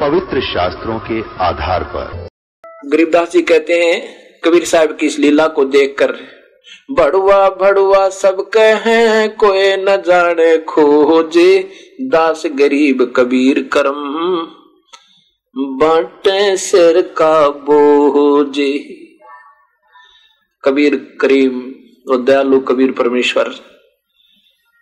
पवित्र 0.00 0.40
शास्त्रों 0.40 0.98
के 0.98 1.20
आधार 1.44 1.82
पर। 1.84 2.28
गरीबदास 2.88 3.32
जी 3.32 3.40
कहते 3.42 3.72
हैं, 3.74 3.96
कबीर 4.44 4.64
साहब 4.64 4.96
की 4.96 5.06
इस 5.06 5.18
लीला 5.18 5.46
को 5.48 5.64
देखकर, 5.64 6.12
बड़ुआ 6.90 7.48
भड़ुआ 7.50 8.08
सब 8.08 8.40
कहे, 8.48 9.28
कोई 9.28 9.76
न 9.76 9.96
जाने 10.06 10.56
खोजे, 10.58 11.68
दास 12.00 12.42
गरीब 12.54 13.12
कबीर 13.16 13.62
करम। 13.72 14.00
बांटे 15.56 16.56
सिर 16.56 17.00
का 17.16 17.48
बोझे। 17.48 18.72
कबीर 20.64 20.96
करीम 21.20 21.60
और 22.10 22.22
दयालु 22.22 22.60
कबीर 22.60 22.92
परमेश्वर, 22.92 23.54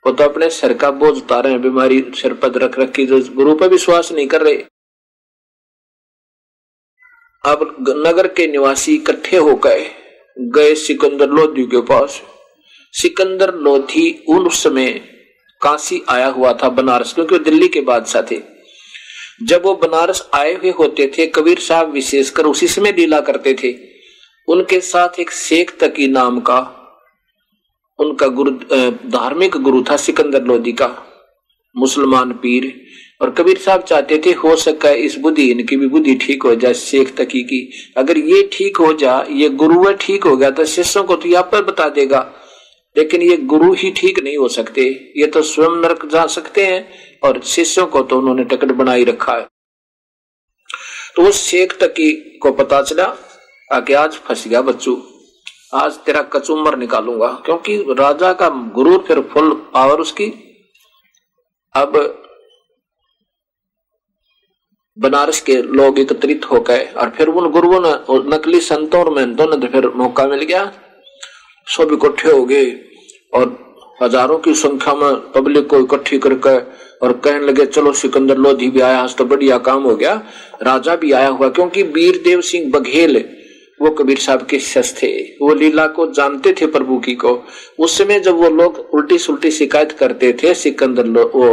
वो 0.04 0.12
तो 0.12 0.24
अपने 0.24 0.50
सिर 0.52 0.72
का 0.72 0.90
बोझ 0.92 1.16
उतारे 1.16 1.50
हैं, 1.50 1.62
बीमारी 1.62 2.00
सिर 2.14 2.32
पर 2.34 2.60
रख 2.60 2.78
रखी, 2.78 3.06
जो 3.06 3.22
गुरु 3.34 3.54
पर 3.54 3.68
विश्वास 3.68 4.12
नहीं 4.12 4.26
कर 4.26 4.42
रहे। 4.42 4.64
अब 7.48 7.76
नगर 8.06 8.26
के 8.28 8.46
निवासी 8.46 8.94
इकट्ठे 8.94 9.36
हो 9.36 9.54
गए। 9.56 9.86
गए 10.36 10.74
सिकंदर 10.76 11.30
लोधी 11.30 11.64
के 11.64 11.80
पास। 11.82 12.20
सिकंदर 12.94 13.54
लोधी 13.54 14.10
उन 14.28 14.48
समय 14.48 14.88
काशी 15.60 16.00
आया 16.08 16.26
हुआ 16.28 16.52
था 16.52 16.68
बनारस, 16.68 17.12
क्योंकि 17.12 17.34
वो 17.34 17.44
दिल्ली 17.44 17.68
के 17.68 17.80
बादशाह 17.80 18.22
थे। 18.22 18.40
जब 19.42 19.62
वो 19.64 19.74
बनारस 19.74 20.28
आए 20.34 20.54
हुए 20.54 20.70
होते 20.70 21.06
थे, 21.18 21.26
कबीर 21.26 21.58
साहब 21.58 21.90
विशेषकर 21.90 22.46
उसी 22.46 22.66
समय 22.68 22.92
लीला 22.92 23.20
करते 23.20 23.54
थे। 23.62 23.74
उनके 24.48 24.80
साथ 24.80 25.18
एक 25.20 25.30
शेख 25.30 25.76
तकी 25.80 26.08
नाम 26.08 26.40
का 26.40 26.58
उनका 27.98 28.26
गुरु 28.28 28.50
धार्मिक 29.10 29.56
गुरु 29.56 29.82
था 29.90 29.96
सिकंदर 29.96 30.42
लोधी 30.42 30.72
का, 30.72 30.88
मुसलमान 31.74 32.32
पीर। 32.32 32.72
और 33.20 33.30
कबीर 33.30 33.58
साहब 33.58 33.82
चाहते 33.82 34.18
थे, 34.26 34.32
हो 34.32 34.54
सका 34.56 34.90
इस 34.90 35.16
बुद्धि, 35.18 35.50
इनकी 35.50 35.76
भी 35.76 35.86
बुद्धि 35.86 36.14
ठीक 36.16 36.42
हो 36.42 36.54
जाए, 36.54 36.74
शेख 36.74 37.14
तकी 37.16 37.42
की। 37.42 37.60
अगर 37.96 38.18
ये 38.18 38.48
ठीक 38.52 38.76
हो 38.76 38.92
जा, 38.92 39.24
ये 39.30 39.48
गुरु 39.48 39.92
ठीक 39.92 40.24
हो 40.24 40.36
गया 40.36 40.50
तो 40.50 40.64
शिष्यों 40.64 41.04
को 41.04 41.16
तो 41.16 41.28
यहाँ 41.28 41.48
पर 41.52 41.64
बता 41.64 41.88
देगा। 41.88 42.20
लेकिन 42.96 43.22
ये 43.22 43.36
गुरु 43.36 43.72
ही 43.72 43.90
ठीक 43.90 44.18
नहीं 44.22 44.36
हो 44.36 44.48
सकते। 44.48 44.82
ये 45.16 45.26
तो 45.26 45.42
स्वयं 45.42 45.80
नरक 45.82 46.06
जा 46.06 46.26
सकते 46.26 46.66
हैं, 46.66 46.88
और 47.24 47.40
शिष्यों 47.44 47.86
को 47.86 48.02
तो 48.02 48.18
उन्होंने 48.18 48.44
टिकट 48.44 48.72
बनाई 48.72 49.04
रखा 49.04 49.32
है। 49.32 49.46
तो 51.16 51.22
उस 51.22 51.42
शेख 51.42 51.72
तकी 51.72 52.10
को 52.42 52.52
पता 52.52 52.80
चला, 52.82 53.04
आके 53.70 53.94
आज 53.94 54.14
फंस 54.18 54.46
गया 54.48 54.62
बच्चू। 54.62 54.96
आज 55.74 55.96
तेरा 55.96 56.22
कचुम्बर 56.32 56.76
निकालूँगा, 56.78 57.28
क्योंकि 57.46 57.76
राजा 57.98 58.32
का 58.32 58.48
गुरु 58.74 58.96
फिर 58.98 59.20
फुल 59.32 59.52
पावर 59.74 60.00
उसकी। 60.00 60.26
अब 61.74 61.96
बनारस 64.98 65.40
के 65.40 65.56
लोग 65.74 65.98
एकत्रित 65.98 66.50
हो 66.50 66.60
गए 66.60 66.84
और 66.96 67.10
फिर 67.16 67.28
उन 67.28 67.50
गुरुओं 67.50 67.80
ने 67.80 67.92
नकली 68.28 68.60
संतों 68.62 69.00
और 69.00 69.10
मेहनतों 69.14 69.46
ने 69.48 69.66
फिर 69.68 69.88
मौका 69.96 70.26
मिल 70.28 70.42
गया। 70.42 70.64
सब 71.66 71.92
इकट्ठे 71.92 72.30
हो 72.30 72.44
गए 72.44 72.66
और 73.32 73.56
हज़ारों 74.02 74.38
की 74.38 74.54
संख्या 74.56 74.94
में 74.94 75.14
पब्लिक 75.32 75.66
को 75.66 75.78
इकट्ठी 75.80 76.18
करके 76.18 76.58
और 76.98 77.12
कहने 77.14 77.46
लगे, 77.46 77.66
चलो 77.66 77.92
सिकंदर 77.94 78.38
लोधी 78.38 78.68
भी 78.70 78.80
आया 78.80 79.06
तो 79.08 79.24
बढ़िया 79.26 79.58
काम 79.60 79.82
हो 79.82 79.94
गया। 79.96 80.14
राजा 80.62 80.94
भी 80.96 81.12
आया 81.12 81.28
हुआ, 81.28 81.48
क्योंकि 81.48 81.82
वीर 81.84 82.20
देव 82.24 82.40
सिंह 82.42 82.70
बघेल, 82.70 83.24
वो 83.80 83.90
कबीर 83.92 84.18
साहब 84.18 84.46
के 84.46 84.58
शस 84.60 84.94
थे। 85.02 85.10
वो 85.38 85.52
लीला 85.54 85.86
को 85.88 86.06
जानते 86.12 86.52
थे 86.52 86.66
प्रभु 86.68 86.98
की 86.98 87.14
को। 87.14 87.32
उस 87.78 87.98
समय 87.98 88.20
जब 88.20 88.36
वो 88.36 88.48
लोग 88.50 88.78
उल्टी 88.94 89.18
सुल्टी 89.18 89.50
शिकायत 89.52 89.92
करते 89.92 90.32
थे 90.42 90.54
सिकंदर 90.56 91.08
वो 91.34 91.50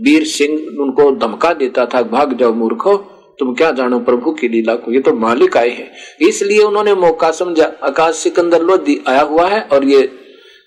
वीर 0.00 0.24
सिंह 0.24 0.82
उनको 0.82 1.10
धमका 1.16 1.52
देता 1.54 1.86
था, 1.86 2.02
भाग 2.02 2.36
जाओ 2.38 2.52
मूर्खो, 2.52 2.96
तुम 3.38 3.54
क्या 3.54 3.70
जानो 3.70 3.98
प्रभु 4.00 4.32
की 4.32 4.48
लीला 4.48 4.74
को, 4.74 4.92
ये 4.92 5.00
तो 5.00 5.12
मालिक 5.14 5.56
आए 5.56 5.70
हैं। 5.70 5.90
इसलिए 6.20 6.62
उन्होंने 6.62 6.94
मौका 6.94 7.30
समझा, 7.30 7.72
आकाश 7.82 8.14
सिकंदर 8.14 8.62
लोधी 8.62 9.00
आया 9.08 9.22
हुआ 9.22 9.48
है 9.48 9.60
और 9.62 9.84
ये 9.84 10.02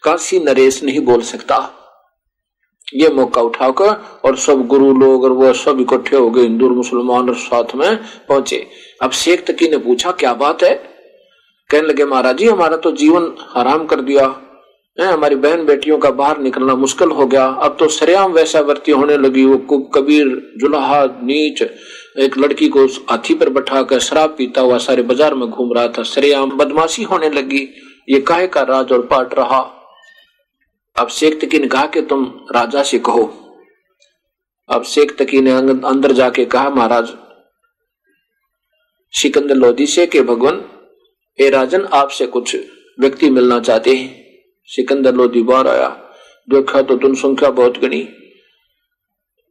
काशी 0.04 0.40
नरेश 0.40 0.84
नहीं 0.84 1.00
बोल 1.00 1.22
सकता। 1.22 1.58
ये 2.94 3.10
मौका 3.10 3.42
उठाकर 3.42 3.90
और 4.26 4.36
सब 4.38 4.66
गुरु 4.68 4.94
लोग 4.94 5.24
और 5.24 5.32
वो 5.32 5.54
सब 5.54 5.80
इकट्ठे 5.80 6.16
हो 6.16 6.30
गए, 6.30 6.42
हिंदू 6.42 6.70
मुसलमान 6.70 7.30
और 7.30 7.36
साथ 7.36 7.76
में 7.76 7.98
पहुँचे। 8.30 8.66
अब 9.02 9.12
शेख 9.12 9.46
तकी 9.46 9.70
ने 9.70 9.78
पूछा, 9.78 10.12
क्या 10.12 10.34
बात 10.34 10.64
है? 10.64 10.74
कहने 11.70 11.88
लगे, 11.88 12.06
महाराज 12.06 12.38
जी, 12.38 12.48
हमारा 12.48 12.78
तो 12.78 12.92
जीवन 12.92 13.34
हराम 13.56 13.86
कर 13.86 14.02
दिया। 14.02 14.28
है 14.98 15.06
हमारी 15.06 15.36
बहन 15.36 15.66
बेटियों 15.66 15.98
का 15.98 16.10
बाहर 16.12 16.40
निकलना 16.40 16.74
मुश्किल 16.76 17.12
हो 17.12 17.26
गया। 17.28 17.46
अब 17.64 17.76
तो 17.80 17.88
सरेआम 17.90 18.34
वैसा 18.34 18.60
वर्ती 18.62 18.92
होने 18.92 19.18
लगी। 19.18 19.46
वो 19.46 19.58
कबीर, 19.96 20.28
जुलाहा, 20.58 21.04
नीच, 21.24 21.62
एक 22.18 22.38
लड़की 22.38 22.68
को 22.70 22.86
हाथी 23.10 23.34
पर 23.34 23.50
बैठा 23.50 23.82
कर 23.84 24.00
शराब 24.00 24.36
पीता 24.38 24.62
हुआ 24.62 24.78
सारे 24.80 25.02
बाज़ार 25.04 25.34
में 25.36 25.50
घूम 25.50 25.74
रहा 25.74 25.88
था। 25.88 26.04
सरेआम 26.06 26.58
बदमाशी 26.58 27.04
होने 27.04 27.30
लगी। 27.30 27.68
ये 28.10 28.20
काहे 28.22 28.48
का 28.48 28.62
राज 28.64 28.92
और 28.92 29.06
पाट 29.08 29.34
रहा? 29.34 29.60
अब 30.96 31.08
शेख 31.10 31.40
तकी 31.42 31.60
ने 31.60 31.68
कहा 31.68 31.86
कि 31.86 32.02
तुम 32.04 32.32
राजा 32.52 32.84
से 32.84 33.00
कहो। 33.00 33.32
अब 34.70 34.84
शेख 34.86 35.18
तकी 35.18 35.42
ने 35.42 35.52
अंदर 35.52 36.12
जाके 36.12 36.46
कहा, 36.46 36.70
महाराज, 36.70 37.14
सिकंदर 39.14 39.56
लोधी 39.56 39.86
से 39.88 40.06
के 40.08 40.22
भगवान? 40.24 40.64
ए 41.40 41.50
राजन, 41.50 41.88
आपसे 41.94 42.26
कुछ 42.28 42.56
व्यक्ति 43.00 43.30
मिलना 43.30 43.60
चाहते 43.60 43.96
हैं। 43.96 44.23
सिकंदर 44.70 45.14
लोधी 45.16 45.42
बाहर 45.44 45.68
आया। 45.68 45.90
देखा 46.48 46.82
तो 46.82 46.96
तुम 46.98 47.14
संख्या 47.16 47.50
बहुत 47.52 47.78
गणी। 47.80 48.02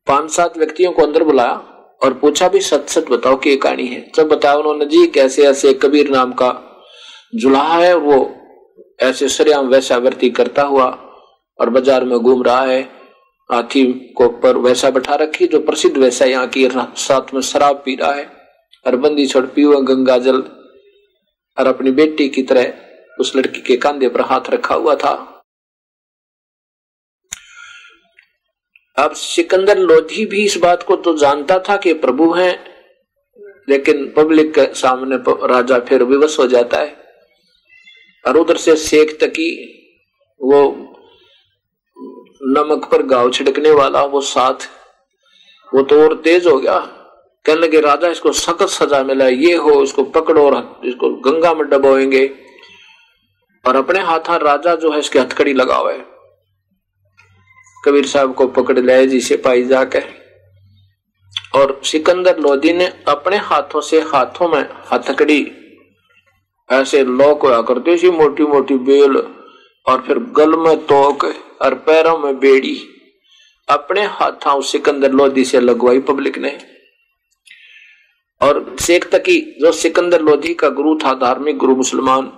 पाँच 0.07 0.31
सात 0.31 0.59
व्यक्तियों 0.59 0.93
को 0.93 1.03
अंदर 1.03 1.25
बुलाया 1.25 1.55
और 2.03 2.15
पूछा 2.15 2.49
भी 2.49 2.61
सच 2.63 2.89
सच 2.89 3.11
बताओ 3.11 3.37
कि 3.37 3.57
कहानी 3.57 3.87
है। 3.87 4.11
जब 4.17 4.29
बताया 4.29 4.55
उन्होंने, 4.57 4.87
जी, 4.87 5.07
कैसे 5.09 5.47
ऐसे 5.47 5.75
कबीर 5.75 6.11
नाम 6.11 6.33
का 6.33 6.51
जुलाहा 7.35 7.79
है 7.79 7.95
वो 7.97 8.19
ऐसे 9.03 9.29
सरेआम 9.29 9.69
वैसा 9.69 9.97
वर्ती 9.99 10.31
करता 10.31 10.63
हुआ 10.65 10.87
और 11.59 11.71
बाज़ार 11.71 12.05
में 12.05 12.19
घूम 12.19 12.43
रहा 12.43 12.65
है। 12.65 12.83
हाथी 13.51 13.85
को 14.17 14.29
पर 14.41 14.57
वैसा 14.59 14.91
बैठा 14.91 15.15
रखी, 15.15 15.47
जो 15.47 15.61
प्रसिद्ध 15.61 15.97
वैसा 15.97 16.25
यहाँ 16.25 16.47
की 16.49 16.69
साथ 16.99 17.35
में 17.35 17.41
शराब 17.43 17.83
पी 17.85 17.95
रहा 17.97 18.13
है। 18.13 18.31
और 18.87 18.97
बंदी 18.97 19.27
छोड़ 19.27 19.45
पी 19.47 19.63
हुआ 19.63 19.81
गंगा 19.83 20.17
जल 20.19 20.39
और 21.57 21.67
अपनी 21.67 21.91
बेटी 21.93 22.29
की 22.29 22.43
तरह 22.43 22.73
उस 23.21 23.37
लड़की 23.37 23.61
के 23.61 23.77
कंधे 23.77 24.09
पर 24.09 24.21
हाथ 24.21 24.51
रखा 24.51 24.75
हुआ 24.75 24.95
था। 24.95 25.29
अब 28.99 29.13
सिकंदर 29.13 29.79
लोधी 29.79 30.27
भी 30.27 30.45
इस 30.45 30.57
बात 30.57 30.83
को 30.83 30.97
तो 30.97 31.17
जानता 31.17 31.59
था 31.59 31.77
कि 31.77 31.95
प्रभु 31.95 32.33
हैं, 32.33 32.73
लेकिन 33.69 34.13
पब्लिक 34.17 34.55
के 34.59 34.75
सामने 34.75 35.17
राजा 35.29 35.79
फिर 35.79 36.03
विवश 36.03 36.39
हो 36.39 36.47
जाता 36.47 36.79
है। 36.79 36.97
और 38.29 38.37
उधर 38.37 38.57
से 38.57 38.77
शेख 38.77 39.19
तकी, 39.21 39.51
वो 40.41 40.63
नमक 42.43 42.89
पर 42.91 43.03
गाव 43.03 43.31
छिड़कने 43.31 43.71
वाला, 43.71 44.05
वो 44.05 44.21
साथ, 44.21 44.55
वो 45.75 45.83
तो 45.83 46.03
और 46.03 46.15
तेज 46.15 46.47
हो 46.47 46.59
गया। 46.59 46.79
कहने 47.45 47.61
लगे, 47.61 47.81
राजा, 47.81 48.09
इसको 48.09 48.33
सख्त 48.33 48.63
सजा 48.63 49.03
मिला 49.03 49.29
ये 49.29 49.55
हो, 49.55 49.83
इसको 49.83 50.05
पकड़ो 50.05 50.51
और 50.51 50.81
इसको 50.85 51.11
गंगा 51.11 51.55
में 51.55 51.69
डबोएँगे। 51.69 52.52
और 53.65 53.77
अपने 53.77 54.01
हाथ 54.01 54.31
राजा 54.43 54.75
जो 54.75 54.93
है 54.93 54.99
इसके 54.99 55.19
हथकड़ी 55.19 55.53
लगा 55.55 55.75
हुआ 55.75 55.93
है 55.93 56.05
कबीर 57.85 58.07
साहब 58.07 58.35
को 58.35 58.47
पकड़ 58.47 58.79
लाए 58.79 59.07
जी 59.07 59.21
सिपाही 59.21 59.65
जाके। 59.65 60.01
और 61.55 61.81
सिकंदर 61.85 62.39
लोधी 62.39 62.73
ने 62.73 62.87
अपने 63.09 63.37
हाथों 63.37 63.81
से 63.81 64.01
हाथों 64.01 64.49
में 64.49 64.69
हथकड़ी, 64.93 65.41
ऐसे 66.69 67.03
लॉक 67.05 67.43
हुआ 67.43 67.61
करते 67.63 67.97
सी 67.97 68.11
मोटी 68.11 68.43
मोटी 68.43 68.75
बेल 68.81 69.17
और 69.87 70.03
फिर 70.03 70.19
गल 70.37 70.57
में 70.57 70.77
तोक 70.87 71.25
और 71.63 71.75
पैरों 71.87 72.19
में 72.19 72.39
बेड़ी। 72.39 72.77
अपने 73.69 74.05
हाथों 74.11 74.61
सिकंदर 74.63 75.13
लोधी 75.13 75.45
से 75.45 75.61
लगवाई 75.61 76.01
पब्लिक 76.01 76.39
ने। 76.39 76.59
और 78.41 78.77
शेख 78.81 79.11
तकी 79.11 79.41
जो 79.61 79.73
सिकंदर 79.73 80.23
लोधी 80.23 80.55
का 80.55 80.69
गुरु 80.69 80.95
था, 80.95 81.15
धार्मिक 81.15 81.57
गुरु 81.57 81.77
मुसलमान 81.77 82.33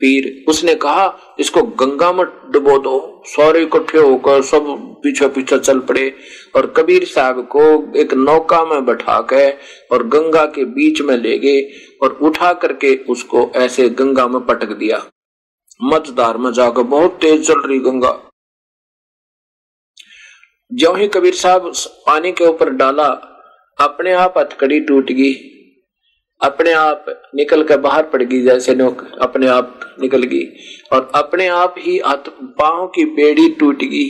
पीर। 0.00 0.44
उसने 0.48 0.74
कहा, 0.74 1.36
इसको 1.40 1.62
गंगा 1.62 2.12
में 2.12 2.24
डुबो 2.52 2.78
दो, 2.78 3.22
सारे 3.26 3.62
इकट्ठे 3.62 3.98
होकर 3.98 4.42
सब 4.42 4.66
पीछे 5.02 5.28
पीछे 5.28 5.58
चल 5.58 5.80
पड़े 5.80 6.12
और 6.56 6.66
कबीर 6.76 7.04
साहब 7.04 7.40
को 7.46 7.62
एक 7.98 8.14
नौका 8.14 8.64
में 8.64 8.84
बैठा 8.86 9.20
के 9.32 9.50
और 9.94 10.06
गंगा 10.06 10.44
के 10.46 10.64
बीच 10.64 11.00
में 11.00 11.16
ले 11.16 11.38
गए 11.38 11.62
और 12.02 12.18
उठा 12.22 12.52
करके 12.52 12.94
उसको 13.04 13.50
ऐसे 13.56 13.88
गंगा 13.88 14.26
में 14.28 14.40
पटक 14.46 14.72
दिया। 14.72 15.04
मजदार 15.82 16.36
में 16.36 16.52
जाकर 16.52 16.82
बहुत 16.82 17.18
तेज 17.20 17.46
चल 17.46 17.60
रही 17.60 17.78
गंगा। 17.78 18.18
जो 20.70 20.92
ही 20.94 21.08
कबीर 21.08 21.34
साहब 21.34 21.72
पानी 22.06 22.32
के 22.32 22.44
ऊपर 22.44 22.70
डाला, 22.70 23.08
अपने 23.78 24.12
आप 24.12 24.38
हथकड़ी 24.38 24.80
टूट 24.80 25.12
गई। 25.12 25.55
अपने 26.40 26.72
आप 26.72 27.04
निकल 27.34 27.62
कर 27.62 27.78
बाहर 27.78 28.02
पड़ 28.02 28.22
गई, 28.22 28.42
जैसे 28.42 28.74
नोक 28.74 29.02
अपने 29.22 29.46
आप 29.48 29.80
निकल 30.00 30.22
गई। 30.22 30.44
और 30.92 31.10
अपने 31.14 31.46
आप 31.48 31.74
ही 31.78 31.98
हाथ 31.98 32.30
की 32.62 33.04
बेड़ी 33.04 33.48
टूट 33.50 33.82
गई, 33.84 34.08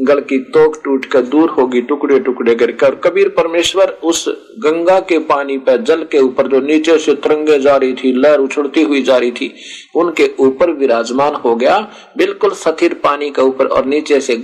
गल 0.00 0.20
की 0.20 0.38
तोक 0.54 0.80
टूट 0.84 1.04
कर 1.04 1.22
दूर 1.22 1.50
होगी 1.50 1.80
टुकड़े 1.82 2.18
टुकड़े 2.20 2.54
करके 2.54 2.90
कबीर 3.02 3.28
परमेश्वर 3.28 3.88
उस 4.04 4.24
गंगा 4.58 4.98
के 5.00 5.18
पानी 5.18 5.58
पर, 5.58 5.76
जल 5.76 6.02
के 6.02 6.18
ऊपर 6.18 6.48
जो 6.48 6.60
नीचे 6.60 6.98
से 6.98 7.14
तरंगे 7.16 7.58
जा 7.58 7.76
रही 7.76 7.92
थी, 7.94 8.12
लहर 8.12 8.38
उछड़ती 8.38 8.82
हुई 8.82 9.02
जा 9.02 9.18
रही 9.18 9.30
थी, 9.30 9.52
उनके 9.94 10.30
ऊपर 10.40 10.70
विराजमान 10.70 11.34
हो 11.34 11.54
गया। 11.56 11.78
बिल्कुल 12.16 12.50
सथिर 12.56 12.94
पानी 12.94 13.30
के 13.30 13.42
ऊपर 13.42 13.66
और 13.66 13.86
नीचे 13.86 14.20
से 14.20 14.42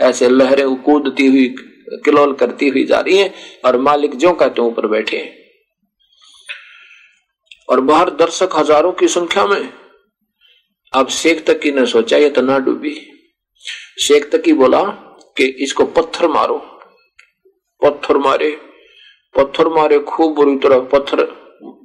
ऐसे 0.00 0.28
लहरें 0.28 0.74
कूदती 0.76 1.26
हुई 1.26 1.54
किलोल 2.04 2.32
करती 2.32 2.68
हुई 2.68 2.84
जा 2.84 3.00
रही 3.00 3.16
हैं 3.16 3.32
और 3.64 3.76
मालिक 3.80 4.14
जो 4.16 4.32
का 4.32 4.48
त्यों 4.48 4.66
ऊपर 4.68 4.86
बैठे 4.86 5.16
हैं। 5.16 5.45
और 7.68 7.80
बाहर 7.82 8.10
दर्शक 8.16 8.56
हज़ारों 8.56 8.92
की 8.92 9.08
संख्या 9.08 9.46
में। 9.46 9.72
अब 10.92 11.08
शेख 11.10 11.44
तकी 11.46 11.70
ने 11.72 11.86
सोचा, 11.86 12.16
ये 12.16 12.30
तो 12.30 12.42
ना 12.42 12.58
डूबी। 12.60 12.94
शेख 14.00 14.30
तकी 14.32 14.52
बोला 14.54 14.82
कि 15.36 15.44
इसको 15.64 15.84
पत्थर 15.86 16.28
मारो। 16.28 16.58
पत्थर 17.82 18.16
मारे 18.18 18.50
पत्थर 19.34 19.68
मारे, 19.68 19.98
खूब 20.00 20.34
बुरी 20.34 20.56
तरह 20.58 20.80
पत्थर 20.92 21.22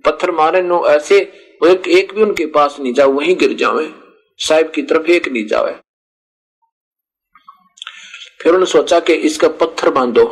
पत्थर 0.05 0.31
मारे 0.31 0.61
नो, 0.61 0.85
ऐसे 0.87 1.17
एक 1.61 1.87
एक 1.89 2.13
भी 2.15 2.21
उनके 2.21 2.45
पास 2.47 2.77
नहीं 2.79 2.93
जाओ, 2.93 3.11
वहीं 3.11 3.35
गिर 3.37 3.53
जावे 3.55 3.89
साहिब 4.39 4.71
की 4.75 4.81
तरफ़ 4.83 5.09
एक 5.11 5.27
नहीं 5.27 5.45
जावे 5.47 5.71
फिर 8.39 8.47
उन्होंने 8.47 8.71
सोचा 8.71 8.99
कि 8.99 9.13
इसका 9.13 9.47
पत्थर 9.57 9.89
बांधो। 9.89 10.25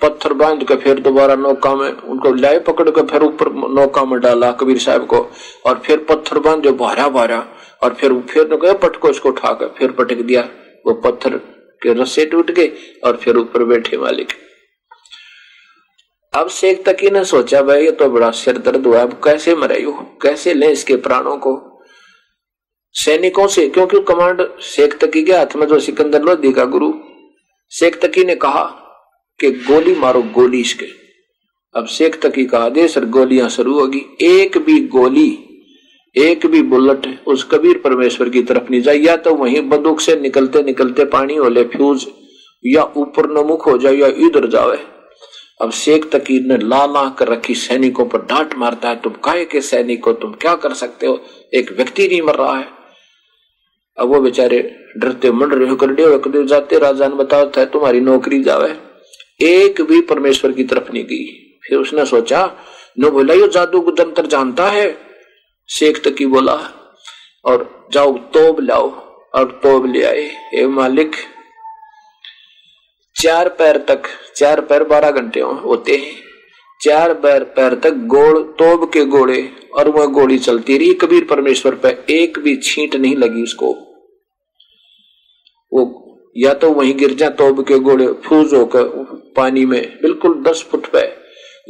पत्थर 0.00 0.32
बाँध 0.32 0.64
के 0.64 0.76
फिर 0.76 1.00
दोबारा 1.00 1.34
नौका 1.34 1.74
में, 1.74 1.90
उनको 1.90 2.34
लाए 2.34 2.58
पकड़ 2.58 2.90
के 2.90 3.02
फिर 3.02 3.22
ऊपर 3.22 3.52
नौका 3.52 4.04
में 4.04 4.20
डाला 4.20 4.52
कबीर 4.52 4.78
साहब 4.78 5.06
को, 5.06 5.30
और 5.66 5.78
फिर 5.78 5.98
पत्थर 5.98 6.38
बांधो 6.38 6.72
भारा 6.72 7.08
भारा, 7.08 7.48
और 7.82 7.94
फिर 7.94 8.20
फिर 8.20 8.44
गए 8.44 8.74
पटको 8.74 9.08
इसको 9.08 9.28
उठा 9.28 9.52
कर 9.52 9.74
फिर 9.78 9.90
पटक 9.90 10.14
दिया। 10.14 10.42
वो 10.86 10.92
पत्थर 10.92 11.36
के 11.82 11.92
रस्से 11.92 12.26
टूट 12.26 12.50
गए, 12.50 12.72
और 13.04 13.16
फिर 13.16 13.36
ऊपर 13.36 13.64
बैठे 13.64 13.96
मालिक। 13.96 14.28
अब 16.34 16.48
शेख 16.48 16.84
तकी 16.84 17.10
ने 17.10 17.24
सोचा, 17.24 17.62
भाई, 17.62 17.84
ये 17.84 17.90
तो 17.90 18.10
बड़ा 18.10 18.30
सिर 18.30 18.58
दर्द 18.58 18.86
हुआ, 18.86 19.02
अब 19.02 19.12
कैसे 19.12 19.54
मरे 19.54 19.84
कैसे 20.22 20.54
लें 20.54 20.68
इसके 20.68 20.96
प्राणों 20.96 21.36
को? 21.36 21.80
सैनिकों 22.92 23.46
से, 23.46 23.68
क्योंकि 23.68 24.00
कमांड 24.00 24.58
शेख 24.60 24.98
तकी 24.98 25.22
के 25.22 25.32
हाथ 25.32 25.56
में 25.56 25.66
जो 25.66 25.80
सिकंदर 25.80 26.22
लोधी 26.22 26.52
का 26.52 26.64
गुरु। 26.64 26.92
शेख 27.70 28.00
तकी 28.00 28.24
ने 28.24 28.34
कहा 28.34 28.87
कि 29.40 29.50
गोली 29.50 29.94
मारो 29.94 30.22
गोली 30.22 30.60
इसके। 30.60 30.86
अब 31.74 31.86
शेख 31.86 32.20
तकी 32.22 32.46
का 32.46 32.58
आदेश 32.58 32.98
और 32.98 33.04
गोलियाँ 33.04 33.48
शुरू 33.48 33.78
होगी। 33.80 34.02
एक 34.20 34.58
भी 34.58 34.80
गोली, 34.80 35.44
एक 36.16 36.46
भी 36.46 36.62
बुलेट 36.62 37.20
उस 37.26 37.44
कबीर 37.44 37.78
परमेश्वर 37.78 38.28
की 38.28 38.42
तरफ़ 38.42 38.70
नहीं 38.70 38.80
जाए। 38.80 38.96
या 38.96 39.16
तो 39.16 39.34
वहीं 39.34 39.68
बंदूक 39.68 40.00
से 40.00 40.16
निकलते 40.16 40.62
निकलते 40.62 41.04
पानी 41.04 41.38
वाले 41.38 41.64
फ्यूज, 41.64 42.06
या 42.66 42.92
ऊपर 42.96 43.30
नमुख 43.30 43.66
हो 43.66 43.78
जाए, 43.78 43.94
या 43.94 44.06
इधर 44.06 44.48
जावे। 44.48 44.78
अब 45.60 45.70
शेख 45.70 46.10
तकीर 46.10 46.42
ने 46.42 46.58
ला 46.58 46.86
ला 46.86 47.16
कर 47.18 47.28
रखी 47.28 47.54
सैनिकों 47.54 48.06
पर 48.06 48.18
डांट 48.18 48.54
मारता 48.54 48.88
है। 48.88 48.96
तुम 48.96 49.12
काहे 49.12 49.44
के 49.44 49.60
सैनिक 49.60 50.04
हो? 50.04 50.12
तुम 50.12 50.32
क्या 50.32 50.54
कर 50.54 50.72
सकते 50.72 51.06
हो? 51.06 51.20
एक 51.54 51.72
व्यक्ति 51.72 52.08
नहीं 52.08 52.22
मर 52.22 52.34
रहा 52.34 52.58
है। 52.58 52.68
अब 53.98 54.08
वो 54.08 54.20
बेचारे 54.20 54.76
डरते 54.96 55.30
मंड 55.30 55.54
रहे 55.54 56.44
जाते, 56.44 56.78
राजा 56.78 57.08
ने 57.08 57.14
बताओ 57.14 57.50
था, 57.56 57.64
तुम्हारी 57.64 58.00
नौकरी 58.00 58.42
जावे। 58.42 58.87
एक 59.40 59.80
भी 59.82 60.00
परमेश्वर 60.00 60.52
की 60.52 60.64
तरफ़ 60.64 60.92
नहीं 60.92 61.04
गई। 61.04 61.26
फिर 61.64 61.78
उसने 61.78 62.06
सोचा, 62.06 62.56
नो 62.98 63.10
बोला, 63.10 63.34
ये 63.34 63.48
जादू 63.48 63.90
तंत्र 63.90 64.26
जानता 64.26 64.70
है? 64.70 64.98
शेख 65.68 66.02
तकी 66.04 66.26
बोला, 66.26 66.54
और 67.44 67.88
जाओ 67.92 68.18
तोब 68.18 68.60
लाओ 68.60 68.90
और 69.34 69.60
तोब 69.62 69.86
ले 69.86 70.02
आए 70.02 70.30
हे 70.54 70.66
मालिक। 70.66 71.16
चार 73.16 73.48
पैर 73.48 73.78
तक, 73.78 74.02
चार 74.36 74.60
पैर 74.60 74.84
बारह 74.84 75.10
घंटे 75.10 75.40
होते 75.40 75.96
हैं। 75.96 76.16
चार 76.80 77.14
पैर 77.14 77.44
पैर 77.44 77.74
तक 77.74 77.90
गोड़ 77.90 78.38
तोब 78.38 78.90
के 78.92 79.04
गोड़े 79.04 79.52
और 79.74 79.88
वह 79.88 80.06
गोली 80.06 80.38
चलती 80.38 80.78
रही। 80.78 80.94
कबीर 80.94 81.24
परमेश्वर 81.24 81.74
पर 81.74 82.04
एक 82.10 82.38
भी 82.38 82.56
छींट 82.56 82.94
नहीं 82.96 83.16
लगी 83.16 83.42
उसको। 83.42 83.72
वो 85.72 85.82
या 86.36 86.54
तो 86.54 86.70
वहीं 86.70 86.96
गिर 86.96 87.14
जा 87.14 87.28
तोब 87.30 87.66
के 87.66 87.78
गोड़े 87.78 88.06
फूज 88.06 88.54
होकर 88.54 88.80
पानी 89.36 89.64
में, 89.66 89.98
बिल्कुल 90.02 90.42
दस 90.42 90.62
फुट 90.70 90.86
पे। 90.86 91.02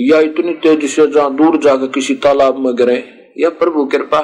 या 0.00 0.20
इतनी 0.20 0.52
तेज़ी 0.54 0.88
से 0.88 1.06
जहाँ 1.06 1.34
दूर 1.36 1.58
जाकर 1.58 1.86
किसी 1.86 2.14
तालाब 2.14 2.58
में 2.58 2.76
गिरे, 2.76 3.32
या 3.38 3.50
प्रभु 3.50 3.84
कृपा, 3.86 4.20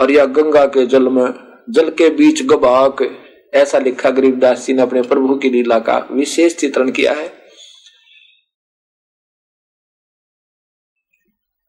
और 0.00 0.10
या 0.10 0.24
गंगा 0.26 0.66
के 0.66 0.86
जल 0.86 1.08
में, 1.08 1.34
जल 1.70 1.90
के 1.90 2.10
बीच 2.10 2.42
गबाक, 2.42 3.02
ऐसा 3.54 3.78
लिखा 3.78 4.10
गरीबदास 4.10 4.66
जी 4.66 4.72
ने 4.72 4.82
अपने 4.82 5.02
प्रभु 5.02 5.34
की 5.34 5.50
लीला 5.50 5.78
का 5.78 6.08
विशेष 6.10 6.56
चित्रण 6.56 6.90
किया 6.90 7.12
है। 7.12 7.32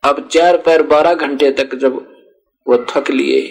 अब 0.03 0.27
चार 0.27 0.57
पैर 0.57 0.81
बारह 0.81 1.13
घंटे 1.13 1.51
तक 1.51 1.75
जब 1.75 1.95
वो 2.67 2.77
थक 2.89 3.11
लिए, 3.11 3.41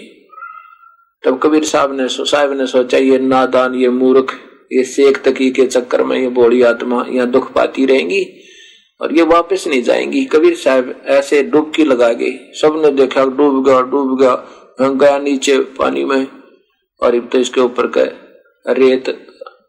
तब 1.25 1.41
कबीर 1.43 1.65
साहब 1.65 2.01
ने 2.01 2.09
साहब 2.09 2.53
ने 2.53 2.67
सोचा, 2.67 2.99
ये 2.99 3.19
नादान, 3.19 3.75
ये 3.75 3.89
मूर्ख 3.89 4.35
ये 4.71 4.85
शेख 4.85 5.23
तकी 5.23 5.51
के 5.51 5.67
चक्कर 5.67 6.03
में 6.05 6.17
ये 6.19 6.29
बोड़ी 6.29 6.63
आत्मा 6.63 7.05
यहाँ 7.09 7.31
दुख 7.31 7.53
पाती 7.53 7.87
रहेंगी 7.87 8.25
और 9.01 9.15
ये 9.15 9.23
वापस 9.25 9.67
नहीं 9.69 9.83
जाएँगी। 9.83 10.25
कबीर 10.25 10.55
साहब 10.57 10.95
ऐसे 11.07 11.43
डुबकी 11.43 11.85
लगा 11.85 12.13
गए 12.13 12.31
सबने 12.55 12.91
देखा, 12.93 13.25
डूब 13.25 13.65
गया 13.67 13.81
डूब 13.81 14.19
गया 14.21 14.89
गया 14.91 15.19
नीचे 15.19 15.59
पानी 15.79 16.05
में 16.05 16.27
और 17.01 17.15
अब 17.15 17.29
तो 17.33 17.39
इसके 17.39 17.61
ऊपर 17.61 17.87
का 17.87 18.03
रेत 18.67 19.11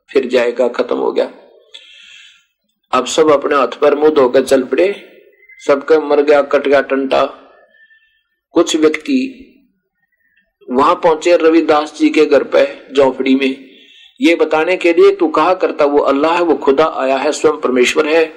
फिर 0.09 0.27
जाएगा, 0.27 0.67
खत्म 0.67 0.95
हो 0.95 1.11
गया। 1.11 1.31
अब 2.91 3.05
सब 3.05 3.31
अपने 3.31 3.55
हाथ 3.55 3.79
पर 3.81 3.95
मुँह 3.95 4.11
धोकर 4.11 4.43
चल 4.43 4.63
पड़े। 4.63 4.93
सबका 5.61 5.99
मर 5.99 6.21
गया, 6.21 6.41
कट 6.41 6.67
गया 6.67 6.81
टंटा। 6.81 7.23
कुछ 8.53 8.75
व्यक्ति 8.75 9.51
वहाँ 10.67 10.95
पहुँचे 10.95 11.35
रविदास 11.37 11.93
जी 11.97 12.09
के 12.09 12.25
घर 12.25 12.43
पे, 12.45 12.65
झोंपड़ी 12.93 13.35
में। 13.35 13.64
ये 14.21 14.35
बताने 14.35 14.77
के 14.77 14.93
लिए 14.93 15.15
तू 15.15 15.27
कहा 15.27 15.53
करता, 15.53 15.85
वो 15.85 15.99
अल्लाह 15.99 16.33
है, 16.33 16.41
वो 16.41 16.55
खुदा 16.55 16.85
आया 16.97 17.17
है, 17.17 17.31
स्वयं 17.31 17.57
परमेश्वर 17.57 18.07
है। 18.07 18.33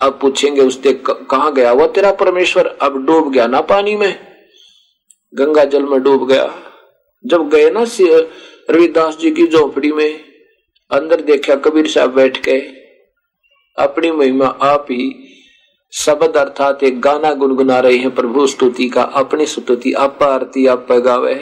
अब 0.00 0.18
पूछेंगे 0.20 0.60
उसने 0.60 0.92
कहा 1.04 1.50
गया 1.50 1.72
वो 1.72 1.86
तेरा 1.86 2.12
परमेश्वर? 2.12 2.66
अब 2.82 3.04
डूब 3.06 3.32
गया 3.32 3.46
ना 3.46 3.60
पानी 3.60 3.94
में? 3.96 4.18
गंगा 5.34 5.64
जल 5.64 5.82
में 5.82 6.02
डूब 6.02 6.28
गया। 6.28 6.54
जब 7.26 7.48
गए 7.48 7.70
ना 7.70 7.84
रविदास 8.70 9.16
जी 9.16 9.30
की 9.30 9.46
झोपड़ी 9.46 9.92
में, 9.92 10.20
अंदर 10.90 11.20
देखा 11.20 11.54
कबीर 11.54 11.86
साहब 11.86 12.14
बैठ 12.14 12.36
के, 12.36 12.58
अपनी 13.78 14.10
महिमा 14.10 14.46
आप 14.46 14.86
ही, 14.90 15.32
शब्द 15.92 16.36
अर्थात 16.36 16.82
एक 16.84 17.00
गाना 17.00 17.32
गुनगुना 17.32 17.78
रहे 17.80 17.96
हैं, 17.96 18.14
प्रभु 18.14 18.46
स्तुति 18.46 18.88
का, 18.88 19.02
अपनी 19.02 19.46
स्तुति, 19.46 19.92
आप 19.92 20.22
आरती, 20.22 20.66
आप 20.66 20.92
गावे 20.92 21.34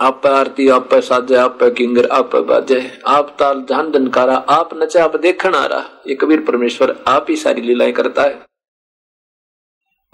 आप 0.00 0.26
आरती, 0.26 0.68
आप 0.68 0.94
साजे, 0.94 1.34
आप 1.34 1.58
किंगर, 1.62 2.06
आप 2.06 2.36
बाजे। 2.36 2.98
आप 3.06 3.36
ताल 3.38 3.54
ध्यान 3.54 3.90
दनकारा 3.90 4.34
आप 4.34 4.70
नचे, 4.74 4.98
आप 4.98 5.16
देखन 5.16 5.54
आ 5.54 5.66
रहा 5.66 6.02
ये 6.08 6.14
कबीर 6.14 6.40
परमेश्वर 6.40 7.04
आप 7.06 7.26
ही 7.28 7.36
सारी 7.36 7.62
लीलाएँ 7.62 7.92
करता 7.92 8.22
है। 8.22 8.42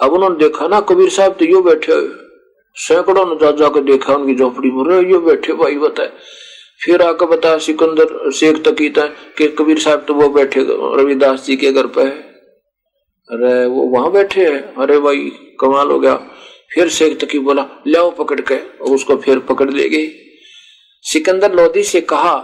अब 0.01 0.13
उन्होंने 0.13 0.37
देखा 0.37 0.69
ना, 0.69 0.81
कबीर 0.81 1.11
साहब 1.11 1.33
तो 1.33 1.45
यो 1.45 1.63
बैठे 1.63 2.09
सैकड़ों 2.75 3.27
ने 3.27 3.37
जा 3.37 3.51
जाकर 3.51 3.81
देखा, 3.81 4.15
उनकी 4.15 4.35
झोपड़ी 4.35 4.71
में 4.71 4.85
रे 4.85 5.11
यो 5.11 5.21
बैठे 5.21 5.53
भाई 5.53 5.79
बताए 5.79 6.13
फिर 6.85 7.03
आकर 7.03 7.27
बताया 7.27 7.59
सिकंदर 7.59 8.31
शेख 8.31 8.65
तकीता 8.65 9.07
कि 9.07 9.49
कबीर 9.49 9.79
साहब 9.79 10.05
तो 10.09 10.15
वो 10.15 10.29
बैठे, 10.29 10.67
रविदास 10.71 11.47
जी 11.47 11.57
के 11.57 11.73
घर 11.73 11.87
पे 11.87 12.01
है। 12.01 12.11
अरे, 12.11 13.67
वो 13.67 13.83
वहाँ 13.83 14.13
बैठे 14.13 14.47
हैं। 14.47 14.75
अरे 14.75 14.99
भाई, 14.99 15.33
कमाल 15.61 15.91
हो 15.91 16.01
गया। 16.01 16.27
फिर 16.75 16.89
शेख 16.89 17.21
तकी 17.21 17.39
बोला, 17.39 17.67
लाओ 17.87 18.11
पकड़ 18.11 18.41
के, 18.41 18.57
और 18.57 18.95
उसको 18.95 19.17
फिर 19.17 19.39
पकड़ 19.39 19.71
ले 19.71 19.89
गई। 19.89 20.09
सिकंदर 21.03 21.55
लोधी 21.55 21.83
से 21.83 22.01
कहा 22.01 22.37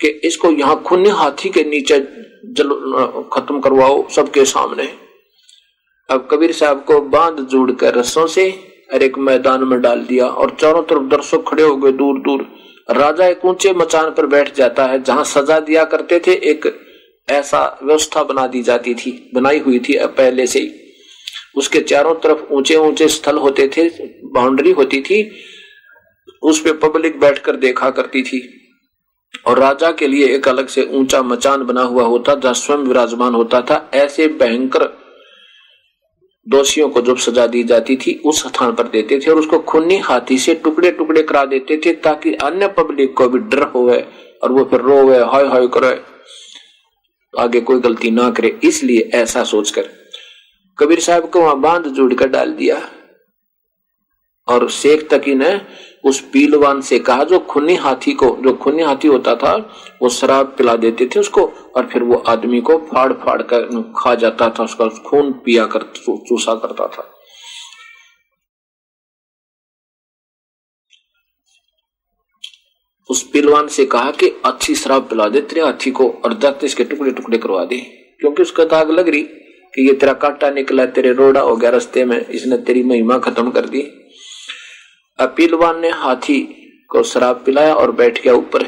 कि, 0.00 0.08
इसको 0.08 0.50
यहाँ 0.50 0.82
खुन्ने 0.82 1.10
हाथी 1.10 1.48
के 1.48 1.64
नीचे 1.64 1.98
जल, 2.46 2.68
खत्म 3.32 3.60
करवाओ 3.60 4.08
सबके 4.08 4.44
सामने। 4.44 4.86
अब 6.10 6.28
कबीर 6.30 6.52
साहब 6.52 6.84
को 6.84 7.00
बाँध 7.00 7.40
जोड़ 7.40 7.72
कर 7.72 7.94
रस्सों 7.94 8.26
से 8.26 8.50
और 8.94 9.02
एक 9.02 9.18
मैदान 9.18 9.64
में 9.64 9.80
डाल 9.80 10.00
दिया 10.00 10.26
और 10.26 10.56
चारों 10.60 10.82
तरफ़ 10.82 11.02
दर्शक 11.02 11.44
खड़े 11.48 11.62
हो 11.62 11.76
गए 11.76 11.92
दूर 11.92 12.18
दूर 12.18 12.60
राजा 12.90 13.26
एक 13.26 13.44
ऊँचे 13.44 13.72
मचान 13.72 14.10
पर 14.10 14.26
बैठ 14.26 14.54
जाता 14.54 14.86
है, 14.86 15.02
जहाँ 15.02 15.24
सजा 15.24 15.60
दिया 15.60 15.84
करते 15.84 16.20
थे, 16.26 16.32
एक 16.32 16.80
ऐसा 17.28 17.78
व्यवस्था 17.82 18.22
बना 18.24 18.46
दी 18.46 18.62
जाती 18.62 18.94
थी, 18.94 19.30
बनाई 19.34 19.58
हुई 19.58 19.78
थी 19.78 19.98
पहले 20.06 20.46
से 20.46 20.60
ही। 20.60 20.79
उसके 21.54 21.80
चारों 21.80 22.14
तरफ़ 22.14 22.52
ऊँचे 22.52 22.76
ऊँचे 22.76 23.08
स्थल 23.08 23.36
होते 23.38 23.68
थे 23.68 23.88
बाउंड्री 24.26 24.70
होती 24.70 25.00
थी, 25.00 25.30
उस 26.42 26.60
पे 26.60 26.72
पब्लिक 26.78 27.18
बैठकर 27.20 27.56
देखा 27.56 27.90
करती 27.90 28.22
थी। 28.22 28.40
और 29.46 29.58
राजा 29.58 29.90
के 29.92 30.06
लिए 30.08 30.34
एक 30.34 30.48
अलग 30.48 30.68
से 30.68 30.82
ऊँचा 30.92 31.22
मचान 31.22 31.62
बना 31.64 31.82
हुआ 31.82 32.04
होता, 32.04 32.34
जहाँ 32.34 32.54
स्वयं 32.54 32.78
विराजमान 32.78 33.34
होता 33.34 33.60
था, 33.60 33.90
ऐसे 33.94 34.26
भयंकर 34.28 34.88
दोषियों 36.46 36.88
को 36.88 37.00
जब 37.02 37.16
सजा 37.18 37.46
दी 37.46 37.62
जाती 37.64 37.96
थी, 37.96 38.14
उस 38.24 38.42
स्थान 38.42 38.72
पर 38.74 38.88
देते 38.88 39.18
थे 39.18 39.30
और 39.30 39.38
उसको 39.38 39.58
खूनी 39.60 39.98
हाथी 39.98 40.38
से 40.38 40.54
टुकड़े 40.54 40.90
टुकड़े 40.90 41.22
करा 41.22 41.44
देते 41.44 41.76
थे, 41.76 41.92
ताकि 41.94 42.34
अन्य 42.34 42.68
पब्लिक 42.68 43.14
को 43.16 43.28
भी 43.28 43.38
डर 43.38 43.62
होवे 43.64 44.04
और 44.42 44.52
वो 44.52 44.64
फिर 44.64 44.80
रोवे 44.80 45.18
हाय 45.24 45.46
हाय 45.46 45.66
करे, 45.68 46.00
आगे 47.34 47.60
कोई 47.60 47.80
गलती 47.80 48.10
ना 48.10 48.30
करे, 48.30 48.58
इसलिए 48.64 49.10
ऐसा 49.14 49.44
सोचकर। 49.44 49.88
कबीर 50.80 51.00
साहब 51.00 51.30
को 51.30 51.40
वहाँ 51.40 51.60
बाँध 51.60 51.86
जोड़ 51.86 52.14
कर 52.14 52.28
डाल 52.28 52.52
दिया। 52.52 52.90
और 54.48 54.70
शेख 54.70 55.08
तकी 55.10 55.34
ने 55.34 55.60
उस 56.04 56.20
पीलवान 56.20 56.80
से 56.80 56.98
कहा, 56.98 57.24
जो 57.24 57.38
खुनी 57.38 57.74
हाथी 57.74 58.12
को, 58.12 58.36
जो 58.40 58.54
खुनी 58.54 58.82
हाथी 58.82 59.08
होता 59.08 59.34
था, 59.36 59.74
वो 60.02 60.08
शराब 60.08 60.54
पिला 60.58 60.76
देते 60.76 61.06
थे 61.06 61.20
उसको, 61.20 61.46
और 61.46 61.86
फिर 61.86 62.02
वो 62.02 62.14
आदमी 62.14 62.60
को 62.60 62.78
फाड़ 62.78 63.12
फाड़ 63.12 63.42
कर 63.42 63.92
खा 63.98 64.14
जाता 64.14 64.50
था, 64.50 64.64
उसका 64.64 64.88
खून 64.88 65.32
पिया 65.32 65.66
कर 65.66 65.82
चूसा 66.06 66.54
करता 66.54 66.86
था। 66.86 67.14
उस 73.10 73.30
पिलवान 73.30 73.68
से 73.68 73.86
कहा 73.86 74.10
कि, 74.10 74.28
अच्छी 74.44 74.74
शराब 74.74 75.08
पिला 75.08 75.28
दे, 75.28 75.40
तेरे 75.40 75.62
हाथी 75.62 75.90
को 75.90 76.10
और 76.24 76.34
दर्द 76.34 76.64
इसके 76.64 76.84
टुकड़े 76.84 77.10
टुकड़े 77.10 77.38
करवा 77.38 77.64
दे, 77.64 77.80
क्योंकि 78.20 78.42
उसका 78.42 78.64
दाग 78.64 78.90
लग 78.90 79.08
रही 79.08 79.28
कि 79.74 79.86
ये 79.86 79.92
तेरा 79.94 80.12
कांटा 80.12 80.50
निकला 80.50 80.84
तेरे 80.86 81.12
रोड़ा 81.12 81.40
हो 81.40 81.56
गया 81.56 81.70
रस्ते 81.70 82.04
में, 82.04 82.26
इसने 82.26 82.56
तेरी 82.58 82.82
महिमा 82.82 83.18
खत्म 83.18 83.50
कर 83.50 83.66
दी। 83.66 83.80
अपीलवान 85.18 85.80
ने 85.80 85.90
हाथी 85.90 86.40
को 86.90 87.02
शराब 87.02 87.42
पिलाया 87.46 87.74
और 87.74 87.92
बैठ 87.92 88.22
गया 88.22 88.34
ऊपर 88.34 88.66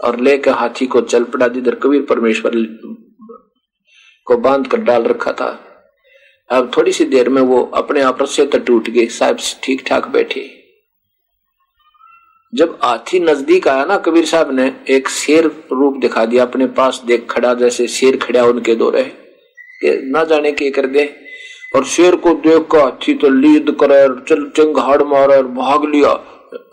और 0.00 0.18
लेकर 0.20 0.52
हाथी 0.52 0.86
को 0.86 1.00
चल 1.00 1.24
पड़ा, 1.24 1.48
जिधर 1.48 1.74
कबीर 1.74 2.02
परमेश्वर 2.02 2.52
को 4.26 4.36
बाँध 4.36 4.66
कर 4.66 4.80
डाल 4.80 5.04
रखा 5.04 5.32
था। 5.32 5.48
अब 6.50 6.70
थोड़ी 6.76 6.92
सी 6.92 7.04
देर 7.04 7.28
में 7.28 7.40
वो 7.42 7.62
अपने 7.74 8.02
आप 8.02 8.22
रस्से 8.22 8.46
तक 8.46 8.64
टूट 8.66 8.90
गए, 8.90 9.06
साहब 9.06 9.38
ठीक 9.62 9.82
ठाक 9.86 10.08
बैठे। 10.08 10.48
जब 12.52 12.78
हाथी 12.82 13.20
नज़दीक 13.20 13.68
आया 13.68 13.84
ना, 13.84 13.96
कबीर 13.96 14.24
साहब 14.24 14.50
ने 14.54 14.72
एक 14.88 15.08
शेर 15.08 15.46
रूप 15.72 15.96
दिखा 15.96 16.24
दिया, 16.24 16.44
अपने 16.44 16.66
पास 16.66 17.02
देख 17.06 17.26
खड़ा, 17.30 17.54
जैसे 17.54 17.88
शेर 17.88 18.16
खड़ा 18.16 18.44
उनके 18.44 18.74
दो 18.74 18.90
रहे 18.90 19.23
ना 19.84 20.24
जाने 20.24 20.52
के 20.52 20.70
कर 20.70 20.86
दे। 20.86 21.04
और 21.74 21.84
शेर 21.86 22.14
को 22.16 22.34
देख 22.36 22.66
कर 22.72 22.78
हाथी 22.78 23.14
तो 23.14 23.28
लीद 23.30 23.70
करे 23.80 24.06
चल 24.28 24.44
चंगाड़ 24.56 25.02
मारे 25.04 25.36
और 25.36 25.46
भाग 25.48 25.84
लिया। 25.84 26.10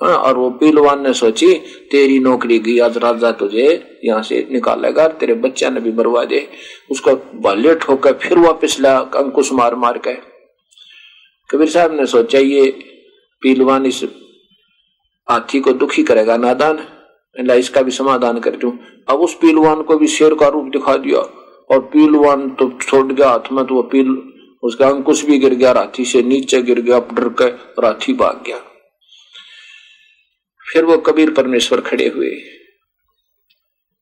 हाँ, 0.03 0.15
और 0.15 0.38
वो 0.38 0.50
पीलवान 0.51 1.01
ने 1.03 1.13
सोची 1.13 1.53
तेरी 1.91 2.20
नौकरी 2.20 2.58
गई 2.60 2.77
आज 2.80 2.98
राजा 2.98 3.32
तुझे 3.32 3.68
यहाँ 4.06 4.22
से 4.24 4.46
निकालेगा 4.51 5.08
तेरे 5.08 5.34
बच्चा 5.36 5.70
ने 5.70 5.80
भी 5.80 5.91
मरवा 5.91 6.24
दे। 6.25 6.48
उसको 6.91 7.15
बाल्य 7.41 7.75
ठोकर 7.75 8.13
फिर 8.13 8.39
वापिस 8.39 8.80
ला 8.80 8.98
अंकुश 8.98 9.51
मार 9.53 9.75
मार 9.75 9.98
के। 9.98 10.13
कबीर 11.50 11.70
साहब 11.70 12.00
ने 12.00 12.06
सोचा 12.06 12.39
ये 12.39 12.70
पीलवान 13.41 13.86
इस 13.86 14.03
हाथी 15.27 15.60
को 15.60 15.74
दुखी 15.74 16.03
करेगा 16.03 16.38
नादान। 16.38 16.88
इसका 17.51 17.82
भी 17.82 17.91
समाधान 17.91 18.39
कर 18.39 18.56
दू। 18.56 18.74
अब 19.10 19.20
उस 19.20 19.34
पीलवान 19.34 19.82
को 19.82 19.98
भी 19.98 20.08
शेर 20.08 20.34
का 20.34 20.48
रूप 20.48 20.65
दिखा 20.72 20.96
दिया। 20.98 21.20
और 21.72 21.80
पीलवान 21.80 22.50
तो 22.50 22.70
छोड़ 22.82 23.12
गया 23.13 23.30
हाथ 23.30 23.51
में 23.51 23.66
तो 23.66 23.75
वो 23.75 23.82
पील 23.82 24.10
उसका 24.63 24.88
अंकुश 24.88 25.24
भी 25.25 25.38
गिर 25.40 25.54
गया 25.54 25.72
राथी 25.72 26.06
से 26.06 26.22
नीचे 26.22 26.62
गिर 26.62 26.80
गया 26.80 27.00
डर 27.13 27.30
के 27.42 27.48
राथी 27.82 28.13
भाग 28.13 28.44
गया। 28.46 28.58
फिर 30.66 30.86
वो 30.86 30.98
कबीर 30.98 31.32
परमेश्वर 31.32 31.82
खड़े 31.82 32.08
हुए। 32.08 32.30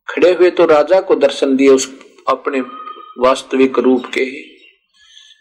खड़े 0.08 0.34
हुए 0.34 0.50
तो 0.50 0.66
राजा 0.66 1.02
को 1.02 1.16
दर्शन 1.16 1.56
दिए 1.56 1.70
उस 1.70 1.90
अपने 2.28 2.62
वास्तविक 3.20 3.80
रूप 3.80 4.06
के। 4.06 4.26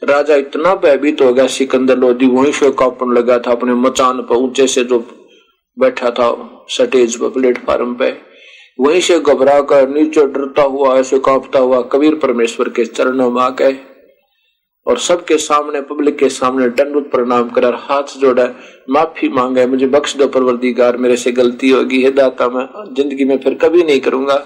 राजा 0.03 0.35
इतना 0.37 0.75
भयभीत 0.75 1.21
हो 1.21 1.33
गया, 1.35 1.47
सिकंदर 1.47 1.99
लोधी 1.99 2.27
वहीं 2.27 2.53
से 2.53 2.71
कापन 2.71 3.13
लगा 3.13 3.39
था, 3.39 3.53
अपने 3.53 3.75
मचान 3.75 4.23
पर 4.23 4.35
ऊँचे 4.35 4.67
से 4.67 4.85
जो 4.85 4.99
बैठा 5.77 6.11
था, 6.11 6.29
सटेज 6.69 7.17
पर 7.17 7.29
प्लेटफार्म 7.29 7.95
पे। 7.95 8.11
वहीं 8.81 9.01
से 9.01 9.21
घबरा 9.21 9.61
कर 9.61 9.89
नीचे 9.89 10.27
डरता 10.27 10.63
हुआ, 10.63 10.97
ऐसे 10.97 11.19
कांपता 11.19 11.59
हुआ, 11.59 11.83
कबीर 11.83 12.15
परमेश्वर 12.15 12.69
के 12.69 12.85
चरणों 12.85 13.31
में 13.31 13.43
आके 13.43 13.99
और 14.87 14.99
सबके 14.99 15.37
सामने, 15.39 15.81
पब्लिक 15.81 16.19
के 16.19 16.29
सामने 16.29 16.69
दंडुत 16.69 17.11
प्रणाम 17.11 17.51
कर 17.51 17.75
हाथ 17.75 18.03
जोड़ा, 18.03 18.49
माफ़ी 18.91 19.29
मांगे, 19.29 19.67
मुझे 19.67 19.87
बख्श 19.87 20.17
दो 20.17 20.29
परवरदिगार, 20.29 20.97
मेरे 20.97 21.17
से 21.17 21.33
गलती 21.33 21.71
होगी, 21.71 22.03
है 22.03 22.11
दाता, 22.11 22.49
मैं 22.49 22.95
ज़िंदगी 22.95 23.25
में 23.25 23.39
फिर 23.39 23.55
कभी 23.55 23.83
नहीं 23.83 24.01
करूँगा। 24.01 24.37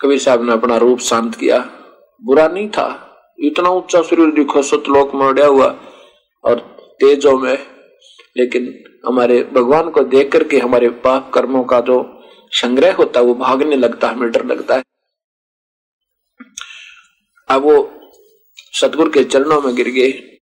कबीर 0.00 0.18
साहब 0.18 0.44
ने 0.44 0.52
अपना 0.52 0.76
रूप 0.76 0.98
शांत 0.98 1.34
किया। 1.34 1.58
बुरा 2.24 2.48
नहीं 2.48 2.68
था। 2.68 3.04
इतना 3.38 3.68
ऊँचा 3.68 4.02
शरीर 4.02 4.30
दिखो, 4.30 4.62
सतलोक 4.62 5.14
में 5.14 5.26
उड़ा 5.26 5.46
हुआ, 5.46 5.76
और 6.44 6.58
तेजों 7.00 7.38
में, 7.38 7.58
लेकिन 8.36 8.84
हमारे 9.06 9.42
भगवान 9.42 9.90
को 9.90 10.02
देख 10.02 10.32
करके 10.32 10.58
हमारे 10.58 10.88
पाप 10.88 11.32
कर्मों 11.34 11.64
का 11.64 11.80
जो 11.80 12.22
संग्रह 12.52 12.94
होता 12.94 13.20
है, 13.20 13.26
वो 13.26 13.34
भागने 13.34 13.76
लगता 13.76 14.08
है, 14.08 14.14
हमें 14.14 14.30
डर 14.30 14.44
लगता 14.44 14.74
है। 14.74 14.84
अब 17.48 17.62
वो 17.62 18.00
सतगुरु 18.80 19.10
के 19.10 19.24
चरणों 19.24 19.60
में 19.62 19.74
गिर 19.76 19.88
गए। 19.88 20.38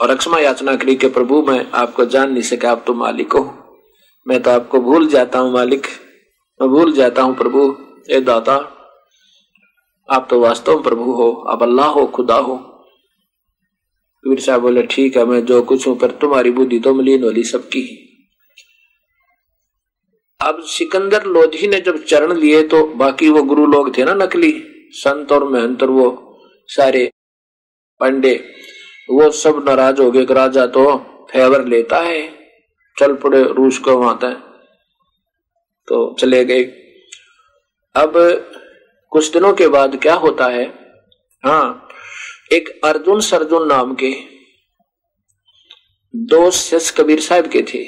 और 0.00 0.10
अक्षमा 0.10 0.38
याचना 0.38 0.76
करी 0.76 0.96
के 0.96 1.08
प्रभु, 1.08 1.42
मैं 1.42 1.70
आपको 1.70 2.04
जान 2.04 2.32
नहीं 2.32 2.42
सका, 2.42 2.70
आप 2.70 2.84
तो 2.86 2.94
मालिक 2.94 3.32
हो। 3.32 3.60
मैं 4.28 4.42
तो 4.42 4.50
आपको 4.50 4.80
भूल 4.80 5.08
जाता 5.08 5.38
हूँ, 5.38 5.52
मालिक। 5.52 5.86
मैं 6.62 6.70
भूल 6.70 6.92
जाता 6.92 7.22
हूँ, 7.22 7.36
प्रभु। 7.36 7.76
ए 8.10 8.20
दाता, 8.20 8.70
आप 10.10 10.26
तो 10.30 10.40
वास्तव 10.40 10.82
प्रभु 10.82 11.12
हो। 11.12 11.44
आप 11.48 11.62
अल्लाह 11.62 11.86
हो, 11.86 12.06
खुदा 12.06 12.34
हो। 12.34 12.70
कबीर 14.24 14.40
साहब 14.40 14.60
बोले, 14.60 14.82
ठीक 14.82 15.16
है, 15.16 15.24
मैं 15.24 15.44
जो 15.46 15.60
कुछ 15.62 15.86
हूँ, 15.86 15.96
पर 15.98 16.10
तुम्हारी 16.20 16.50
बुद्धि 16.50 16.78
तो 16.78 16.94
मलिन 16.94 17.24
होली 17.24 17.44
सबकी 17.44 17.82
अब 20.40 20.62
सिकंदर 20.66 21.24
लोधी 21.26 21.66
ने 21.66 21.80
जब 21.80 22.02
चरण 22.04 22.32
लिए 22.36 22.62
तो 22.68 22.84
बाकी 22.96 23.28
वो 23.28 23.42
गुरु 23.42 23.66
लोग 23.66 23.96
थे 23.98 24.04
ना 24.04 24.14
नकली, 24.14 24.52
संत 24.92 25.32
और 25.32 25.44
महंत 25.44 25.82
और 25.82 25.90
वो 25.90 26.38
सारे 26.68 27.10
पंडे, 28.00 28.34
वो 29.08 29.30
सब 29.32 29.62
नाराज़ 29.68 30.00
हो 30.02 30.10
गए 30.10 30.24
राजा 30.34 30.66
तो 30.68 30.96
फेवर 31.30 31.64
लेता 31.66 31.98
है, 31.98 32.28
चल 32.96 33.14
पड़े 33.14 33.42
रूस 33.52 33.78
को 33.78 33.96
वहाँ 33.98 34.18
तक। 34.18 34.42
तो 35.88 36.14
चले 36.20 36.44
गए। 36.44 36.62
अब 37.94 38.12
कुछ 39.12 39.32
दिनों 39.32 39.52
के 39.54 39.68
बाद 39.68 39.98
क्या 40.02 40.14
होता 40.16 40.46
है? 40.48 40.66
हाँ 41.44 41.83
एक 42.52 42.68
अर्जुन 42.84 43.20
सरजुन 43.20 43.66
नाम 43.68 43.94
के 43.94 44.10
दो 46.14 46.50
शिष्य 46.50 46.94
कबीर 46.96 47.20
साहब 47.20 47.46
के 47.46 47.62
थे। 47.62 47.82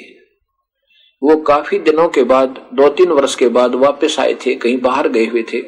वो 1.21 1.35
काफ़ी 1.37 1.79
दिनों 1.79 2.09
के 2.09 2.23
बाद 2.23 2.69
दो 2.73 2.89
तीन 2.89 3.11
वर्ष 3.11 3.35
के 3.35 3.47
बाद 3.47 3.75
वापस 3.75 4.19
आए 4.19 4.33
थे, 4.33 4.55
कहीं 4.55 4.77
बाहर 4.77 5.07
गए 5.07 5.25
हुए 5.25 5.43
थे। 5.43 5.61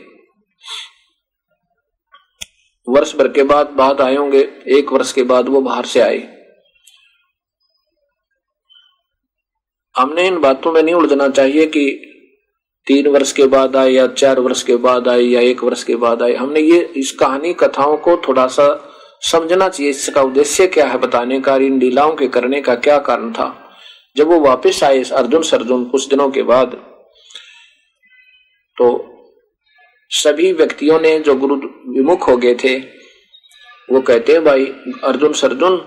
वर्ष 2.88 3.16
भर 3.16 3.28
के 3.28 3.44
बाद 3.44 3.68
बात 3.68 4.02
आए 4.02 4.16
होंगे, 4.16 4.42
एक 4.68 4.92
वर्ष 4.92 5.14
के 5.14 5.24
बाद 5.24 5.50
वो 5.50 5.62
बाहर 5.62 5.86
से 5.86 6.00
आए। 6.00 6.20
हमने 9.96 10.28
इन 10.28 10.40
बातों 10.40 10.72
में 10.72 10.84
नहीं 10.84 10.96
उलझना 10.96 11.28
चाहिए 11.30 11.66
कि 11.66 12.06
तीन 12.88 13.08
वर्ष 13.08 13.32
के 13.32 13.46
बाद 13.46 13.76
आए 13.76 13.90
या 13.92 14.08
चार 14.08 14.40
वर्ष 14.40 14.64
के 14.64 14.76
बाद 14.76 15.08
आए 15.08 15.22
या 15.22 15.42
एक 15.42 15.64
वर्ष 15.64 15.84
के 15.84 15.96
बाद 15.96 16.22
आए, 16.22 16.34
हमने 16.34 16.60
ये, 16.60 16.80
इस 16.96 17.12
कहानी 17.12 17.54
कथाओं 17.54 17.98
को 17.98 18.16
थोड़ा 18.18 18.48
सा 18.48 18.68
समझना 19.22 19.68
चाहिए। 19.70 19.90
इसका 19.90 20.22
उद्देश्य 20.22 20.68
क्या 20.68 20.86
है? 20.88 20.98
बताने 20.98 21.40
का 21.40 21.56
इन 21.56 21.80
लीलाओं 21.80 22.16
के 22.16 22.28
करने 22.28 22.62
का 22.62 22.76
क्या 22.76 22.98
कारण 23.00 23.32
था? 23.32 23.48
जब 24.18 24.28
वो 24.28 24.40
वापस 24.40 24.84
आए 24.84 25.04
अर्जुन 25.04 25.42
सर्जुन 25.44 25.84
कुछ 25.86 26.08
दिनों 26.08 26.30
के 26.30 26.44
बाद 26.44 26.72
तो 28.78 28.88
सभी 30.10 30.52
व्यक्तियों 30.54 31.00
ने 31.00 31.20
जो 31.20 31.36
गुरु 31.36 31.56
विमुख 31.88 32.28
हो 32.30 32.38
गए 32.38 32.56
थे, 32.56 32.78
वो 33.90 34.02
कहते 34.02 34.34
हैं, 34.34 34.44
भाई, 34.44 34.66
अर्जुन 35.04 35.34
सर्जुन 35.34 35.78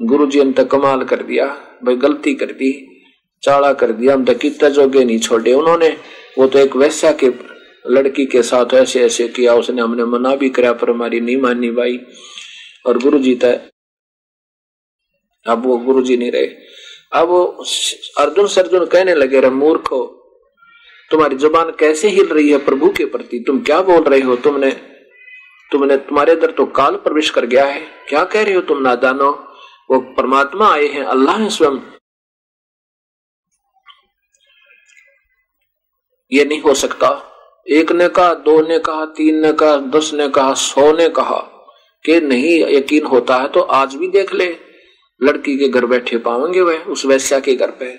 गुरु 0.00 0.26
जी 0.26 0.44
ने 0.44 0.52
तो 0.52 0.64
कमाल 0.64 1.04
कर 1.04 1.22
दिया, 1.22 1.46
भाई, 1.84 1.96
गलती 1.96 2.34
कर 2.34 2.52
दी 2.52 2.70
चाड़ा 3.42 3.72
कर 3.72 3.92
दिया, 3.92 4.14
हम 4.14 4.24
तो 4.24 4.34
कितना 4.34 4.68
जोगे 4.68 5.04
नहीं 5.04 5.18
छोड़े। 5.18 5.52
उन्होंने 5.52 5.96
वो 6.38 6.46
तो 6.46 6.58
एक 6.58 6.76
वैश्या 6.76 7.12
के 7.12 7.30
लड़की 7.86 8.26
के 8.26 8.42
साथ 8.42 8.74
ऐसे 8.74 9.02
ऐसे 9.02 9.28
किया, 9.28 9.54
उसने 9.54 9.82
हमने 9.82 10.04
मना 10.04 10.34
भी 10.36 10.50
कराया 10.50 10.72
पर 10.72 10.90
हमारी 10.90 11.20
नहीं 11.20 11.36
मानी 11.36 11.70
भाई। 11.70 11.98
और 12.86 12.98
गुरु 12.98 13.18
जी 13.18 13.34
तय 13.34 13.60
अब 15.46 15.66
वो 15.66 15.76
गुरु 15.78 16.02
जी 16.02 16.16
नहीं 16.16 16.30
रहे। 16.32 16.46
अब 17.12 17.30
अर्जुन 18.18 18.46
सर्जुन 18.46 18.86
कहने 18.86 19.14
लगे 19.14 19.40
रे 19.40 19.50
मूर्ख, 19.50 19.88
तुम्हारी 21.10 21.36
ज़ुबान 21.36 21.70
कैसे 21.70 22.08
हिल 22.08 22.26
रही 22.26 22.50
है? 22.50 22.58
प्रभु 22.58 22.88
के 22.88 23.04
प्रति 23.04 23.44
तुम 23.46 23.60
क्या 23.60 23.80
बोल 23.82 24.02
रहे 24.02 24.20
हो? 24.20 24.36
तुमने 24.36 24.70
तुमने 25.70 25.96
तुम्हारे 25.96 26.32
अंदर 26.32 26.50
तो 26.50 26.66
काल 26.66 26.94
प्रवेश 26.96 27.30
कर 27.30 27.46
गया 27.46 27.64
है। 27.64 27.80
क्या 28.08 28.24
कह 28.24 28.42
रहे 28.42 28.54
हो 28.54 28.60
तुम 28.60 28.78
ना 28.78 28.88
नादानो? 28.88 29.30
वो 29.90 29.98
परमात्मा 30.16 30.72
आए 30.72 30.86
हैं, 30.86 31.04
अल्लाह 31.04 31.38
है 31.38 31.48
स्वयं। 31.50 31.78
ये 36.32 36.44
नहीं 36.44 36.60
हो 36.60 36.74
सकता। 36.74 37.26
एक 37.66 37.92
ने 37.92 38.08
कहा, 38.08 38.34
दो 38.34 38.60
ने 38.68 38.78
कहा, 38.78 39.04
तीन 39.06 39.40
ने 39.40 39.52
कहा, 39.52 39.76
दस 39.76 40.10
ने 40.14 40.28
कहा, 40.28 40.54
सौ 40.54 40.92
ने 40.92 41.08
कहा 41.08 41.38
कि 42.04 42.20
नहीं, 42.20 42.76
यकीन 42.76 43.04
होता 43.04 43.36
है 43.36 43.48
तो 43.48 43.60
आज 43.60 43.94
भी 43.94 44.08
देख 44.08 44.34
ले। 44.34 44.56
लड़की 45.22 45.56
के 45.58 45.68
घर 45.68 45.86
बैठे 45.86 46.18
पाएँगे 46.18 46.60
वह, 46.60 46.78
उस 46.78 47.04
वैश्या 47.06 47.40
के 47.40 47.54
घर 47.54 47.70
पे। 47.70 47.92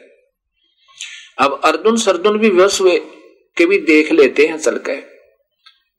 अब 1.40 1.62
अर्जुन 1.64 1.96
सर्जुन 1.98 2.38
भी 2.38 2.50
व्यस 2.50 2.82
हुए 2.82 2.98
के 3.58 3.66
भी 3.66 3.78
देख 3.78 4.12
लेते 4.12 4.46
हैं 4.46 4.58
चल 4.58 4.78
के। 4.78 4.96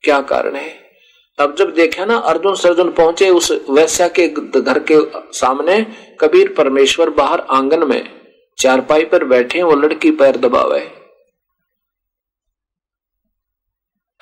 क्या 0.04 0.20
कारण 0.20 0.54
है? 0.54 0.82
अब 1.38 1.54
जब 1.56 1.74
देखा 1.74 2.04
ना, 2.04 2.16
अर्जुन 2.16 2.54
सर्जुन 2.54 2.90
पहुँचे 2.90 3.28
उस 3.30 3.52
वैश्या 3.70 4.08
के 4.08 4.28
घर 4.28 4.78
के 4.90 4.96
सामने, 5.32 5.86
कबीर 6.20 6.52
परमेश्वर 6.52 7.10
बाहर 7.10 7.40
आँगन 7.40 7.88
में 7.88 8.20
चारपाई 8.58 9.04
पर 9.04 9.24
बैठे, 9.24 9.62
वो 9.62 9.74
लड़की 9.74 10.10
पैर 10.10 10.36
दबावे। 10.36 11.01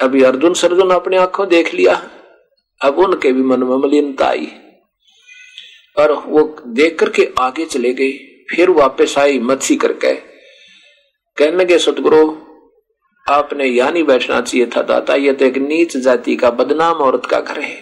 अभी 0.00 0.23
अर्जुन 0.23 0.54
सर्जुन 0.54 0.90
अपने 0.90 1.16
आँखों 1.16 1.49
देख 1.49 1.73
लिया 1.75 1.95
अब 2.80 2.99
उनके 2.99 3.33
भी 3.33 3.42
मन 3.42 3.62
में 3.62 3.76
मलिनता 3.78 4.26
आई 4.26 4.47
और 5.97 6.12
वो 6.26 6.42
देख 6.69 6.99
करके 6.99 7.28
आगे 7.38 7.66
चले 7.66 7.92
गए, 7.95 8.11
फिर 8.50 8.71
वापस 8.71 9.14
आई 9.19 9.38
मत्सी 9.40 9.76
करके 9.76 10.14
कहने 11.37 11.57
लगे, 11.57 11.78
सतगुरु, 11.78 12.23
आपने 13.26 13.66
यहाँ 13.66 13.92
नहीं 13.92 14.04
बैठना 14.04 14.40
चाहिए 14.40 14.66
था, 14.66 14.83
दाता। 14.83 15.14
ये 15.14 15.33
तो 15.33 15.45
एक 15.45 15.57
नीच 15.59 15.97
जाति 15.97 16.37
का 16.37 16.50
बदनाम 16.52 17.00
औरत 17.00 17.26
का 17.26 17.40
घर 17.40 17.61
है। 17.61 17.76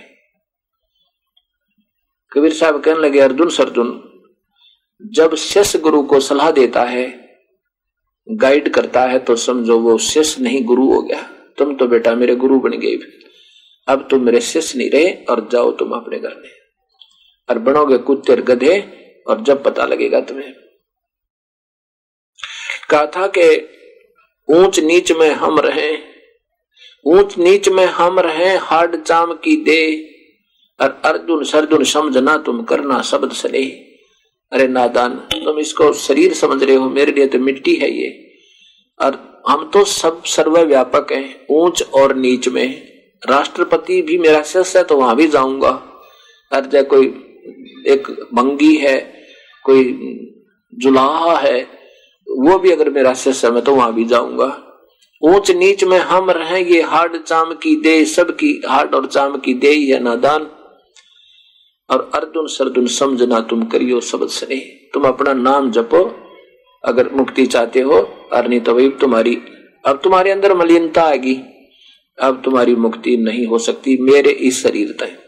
कबीर 2.32 2.52
साहब 2.52 2.80
कहने 2.82 3.00
लगे, 3.00 3.20
अर्जुन 3.20 3.48
सर्जुन, 3.50 3.94
जब 5.02 5.34
शिष्य 5.36 5.78
गुरु 5.78 6.02
को 6.02 6.20
सलाह 6.20 6.50
देता 6.50 6.82
है, 6.84 7.08
गाइड 8.26 8.68
करता 8.68 9.02
है 9.02 9.18
तो 9.18 9.36
समझो 9.38 9.78
वो 9.80 9.98
शिष्य 10.04 10.42
नहीं 10.42 10.64
गुरु 10.64 10.92
हो 10.92 11.02
गया। 11.02 11.26
तुम 11.58 11.74
तो 11.74 11.86
बेटा 11.86 12.14
मेरे 12.14 12.36
गुरु 12.36 12.60
बन 12.60 12.70
गए 12.70 12.98
अब 13.88 14.08
तुम 14.10 14.22
मेरे 14.22 14.40
शिष्य 14.40 14.78
नहीं 14.78 14.90
रहे 14.90 15.12
और 15.12 15.48
जाओ 15.52 15.72
तुम 15.72 15.92
अपने 15.92 16.18
घर 16.18 16.34
में। 16.34 16.50
और 17.50 17.58
बनोगे 17.58 17.98
कुत्ते 17.98 18.36
गधे 18.36 18.80
और 19.26 19.42
जब 19.42 19.64
पता 19.64 19.84
लगेगा 19.84 20.20
तुम्हें। 20.20 20.54
कहा 22.90 23.06
था 23.06 23.26
कि 23.26 23.68
ऊंच 24.48 24.80
नीच 24.80 25.12
में 25.12 25.30
हम 25.30 25.60
रहे। 25.60 25.98
ऊंच 27.06 27.38
नीच 27.38 27.68
में 27.68 27.86
हम 27.86 28.20
रहे 28.20 28.56
हार्ड 28.56 29.02
चाम 29.02 29.32
की 29.32 29.56
दे। 29.56 30.10
और 30.80 31.02
अर्जुन 31.04 31.44
सर्जुन 31.44 31.84
समझना 31.84 32.36
तुम 32.36 32.62
करना 32.62 33.02
शब्द 33.02 33.32
सने। 33.32 33.66
अरे 34.52 34.68
नादान, 34.68 35.14
तुम 35.14 35.58
इसको 35.58 35.92
शरीर 35.92 36.34
समझ 36.34 36.62
रहे 36.64 36.76
हो, 36.76 36.90
मेरे 36.90 37.12
लिए 37.12 37.26
तो 37.26 37.38
मिट्टी 37.38 37.74
है 37.74 37.90
ये। 37.90 38.34
और 39.00 39.27
हम 39.44 39.70
तो 39.74 39.84
सब 39.84 40.22
सर्वव्यापक 40.24 41.12
हैं, 41.12 41.46
ऊंच 41.50 41.82
और 41.94 42.14
नीच 42.16 42.48
में। 42.48 42.88
राष्ट्रपति 43.22 44.00
भी 44.02 44.18
मेरा 44.18 44.42
शिष्य 44.42 44.78
है 44.78 44.84
तो 44.84 44.96
वहाँ 44.96 45.16
भी 45.16 45.26
जाऊँगा। 45.28 45.70
और 46.52 46.66
चाहे 46.66 46.84
कोई 46.84 47.06
एक 47.86 48.08
भंगी 48.34 48.74
है, 48.76 48.98
कोई 49.64 49.84
जुलाहा 50.72 51.36
है, 51.36 51.60
वो 52.26 52.58
भी 52.58 52.70
अगर 52.70 52.90
मेरा 52.90 53.14
शिष्य 53.14 53.50
मैं 53.50 53.62
तो 53.62 53.74
वहाँ 53.74 53.92
भी 53.94 54.04
जाऊँगा। 54.04 54.46
ऊंच 55.22 55.50
नीच 55.50 55.84
में 55.84 55.98
हम 55.98 56.30
रहे, 56.30 56.62
ये 56.64 56.82
हार्ड 56.82 57.16
चाम 57.22 57.52
की 57.52 57.74
दे, 57.76 58.04
सबकी 58.04 58.60
हार्ड 58.68 58.94
और 58.94 59.06
चाम 59.06 59.36
की 59.36 59.54
दे 59.54 59.74
है 59.74 60.02
नादान। 60.02 60.50
और 61.90 62.10
अर्जुन 62.14 62.46
सर्जुन 62.46 62.86
समझना 62.86 63.40
तुम 63.40 63.64
करियो 63.64 64.00
शब्द 64.00 64.28
सने 64.28 64.56
तुम 64.94 65.04
अपना 65.04 65.32
नाम 65.32 65.70
जपो, 65.70 66.04
अगर 66.84 67.08
मुक्ति 67.12 67.46
चाहते 67.46 67.80
हो 67.80 68.00
और 68.32 68.48
नहीं 68.48 68.60
तो 68.60 68.74
भाई 68.74 68.88
तुम्हारी, 68.88 69.38
अब 69.86 70.00
तुम्हारे 70.04 70.30
अंदर 70.30 70.54
मलिनता 70.54 71.02
आएगी। 71.02 71.40
अब 72.18 72.42
तुम्हारी 72.44 72.74
मुक्ति 72.74 73.16
नहीं 73.16 73.46
हो 73.46 73.58
सकती 73.58 73.96
मेरे 74.00 74.30
इस 74.30 74.62
शरीर 74.62 74.96
तय 75.00 75.18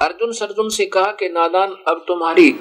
अर्जुन 0.00 0.32
सर्जुन 0.32 0.68
से 0.68 0.86
कहा 0.86 1.04
कि, 1.04 1.28
नादान, 1.28 1.68
अब 1.88 2.04
तुम्हारी 2.08 2.54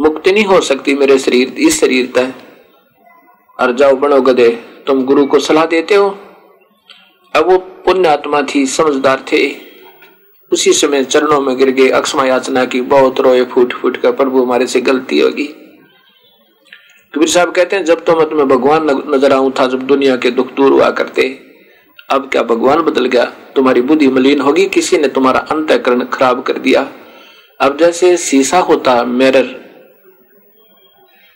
मुक्ति 0.00 0.32
नहीं 0.32 0.44
हो 0.44 0.60
सकती 0.60 0.94
मेरे 0.94 1.18
शरीर, 1.18 1.48
इस 1.48 1.80
शरीर 1.80 2.12
तय 2.14 2.34
और 3.60 3.72
जाओ, 3.72 3.96
बनो 3.96 4.20
गधे, 4.20 4.48
तुम 4.86 5.04
गुरु 5.04 5.26
को 5.26 5.38
सलाह 5.38 5.66
देते 5.66 5.94
हो। 5.94 6.08
अब 7.36 7.50
वो 7.50 7.58
पुण्य 7.58 8.08
आत्मा 8.08 8.42
थी, 8.42 8.66
समझदार 8.66 9.24
थे। 9.32 9.56
उसी 10.52 10.72
समय 10.72 11.04
चरणों 11.04 11.40
में 11.40 11.56
गिर 11.56 11.70
गए, 11.70 11.88
अक्षमा 11.88 12.24
याचना 12.24 12.64
की, 12.64 12.80
बहुत 12.80 13.20
रोए 13.20 13.44
फूट 13.44 13.72
फूट 13.72 13.96
कर, 13.96 14.12
प्रभु, 14.12 14.42
हमारे 14.42 14.66
से 14.66 14.80
गलती 14.80 15.20
होगी। 15.20 15.61
कबीर 17.14 17.28
साहब 17.28 17.50
कहते 17.52 17.76
हैं, 17.76 17.84
जब 17.84 18.04
तो 18.04 18.14
मैं 18.16 18.28
तुम्हें 18.28 18.48
भगवान 18.48 18.86
नज़र 19.14 19.32
आऊँ 19.32 19.52
था, 19.58 19.66
जब 19.66 19.82
दुनिया 19.86 20.16
के 20.16 20.30
दुख 20.30 20.52
दूर 20.54 20.72
हुआ 20.72 20.90
करते। 20.92 21.22
अब 22.10 22.28
क्या 22.32 22.42
भगवान 22.42 22.80
बदल 22.82 23.06
गया? 23.06 23.24
तुम्हारी 23.56 23.80
बुद्धि 23.82 24.08
मलिन 24.08 24.40
होगी, 24.40 24.66
किसी 24.68 24.98
ने 24.98 25.08
तुम्हारा 25.08 25.40
अंतकरण 25.50 26.04
खराब 26.04 26.42
कर 26.42 26.58
दिया। 26.58 26.88
अब 27.60 27.76
जैसे 27.78 28.16
शीशा 28.18 28.58
होता 28.60 29.02
मिरर, 29.04 29.54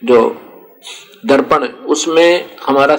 जो 0.02 0.18
दर्पण, 1.26 1.66
उसमें 1.86 2.56
हमारा 2.66 2.98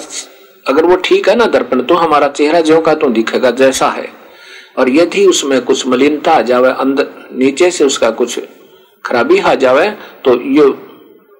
अगर 0.65 0.85
वो 0.85 0.95
ठीक 0.95 1.29
है 1.29 1.35
ना 1.35 1.45
दर्पण 1.47 1.81
तो 1.81 1.95
हमारा 1.95 2.27
चेहरा 2.29 2.61
जो 2.61 2.79
का 2.81 2.93
तो 2.93 3.09
दिखेगा, 3.09 3.51
जैसा 3.51 3.89
है। 3.89 4.07
और 4.77 4.89
यदि 4.89 5.25
उसमें 5.25 5.61
कुछ 5.61 5.87
मलिनता 5.87 6.31
आ 6.31 6.41
जावे, 6.43 6.69
अंदर 6.71 7.07
नीचे 7.33 7.71
से 7.71 7.83
उसका 7.83 8.09
कुछ 8.11 8.39
खराबी 9.05 9.39
आ 9.39 9.53
जावे 9.55 9.89
तो 10.25 10.41
ये 10.41 10.73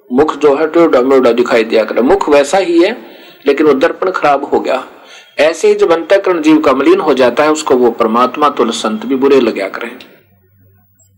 मुख 0.10 0.36
जो 0.38 0.56
है 0.56 0.68
टेढ़ा 0.68 1.02
मेढ़ा 1.02 1.32
दिखाई 1.32 1.64
दिया 1.64 1.84
करे। 1.84 2.02
मुख 2.02 2.30
वैसा 2.30 2.58
ही 2.58 2.82
है, 2.84 2.92
लेकिन 3.46 3.68
वो 3.68 3.74
दर्पण 3.76 4.12
खराब 4.12 4.44
हो 4.44 4.60
गया। 4.60 4.84
ऐसे 5.40 5.68
ही 5.68 5.76
जब 5.76 5.92
अंतकरण 5.92 6.42
जीव 6.42 6.60
का 6.60 6.74
मलिन 6.74 7.00
हो 7.00 7.14
जाता 7.14 7.44
है, 7.44 7.52
उसको 7.52 7.76
वो 7.76 7.92
परमात्मा 7.94 8.50
तो 8.50 8.72
संत 8.74 9.06
भी 9.06 9.16
बुरे 9.16 9.40
लग्या 9.40 9.68
करें। 9.70 9.90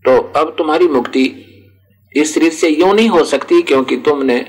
तो 0.04 0.16
अब 0.36 0.54
तुम्हारी 0.58 0.88
मुक्ति 0.88 1.24
इस 2.14 2.34
शरीर 2.34 2.52
से 2.52 2.68
यूँ 2.68 2.94
नहीं 2.94 3.08
हो 3.08 3.24
सकती 3.24 3.60
क्योंकि 3.62 3.96
तुमने 3.96 4.44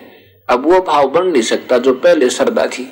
अब 0.49 0.65
वो 0.65 0.79
भाव 0.81 1.09
बन 1.09 1.27
नहीं 1.27 1.41
सकता 1.43 1.77
जो 1.77 1.93
पहले 1.95 2.29
श्रद्धा 2.29 2.65
थी। 2.67 2.87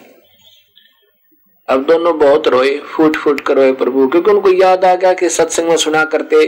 अब 1.68 1.84
दोनों 1.86 2.18
बहुत 2.20 2.48
रोए 2.48 2.78
फूट 2.86 3.16
फूट 3.16 3.42
कर 3.42 3.56
रोए 3.56 3.72
प्रभु, 3.74 4.08
क्योंकि 4.08 4.32
उनको 4.32 4.52
याद 4.52 4.86
आ 4.86 4.96
गया 4.96 5.14
कि 5.14 5.30
सत्संग 5.30 5.70
में 5.70 5.78
सुना 5.78 6.04
करते 6.06 6.46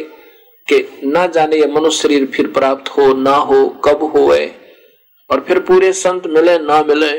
कि 0.67 1.01
ना 1.05 1.25
जाने 1.27 1.57
ये 1.57 1.67
मनुष्य 1.67 2.01
शरीर 2.01 2.25
फिर 2.25 2.47
प्राप्त 2.49 2.89
हो, 2.89 3.13
ना 3.13 3.35
हो, 3.35 3.65
कब 3.85 4.03
हो 4.15 4.27
और 5.31 5.39
फिर 5.39 5.59
पूरे 5.59 5.93
संत 5.93 6.27
मिले, 6.27 6.59
ना 6.59 6.83
मिले, 6.83 7.11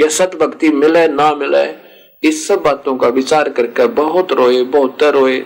या 0.00 0.08
सत 0.08 0.30
भक्ति 0.40 0.68
मिले, 0.68 1.08
ना 1.08 1.34
मिले, 1.34 1.64
इस 2.28 2.48
सब 2.48 2.62
बातों 2.62 2.96
का 2.96 3.08
विचार 3.08 3.48
करके 3.48 3.86
बहुत 3.86 4.32
रोए 4.32 4.62
बहुत 4.62 5.02
रोए। 5.02 5.38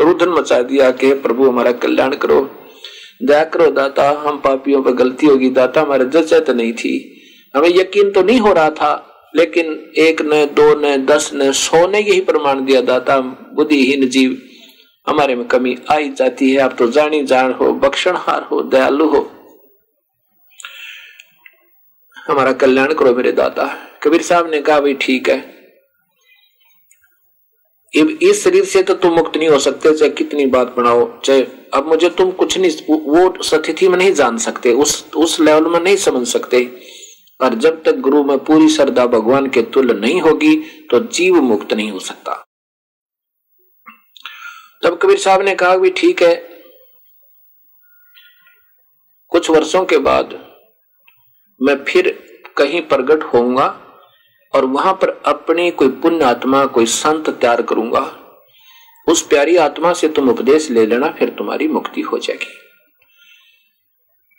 रुदन 0.00 0.28
मचा 0.28 0.62
दिया 0.62 0.90
कि 0.90 1.14
प्रभु 1.14 1.48
हमारा 1.48 1.72
कल्याण 1.72 2.14
करो। 2.14 2.50
दया 3.22 3.44
करो 3.44 3.70
दाता, 3.70 4.10
हम 4.10 4.36
पापियों 4.38 4.82
पर 4.82 4.90
गलती 4.90 5.26
होगी। 5.26 5.50
दाता 5.50 5.80
हमारे 5.80 6.04
जचत 6.04 6.50
नहीं 6.50 6.72
थी। 6.72 7.22
हमें 7.56 7.68
यकीन 7.68 8.10
तो 8.10 8.22
नहीं 8.22 8.40
हो 8.40 8.52
रहा 8.52 8.70
था, 8.70 9.06
लेकिन 9.36 9.92
एक 9.98 10.22
ने, 10.22 10.46
दो 10.46 10.80
ने, 10.80 10.98
दस 10.98 11.30
ने, 11.34 11.52
सौ 11.52 11.86
ने 11.86 11.98
यही 11.98 12.20
प्रमाण 12.20 12.64
दिया, 12.64 12.80
दाता 12.80 13.20
बुद्धिहीन 13.54 14.08
जीव, 14.08 14.38
हमारे 15.08 15.34
में 15.34 15.46
कमी 15.46 15.76
आई 15.90 16.08
जाती 16.08 16.50
है। 16.50 16.60
आप 16.60 16.76
तो 16.78 16.90
जानी 16.90 17.24
जान 17.24 17.52
हो 17.52 17.72
बख्शणहार 17.72 18.42
हो, 18.42 18.62
दयालु 18.62 19.06
हो। 19.06 19.30
हमारा 22.30 22.52
कल्याण 22.54 22.92
करो 22.94 23.14
मेरे 23.14 23.32
दाता। 23.32 23.64
कबीर 24.02 24.22
साहब 24.22 24.50
ने 24.50 24.60
कहा, 24.62 24.80
भाई 24.80 24.94
ठीक 24.94 25.28
है। 25.28 25.38
इस 27.94 28.42
शरीर 28.44 28.64
से 28.64 28.82
तो 28.82 28.94
तुम 28.94 29.14
मुक्त 29.14 29.36
नहीं 29.36 29.48
हो 29.48 29.58
सकते, 29.58 29.96
चाहे 29.96 30.10
कितनी 30.10 30.46
बात 30.46 30.74
बनाओ, 30.76 31.20
चाहे 31.20 31.46
अब 31.74 31.86
मुझे 31.88 32.08
तुम 32.10 32.30
कुछ 32.32 32.58
नहीं, 32.58 32.70
वो 32.90 33.42
स्थिति 33.42 33.88
में 33.88 33.96
नहीं 33.98 34.12
जान 34.14 34.38
सकते, 34.38 34.72
उस 34.72 35.04
उस 35.16 35.38
लेवल 35.40 35.66
में 35.66 35.80
नहीं 35.80 35.96
समझ 35.96 36.26
सकते। 36.28 36.64
और 37.40 37.54
जब 37.54 37.82
तक 37.82 37.96
गुरु 37.96 38.22
में 38.24 38.38
पूरी 38.38 38.68
श्रद्धा 38.68 39.06
भगवान 39.06 39.48
के 39.50 39.62
तुल्य 39.62 39.94
नहीं 39.94 40.20
होगी 40.20 40.54
तो 40.90 40.98
जीव 41.08 41.34
मुक्त 41.34 41.72
नहीं 41.72 41.90
हो 41.90 41.98
सकता। 41.98 42.32
तब 44.82 44.98
कबीर 45.02 45.18
साहब 45.18 45.42
ने 45.42 45.54
कहा 45.54 45.76
भी 45.76 45.90
ठीक 45.90 46.22
है। 46.22 46.34
कुछ 49.32 49.50
वर्षों 49.50 49.84
के 49.84 49.98
बाद 49.98 50.38
मैं 51.62 51.84
फिर 51.84 52.26
कहीं 52.56 52.82
प्रगट 52.82 53.22
होऊँगा 53.22 53.80
और 54.54 54.64
वहाँ 54.64 54.92
पर 54.92 55.22
अपनी 55.26 55.70
कोई 55.70 55.88
पुण्य 55.88 56.24
आत्मा, 56.24 56.66
कोई 56.66 56.86
संत 56.86 57.30
तैयार 57.30 57.62
करूँगा। 57.62 58.16
उस 59.08 59.26
प्यारी 59.26 59.56
आत्मा 59.56 59.92
से 59.92 60.08
तुम 60.08 60.30
उपदेश 60.30 60.70
ले 60.70 60.86
लेना, 60.86 61.08
फिर 61.08 61.30
तुम्हारी 61.30 61.68
मुक्ति 61.68 62.00
हो 62.00 62.18
जाएगी। 62.18 62.58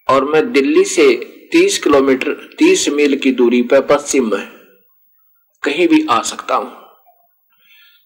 और 0.10 0.26
मैं 0.26 0.52
दिल्ली 0.52 0.86
से 0.86 1.16
30 1.52 1.78
किलोमीटर 1.78 2.56
30 2.60 2.90
मील 2.90 3.18
की 3.18 3.32
दूरी 3.32 3.62
पर 3.62 3.82
पश्चिम 3.82 4.32
में 4.32 4.48
कहीं 5.64 5.88
भी 5.88 6.08
आ 6.10 6.22
सकता 6.22 6.56
हूँ। 6.56 6.82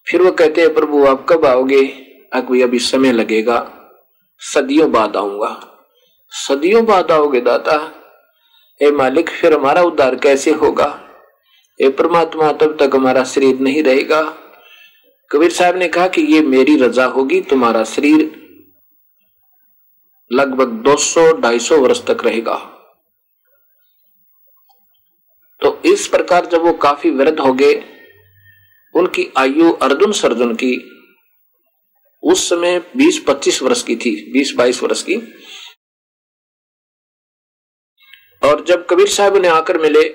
फिर 0.08 0.21
वो 0.21 0.32
कहते 0.32 0.62
हैं, 0.62 0.73
प्रभु, 0.73 1.06
आप 1.06 1.25
कब 1.30 1.45
आओगे? 1.45 1.86
अभी 2.34 2.62
अभी 2.62 2.80
समय 2.80 3.12
लगेगा। 3.12 3.71
सदियों 4.39 4.91
बाद 4.91 5.15
आऊँगा। 5.15 5.71
सदियों 6.30 6.86
बाद 6.86 7.12
आओगे, 7.12 7.41
दाता? 7.41 8.01
ए 8.81 8.91
मालिक, 8.91 9.29
फिर 9.29 9.53
हमारा 9.53 9.81
उद्धार 9.81 10.15
कैसे 10.15 10.51
होगा? 10.51 11.01
ए 11.81 11.89
परमात्मा, 11.89 12.51
तब 12.51 12.77
तक 12.79 12.95
हमारा 12.95 13.23
शरीर 13.23 13.59
नहीं 13.59 13.83
रहेगा। 13.83 14.21
कबीर 15.31 15.51
साहब 15.51 15.77
ने 15.77 15.88
कहा 15.88 16.07
कि 16.07 16.21
ये 16.21 16.41
मेरी 16.41 16.75
रजा 16.77 17.05
होगी, 17.05 17.41
तुम्हारा 17.41 17.83
शरीर 17.83 18.19
लगभग 20.31 20.67
200-250 20.67 21.79
वर्ष 21.79 22.05
तक 22.05 22.25
रहेगा। 22.25 22.55
तो 25.61 25.81
इस 25.85 26.07
प्रकार 26.07 26.45
जब 26.45 26.61
वो 26.61 26.73
काफ़ी 26.73 27.09
वृद्ध 27.09 27.39
हो 27.39 27.53
गए, 27.53 27.73
उनकी 28.95 29.27
आयु 29.38 29.71
अर्जुन 29.73 30.11
सर्जुन 30.11 30.53
की 30.55 30.91
उस 32.23 32.49
समय 32.49 32.79
20-25 32.97 33.61
वर्ष 33.63 33.83
की 33.83 33.95
थी 33.95 34.31
20-22 34.31 34.83
वर्ष 34.83 35.03
की। 35.03 35.15
और 38.43 38.63
जब 38.63 38.88
कबीर 38.89 39.08
साहब 39.08 39.38
ने 39.38 39.48
आकर 39.48 39.78
मिले, 39.78 40.10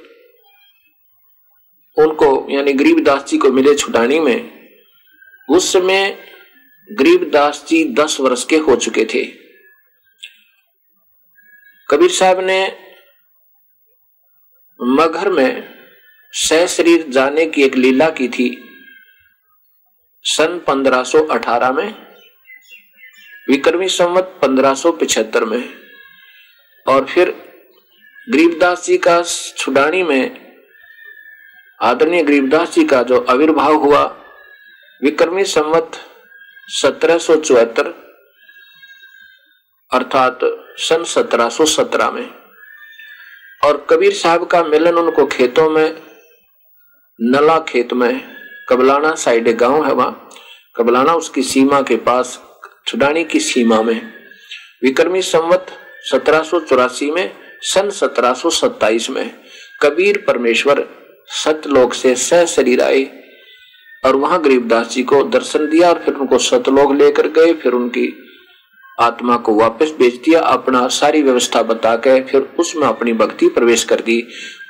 उनको, 1.96 2.46
यानी 2.50 2.72
गरीबदास 2.72 3.24
जी 3.24 3.38
को 3.38 3.52
मिले 3.52 3.74
छुटानी 3.74 4.20
में, 4.20 4.68
उस 5.48 5.72
समय 5.72 6.26
गरीबदास 6.92 7.64
जी 7.68 7.84
दस 7.84 8.20
वर्ष 8.20 8.44
के 8.44 8.56
हो 8.56 8.76
चुके 8.76 9.04
थे। 9.04 9.24
कबीर 11.90 12.10
साहब 12.10 12.40
ने 12.40 12.78
मगर 14.82 15.28
में 15.28 15.74
सह 16.32 16.66
शरीर 16.66 17.06
जाने 17.08 17.46
की 17.46 17.62
एक 17.62 17.74
लीला 17.74 18.10
की 18.10 18.28
थी। 18.28 18.66
सन 20.22 20.58
1518 20.58 21.72
में, 21.72 22.06
विक्रमी 23.48 23.88
संवत 23.88 24.40
1575 24.42 25.44
में, 25.44 25.74
और 26.86 27.06
फिर 27.06 27.49
गरीबदास 28.28 28.84
जी 28.84 28.98
का 28.98 29.22
छुडानी 29.56 30.02
में, 30.02 30.52
आदरणीय 31.80 32.22
गरीबदास 32.22 32.74
जी 32.74 32.84
का 32.84 33.02
जो 33.02 33.26
आविर्भाव 33.30 33.74
हुआ, 33.74 34.02
विक्रमी 35.02 35.44
संवत 35.44 35.90
सत्रह 36.68 37.18
सो 37.18 37.32
अर्थात 39.90 40.38
सन 40.76 41.04
1717 41.04 42.10
में, 42.10 42.34
और 43.64 43.86
कबीर 43.90 44.12
साहब 44.12 44.46
का 44.46 44.62
मिलन 44.64 44.94
उनको 44.94 45.26
खेतों 45.26 45.70
में, 45.70 46.02
नला 47.20 47.58
खेत 47.58 47.92
में, 47.92 48.36
कबलाना 48.68 49.14
साइड 49.14 49.48
गाँव 49.48 49.86
है 49.86 49.92
वहाँ, 49.92 50.28
कबलाना 50.76 51.14
उसकी 51.14 51.42
सीमा 51.42 51.82
के 51.82 51.96
पास, 51.96 52.40
छुडानी 52.86 53.24
की 53.24 53.40
सीमा 53.40 53.82
में, 53.82 54.12
विक्रमी 54.82 55.22
संवत 55.22 55.66
सत्रह 56.02 56.42
सो 56.42 56.60
चौरासी 56.60 57.10
में 57.10 57.39
सन 57.62 57.90
1727 57.90 59.08
में 59.10 59.30
कबीर 59.82 60.24
परमेश्वर 60.26 60.84
सतलोक 61.34 61.94
से 61.94 62.14
सह 62.14 62.44
शरीर 62.44 62.80
आए 62.82 63.04
और 64.04 64.16
वहाँ 64.16 64.40
गरीबदास 64.42 64.88
जी 64.90 65.02
को 65.02 65.22
दर्शन 65.24 65.66
दिया 65.70 65.88
और 65.88 66.02
फिर 66.04 66.14
उनको 66.14 66.38
सतलोक 66.38 66.92
लेकर 66.92 67.28
गए, 67.28 67.52
फिर 67.52 67.72
उनकी 67.72 68.08
आत्मा 68.98 69.36
को 69.36 69.54
वापस 69.54 69.92
भेज 69.98 70.14
दिया, 70.24 70.40
अपना 70.40 70.86
सारी 70.88 71.22
व्यवस्था 71.22 71.62
बता 71.62 71.94
के 71.96 72.20
फिर 72.22 72.48
उसमें 72.58 72.86
अपनी 72.88 73.12
भक्ति 73.12 73.48
प्रवेश 73.48 73.84
कर 73.84 74.00
दी। 74.00 74.22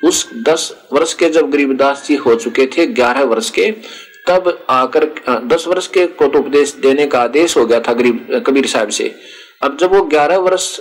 उस 0.04 0.28
दस 0.48 0.72
वर्ष 0.92 1.14
के 1.14 1.28
जब 1.28 1.50
गरीबदास 1.50 2.04
जी 2.08 2.14
हो 2.16 2.34
चुके 2.34 2.66
थे, 2.66 2.86
ग्यारह 2.86 3.24
वर्ष 3.24 3.50
के, 3.50 3.70
तब 4.28 4.66
आकर 4.70 5.04
दस 5.46 5.64
वर्ष 5.68 5.86
के 5.86 6.06
को 6.06 6.26
तो 6.26 6.38
उपदेश 6.38 6.74
देने 6.82 7.06
का 7.06 7.20
आदेश 7.20 7.56
हो 7.56 7.66
गया 7.66 7.80
था 7.80 7.92
गरीब, 7.92 8.42
कबीर 8.46 8.66
साहब 8.66 8.88
से। 8.90 9.14
अब 9.62 9.76
जब 9.80 9.94
वो 9.94 10.02
ग्यारह 10.04 10.38
वर्ष 10.38 10.80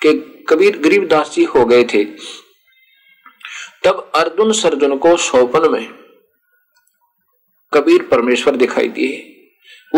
के 0.00 0.12
कबीर 0.44 0.78
गरीबदास 0.78 1.30
जी 1.34 1.44
हो 1.44 1.64
गए 1.64 1.84
थे। 1.84 2.04
तब 3.84 4.10
अर्जुन 4.14 4.52
सर्जुन 4.52 4.96
को 4.98 5.16
शोपन 5.16 5.70
में 5.70 5.88
कबीर 7.72 8.02
परमेश्वर 8.02 8.56
दिखाई 8.56 8.88
दिए। 8.88 9.34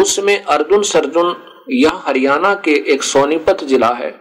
उसमें 0.00 0.42
अर्जुन 0.42 0.82
सर्जुन 0.82 1.36
यह 1.70 1.90
हरियाणा 1.94 2.54
के 2.54 2.74
एक 2.92 3.02
सोनीपत 3.02 3.64
जिला 3.64 3.88
है। 3.88 4.20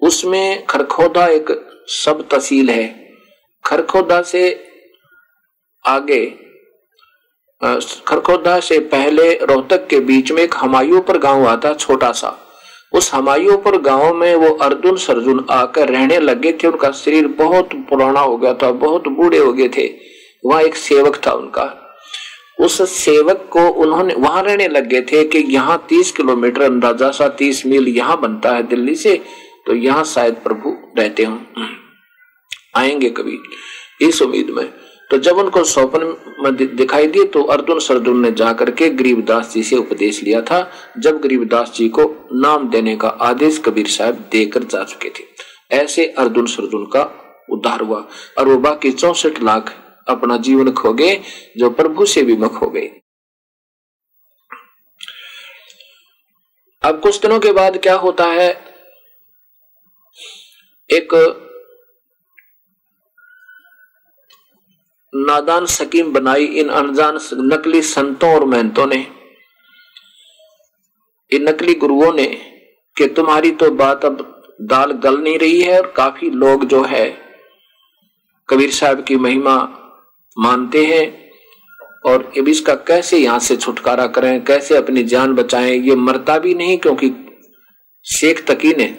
उसमें 0.00 0.66
खरखोदा 0.66 1.26
एक 1.26 1.50
सब 1.88 2.28
तहसील 2.28 2.70
है। 2.70 2.86
खरखोदा 3.64 4.22
से 4.22 4.70
आगे 5.84 6.24
खरखोदा 8.06 8.60
से 8.60 8.78
पहले 8.78 9.34
रोहतक 9.34 9.86
के 9.86 10.00
बीच 10.00 10.32
में 10.32 10.42
एक 10.42 10.54
हमायूं 10.56 11.00
पर 11.00 11.18
गाँव 11.18 11.46
आता 11.46 11.74
छोटा 11.74 12.12
सा। 12.12 12.43
उस 12.94 13.12
हमायूं 13.14 13.56
पर 13.58 13.76
गाँव 13.82 14.14
में 14.14 14.34
वो 14.34 14.48
अर्जुन 14.56 14.96
सर्जुन 14.96 15.44
आकर 15.50 15.88
रहने 15.88 16.18
लगे 16.20 16.52
थे। 16.54 16.66
उनका 16.68 16.90
शरीर 16.92 17.26
बहुत 17.38 17.74
पुराना 17.88 18.20
हो 18.20 18.36
गया 18.36 18.52
था, 18.54 18.70
बहुत 18.72 19.08
बूढ़े 19.08 19.38
हो 19.38 19.52
गए 19.52 19.68
थे। 19.68 19.86
वहाँ 20.44 20.62
एक 20.62 20.76
सेवक 20.76 21.20
था 21.26 21.32
उनका। 21.32 21.64
उस 22.60 22.80
सेवक 22.90 23.48
को 23.52 23.66
उन्होंने 23.82 24.14
वहाँ 24.14 24.42
रहने 24.42 24.68
लगे 24.68 25.00
थे 25.02 25.24
कि 25.24 25.38
यहाँ 25.48 25.84
तीस 25.88 26.12
किलोमीटर 26.12 26.62
अंदाज़ा 26.62 27.10
सा 27.10 27.28
तीस 27.38 27.64
मील 27.66 27.88
यहाँ 27.88 28.20
बनता 28.20 28.54
है 28.54 28.62
दिल्ली 28.62 28.94
से 28.94 29.20
तो 29.66 29.74
यहाँ 29.74 30.04
शायद 30.04 30.34
प्रभु 30.44 30.76
रहते 30.98 31.24
हो। 31.24 31.38
आएँगे 32.76 33.10
कभी 33.10 33.38
इस 34.02 34.22
उम्मीद 34.22 34.50
में। 34.50 34.68
तो 35.10 35.18
जब 35.18 35.38
उनको 35.38 35.62
स्वप्न 35.64 36.16
में 36.40 36.76
दिखाई 36.76 37.06
दिए 37.06 37.24
तो 37.24 37.42
अर्जुन 37.44 37.78
सरजुन 37.78 38.20
ने 38.22 38.30
जाकर 38.32 38.70
के 38.70 38.88
गरीबदास 38.90 39.52
जी 39.52 39.62
से 39.62 39.76
उपदेश 39.76 40.22
लिया 40.22 40.40
था, 40.40 40.70
जब 40.98 41.20
गरीबदास 41.20 41.72
जी 41.74 41.88
को 41.88 42.04
नाम 42.32 42.68
देने 42.70 42.96
का 42.96 43.08
आदेश 43.08 43.58
कबीर 43.64 43.88
साहब 43.88 44.28
देकर 44.32 44.64
जा 44.64 44.82
चुके 44.84 45.10
थे। 45.10 45.24
ऐसे 45.72 46.06
अर्जुन 46.08 46.46
सरजुन 46.46 46.84
का 46.86 47.02
उद्धार 47.50 47.80
हुआ 47.80 47.98
और 48.38 48.48
वो 48.48 48.56
बाकी 48.58 48.92
चौसठ 48.92 49.42
लाख 49.42 49.72
अपना 50.08 50.36
जीवन 50.36 50.70
खो 50.72 50.92
गए, 50.92 51.20
जो 51.56 51.70
प्रभु 51.70 52.06
से 52.06 52.22
विमुख 52.22 52.60
हो 52.62 52.68
गए। 52.70 52.90
अब 56.82 57.00
कुछ 57.00 57.20
दिनों 57.20 57.38
के 57.40 57.52
बाद 57.52 57.78
क्या 57.78 57.94
होता 57.96 58.24
है? 58.26 58.50
एक 60.90 61.14
नादान 65.14 65.66
सकीम 65.66 66.12
बनाई 66.12 66.44
इन 66.60 66.68
अनजान 66.68 67.18
नकली 67.42 67.82
संतों 67.82 68.32
और 68.34 68.44
मेहनतों 68.44 68.86
ने। 68.86 68.96
इन 71.32 71.48
नकली 71.48 71.74
गुरुओं 71.74 72.12
ने 72.12 72.26
कि 72.96 73.06
तुम्हारी 73.08 73.50
तो 73.52 73.70
बात 73.72 74.04
अब 74.04 74.30
दाल 74.62 74.92
गल 75.04 75.18
नहीं 75.18 75.38
रही 75.38 75.60
है 75.60 75.78
और 75.78 75.92
काफ़ी 75.96 76.30
लोग 76.32 76.64
जो 76.64 76.82
है, 76.84 77.06
कबीर 78.48 78.70
साहब 78.70 79.04
की 79.04 79.16
महिमा 79.16 79.56
मानते 80.36 80.84
हैं 80.86 81.06
और 82.06 82.32
अब 82.38 82.48
इसका 82.48 82.74
कैसे 82.84 83.18
यहाँ 83.18 83.38
से 83.38 83.56
छुटकारा 83.56 84.06
करें, 84.08 84.44
कैसे 84.44 84.76
अपनी 84.76 85.02
जान 85.04 85.34
बचाएँ, 85.34 85.78
ये 85.78 85.94
मरता 85.96 86.38
भी 86.38 86.54
नहीं 86.54 86.78
क्योंकि 86.78 87.12
शेख 88.06 88.46
तकी 88.46 88.74
ने। 88.74 88.92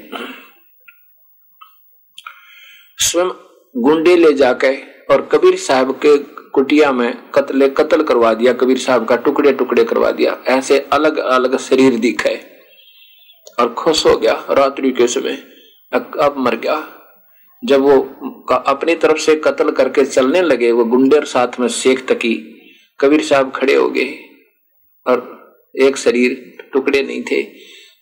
स्वयं 2.99 3.29
गुंडे 3.75 4.15
ले 4.15 4.33
जाकर 4.33 4.94
और 5.11 5.21
कबीर 5.31 5.55
साहब 5.55 5.91
के 5.95 6.17
कुटिया 6.49 6.91
में 6.91 7.29
कत्ले 7.31 7.67
कत्ल 7.69 8.03
करवा 8.03 8.33
दिया, 8.33 8.53
कबीर 8.53 8.77
साहब 8.77 9.05
का 9.05 9.15
टुकड़े 9.15 9.53
टुकड़े 9.53 9.83
करवा 9.83 10.11
दिया। 10.11 10.37
ऐसे 10.47 10.79
अलग 10.93 11.17
अलग 11.17 11.57
शरीर 11.57 11.97
दिखे 11.99 12.35
और 13.59 13.73
खुश 13.73 14.05
हो 14.05 14.17
गया 14.17 14.45
रात्रि 14.49 14.91
के 14.91 15.07
समय। 15.07 15.37
अब 15.93 16.35
मर 16.37 16.55
गया। 16.55 16.77
जब 17.63 17.81
वो 17.81 17.97
अपनी 18.53 18.95
तरफ़ 18.95 19.17
से 19.17 19.35
कत्ल 19.35 19.71
करके 19.71 20.05
चलने 20.05 20.41
लगे, 20.41 20.71
वो 20.71 20.85
गुंडे 20.85 21.17
और 21.17 21.25
साथ 21.25 21.59
में 21.59 21.67
शेख 21.67 22.05
तकी। 22.07 22.33
कबीर 22.99 23.23
साहब 23.23 23.51
खड़े 23.55 23.75
हो 23.75 23.89
गए 23.89 24.13
और 25.07 25.17
एक 25.75 25.97
शरीर 25.97 26.57
टुकड़े 26.73 27.01
नहीं 27.03 27.23
थे 27.23 27.41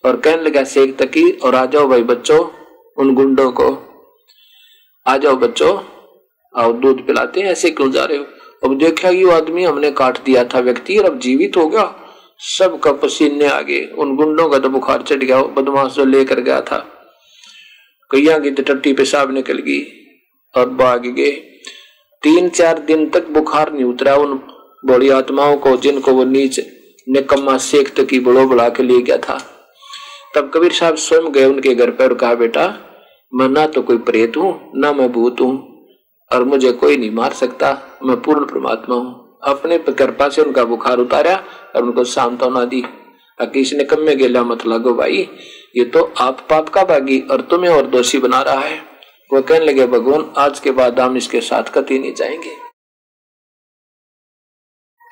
और 0.06 0.16
कहने 0.16 0.42
लगा 0.42 0.63
शेख 0.63 0.96
तकी 0.98 1.30
और 1.32 1.56
आ 1.56 1.66
जाओ 1.66 1.88
भाई 1.88 2.04
बच्चों, 2.04 2.39
उन 2.98 3.13
गुंडों 3.16 3.52
को। 3.52 3.68
आ 5.08 5.18
जाओ 5.18 5.36
बच्चों 5.38 5.78
आओ, 6.56 6.74
दूध 6.74 7.06
पिलाते 7.08 7.42
हैं, 7.42 7.52
ऐसे 7.52 7.70
क्यों 7.70 7.92
जा 7.92 8.06
रहे 8.06 8.18
हो? 8.18 8.26
अब 8.63 8.78
देखा 8.78 9.10
ये 9.10 9.32
आदमी 9.32 9.63
हमने 9.63 9.92
काट 9.92 10.24
दिया 10.26 10.44
था 10.44 10.60
व्यक्ति 10.60 10.98
और 10.98 11.06
अब 11.06 11.20
जीवित 11.20 11.58
हो 11.58 11.68
गया। 11.68 11.94
सबका 12.39 12.92
पसीने 12.92 13.48
आ 13.48 13.62
गए, 13.62 13.82
उन 13.86 14.16
गुंडों 14.16 14.50
का 14.50 14.60
तो 14.60 14.70
बुखार 14.70 15.02
चढ़ 15.02 15.16
गया 15.16 15.42
बदमाश 15.42 15.92
जो 15.92 16.06
लेकर 16.06 16.39
गया 16.39 16.62
था। 16.62 16.78
कैया 18.12 18.38
की 18.39 18.52
तो 18.52 18.63
टट्टी 18.63 18.94
पेशाब 18.94 19.32
निकल 19.32 19.58
गई 19.58 19.82
और 20.56 20.70
भाग 20.70 21.06
गए। 21.06 21.32
तीन 22.24 22.50
चार 22.50 22.80
दिन 22.80 23.10
तक 23.10 23.28
बुखार 23.28 23.74
नहीं 23.74 23.84
उतरा 23.84 24.16
उन 24.16 24.39
बड़ी 24.86 25.10
आत्माओं 25.10 25.58
को, 25.58 25.76
जिनको 25.78 26.12
वो 26.12 26.24
नीच 26.24 26.60
निकम्मा 27.10 27.58
तक 27.58 28.06
की 28.10 28.20
बड़ो 28.20 28.48
बढ़ा 28.48 28.70
के 28.70 28.84
ले 28.84 29.02
गया 29.02 29.18
था। 29.18 29.38
तब 30.36 30.52
कबीर 30.54 30.72
साहब 30.72 30.96
स्वयं 30.96 31.32
गए 31.32 31.46
उनके 31.46 31.76
घर 31.76 31.89
पर 31.89 32.04
और 32.04 32.13
कहा, 32.13 32.34
बेटा, 32.36 32.68
मैं 33.34 33.50
ना 33.50 33.68
तो 33.68 33.82
कोई 33.82 33.98
प्रेत 33.98 34.38
हूँ, 34.38 34.72
ना 34.76 34.92
मैं 34.94 35.12
भूत 35.12 35.42
हूँ 35.42 35.73
और 36.32 36.44
मुझे 36.44 36.72
कोई 36.72 36.98
नहीं 36.98 37.12
मार 37.12 37.34
सकता। 37.34 38.00
मैं 38.04 38.22
पूर्ण 38.22 38.46
परमात्मा 38.46 38.96
हूँ। 38.96 39.40
अपने 39.44 39.78
कृपा 39.78 40.30
से 40.30 40.42
उनका 40.42 40.64
बुखार 40.64 40.98
उतारा 40.98 41.36
और 41.76 41.84
उनको 41.84 42.04
सांत्वना 42.04 42.66
दी। 42.66 42.84
किसी 43.42 43.78
ने 43.78 43.84
कम 43.84 44.02
में 44.02 44.18
गेला 44.18 44.44
मत 44.44 44.66
लगो 44.66 44.94
भाई। 44.94 45.30
ये 45.78 45.86
तो 45.86 46.14
आप 46.18 46.48
पाप 46.50 46.70
का 46.70 46.84
भागी 46.84 47.20
और 47.32 47.42
तुम्हें 47.42 47.72
और 47.72 47.88
दोषी 47.88 48.18
बना 48.18 48.42
रहा 48.42 48.60
है। 48.60 48.80
वो 49.34 49.42
कहने 49.42 49.66
लगे, 49.66 49.86
भगवान, 49.88 50.34
आज 50.38 50.60
के 50.60 50.72
बाद 50.72 51.00
हम 51.00 51.18
इसके 51.18 51.42
साथ 51.42 51.64
कति 51.64 52.00
नहीं 52.00 52.14
जाएँगे। 52.14 52.56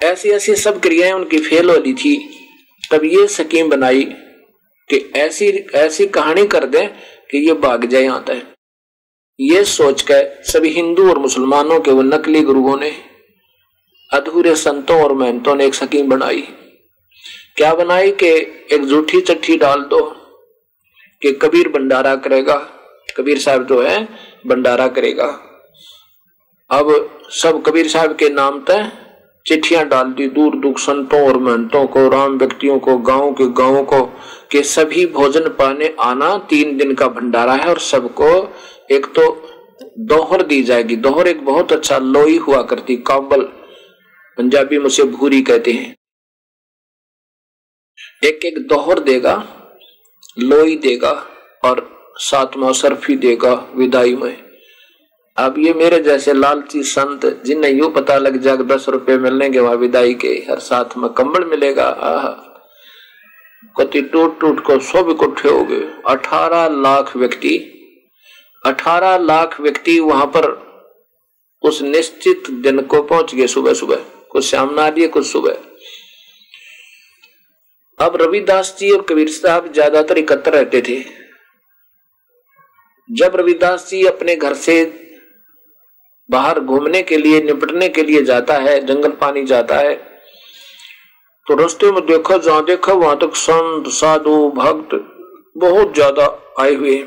ऐसी 0.02 0.30
ऐसी 0.30 0.56
सब 0.56 0.80
क्रियाएँ 0.80 1.12
उनकी 1.12 1.40
फेल 1.40 1.70
हो 1.70 1.76
रही 1.76 1.94
थी। 1.94 2.38
तब 2.92 3.04
ये 3.04 3.28
स्कीम 3.28 3.70
बनाई 3.70 4.04
कि 4.90 5.12
ऐसी 5.16 5.48
ऐसी 5.76 6.06
कहानी 6.08 6.48
कर 6.48 6.66
दें 6.66 6.88
कि 7.32 7.38
ये 7.38 7.54
भाग 7.54 7.86
जाए 7.86 8.04
यहाँ 8.04 8.24
तक। 8.24 8.51
ये 9.40 9.64
सोचकर 9.64 10.44
सभी 10.44 10.70
हिंदू 10.70 11.10
और 11.10 11.20
मुसलमानों 11.20 11.80
के 11.80 11.92
वो 11.92 12.02
नकली 12.02 12.42
गुरुओं 12.42 12.78
ने, 12.78 12.92
अधूरे 14.14 14.56
संतों 14.56 15.04
और 15.04 15.14
मेहनतों 15.14 15.56
ने 15.56 15.66
एक 15.66 15.74
स्कीम 15.74 16.10
बनाई। 16.10 16.42
क्या 17.56 17.74
बनाई 17.74 18.12
कि 18.12 18.30
एक 18.72 18.86
झूठी 18.86 19.22
चट्ठी 19.22 19.58
डाल 19.58 19.80
दो 19.80 20.02
कि 21.22 21.32
कबीर 21.32 21.70
भंडारा 21.70 22.16
करेगा? 22.16 22.56
कबीर 23.18 23.40
साहब 23.40 23.68
जो 23.68 23.82
है, 23.82 24.08
भंडारा 24.48 24.88
करेगा। 24.88 25.28
अब 26.70 27.10
सब 27.30 27.64
कबीर 27.64 27.88
साहब 27.88 28.16
के 28.16 28.30
नाम 28.30 28.60
तय, 28.60 28.92
चिट्ठियाँ 29.48 29.86
डाल 29.88 30.08
दी 30.08 30.28
दूर 30.28 30.56
दुख 30.56 30.78
संतों 30.78 31.28
और 31.28 31.38
महंतों 31.38 31.88
को, 31.88 32.10
राम 32.10 32.38
व्यक्तियों 32.38 32.80
को, 32.80 32.98
गाँव 32.98 33.34
के 33.34 33.48
गाँवों 33.48 33.84
को, 33.84 34.06
के 34.52 34.64
सभी 34.64 35.06
भोजन 35.06 35.50
पाने 35.50 35.96
आना 36.00 36.38
तीन 36.38 36.78
दिन 36.78 36.94
का 36.94 37.08
भंडारा 37.08 37.54
है 37.54 37.66
और 37.66 37.80
सबको 37.80 38.54
एक 38.92 39.06
तो 39.16 39.24
दोहर 40.00 40.42
दी 40.42 40.62
जाएगी। 40.64 40.96
दोहर 40.98 41.28
एक 41.28 41.46
बहुत 41.46 41.72
अच्छा 41.72 41.98
लोई 41.98 42.38
हुआ 42.38 42.62
करती, 42.64 42.96
काबल, 42.98 43.42
पंजाबी 44.38 44.78
में 44.78 44.86
उसे 44.86 45.04
भूरी 45.06 45.42
कहते 45.42 45.72
हैं। 45.72 45.96
एक 48.24 48.46
एक 48.46 48.60
दोहर 48.68 49.00
देगा, 49.00 49.36
लोई 50.40 50.76
देगा 50.78 51.12
और 51.64 51.90
सातवा 52.20 52.72
सरफी 52.72 53.16
देगा 53.18 53.54
विदाई 53.76 54.16
में। 54.16 54.38
अब 55.38 55.56
ये 55.60 55.74
मेरे 55.74 56.00
जैसे 56.00 56.34
लालची 56.34 56.84
संत, 56.84 57.26
जिन्हें 57.46 57.72
यू 57.72 57.90
पता 57.90 58.18
लग 58.18 58.38
जाएगा 58.38 58.64
दस 58.66 58.86
रुपए 58.90 59.18
मिलेंगे 59.18 59.60
वहाँ 59.60 59.76
विदाई 59.76 60.14
के 60.14 60.34
हर 60.50 60.60
साथ 60.60 60.98
में 60.98 61.10
कंबल 61.10 61.46
मिलेगा, 61.46 61.86
आह, 61.86 62.28
कति 63.76 64.02
टूट 64.04 64.40
टूट 64.40 64.60
को 64.60 64.80
सब 64.80 65.10
इकट्ठे 65.10 65.50
हो 65.50 65.64
गए। 65.64 65.84
अठारह 66.08 66.68
लाख 66.82 67.16
व्यक्ति 67.18 67.58
अठारह 68.64 69.18
लाख 69.20 69.60
व्यक्ति 69.62 70.00
वहाँ 70.02 70.26
पर 70.28 70.48
उस 71.64 71.82
निश्चित 71.84 72.50
दिन 72.62 72.82
को 72.84 73.02
पहुँच 73.04 73.34
गए 73.36 73.48
सुबह 73.48 73.74
सुबह। 73.74 74.04
कुछ 74.32 74.56
दिए 74.56 75.08
कुछ 75.08 75.26
सुबह। 75.28 75.58
अब 78.00 78.16
रविदास 78.22 78.76
जी 78.80 78.92
और 78.92 79.02
कबीर 79.10 79.30
साहब 79.30 79.72
ज़्यादातर 79.74 80.18
इकट्ठे 80.18 80.52
रहते 80.52 80.82
थे। 80.82 81.00
जब 83.10 83.36
रविदास 83.36 83.88
जी 83.90 84.04
अपने 84.08 84.36
घर 84.36 84.54
से 84.56 84.84
बाहर 86.30 86.60
घूमने 86.60 87.02
के 87.04 87.18
लिए, 87.18 87.42
निपटने 87.42 87.90
के 87.90 88.04
लिए 88.04 88.22
जाता 88.24 88.58
है, 88.60 88.80
जंगल 88.86 89.12
पानी 89.22 89.44
जाता 89.46 89.78
है 89.78 89.94
तो 91.48 91.56
रास्ते 91.56 91.92
में 91.92 92.06
देखो, 92.06 92.38
जहाँ 92.40 92.64
देखो, 92.66 92.96
वहाँ 92.96 93.18
तक 93.20 93.36
संत, 93.36 93.88
साधु, 93.90 94.38
भक्त 94.56 94.96
बहुत 95.58 95.94
ज़्यादा 95.94 96.26
आए 96.60 96.74
हुए 96.76 96.98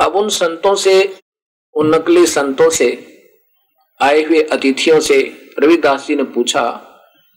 अब 0.00 0.16
उन 0.16 0.28
संतों 0.28 0.74
से, 0.74 1.20
उन 1.74 1.94
नकली 1.94 2.26
संतों 2.26 2.70
से, 2.70 3.04
आए 4.02 4.22
हुए 4.22 4.42
अतिथियों 4.42 5.00
से 5.00 5.50
रविदास 5.58 6.06
जी 6.06 6.16
ने 6.16 6.22
पूछा 6.22 6.70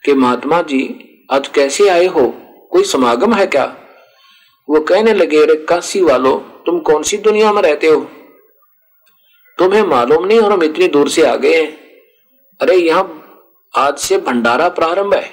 कि 0.06 0.13
महात्मा 0.13 0.62
जी 0.62 1.08
आज 1.32 1.47
कैसे 1.47 1.89
आए 1.89 2.06
हो? 2.06 2.34
कोई 2.71 2.84
समागम 2.84 3.34
है 3.34 3.47
क्या? 3.47 3.78
वो 4.69 4.82
कहने 4.82 5.13
लगे, 5.13 5.43
अरे, 5.43 5.56
काशी 5.56 6.02
वालों, 6.02 6.39
तुम 6.39 6.80
कौन 6.80 7.04
सी 7.04 7.17
दुनिया 7.17 7.54
में 7.54 7.62
रहते 7.62 7.88
हो? 7.88 8.12
तुम्हें 9.58 9.84
मालूम 9.84 10.26
नहीं 10.26 10.39
और 10.39 10.52
हम 10.52 10.63
इतनी 10.63 10.88
दूर 10.88 11.10
से 11.10 11.26
आ 11.26 11.36
गए 11.36 11.63
हैं। 11.63 11.80
अरे, 12.62 12.76
यहाँ 12.76 13.28
आज 13.78 13.97
से 13.97 14.17
भंडारा 14.17 14.69
प्रारंभ 14.69 15.13
है। 15.13 15.32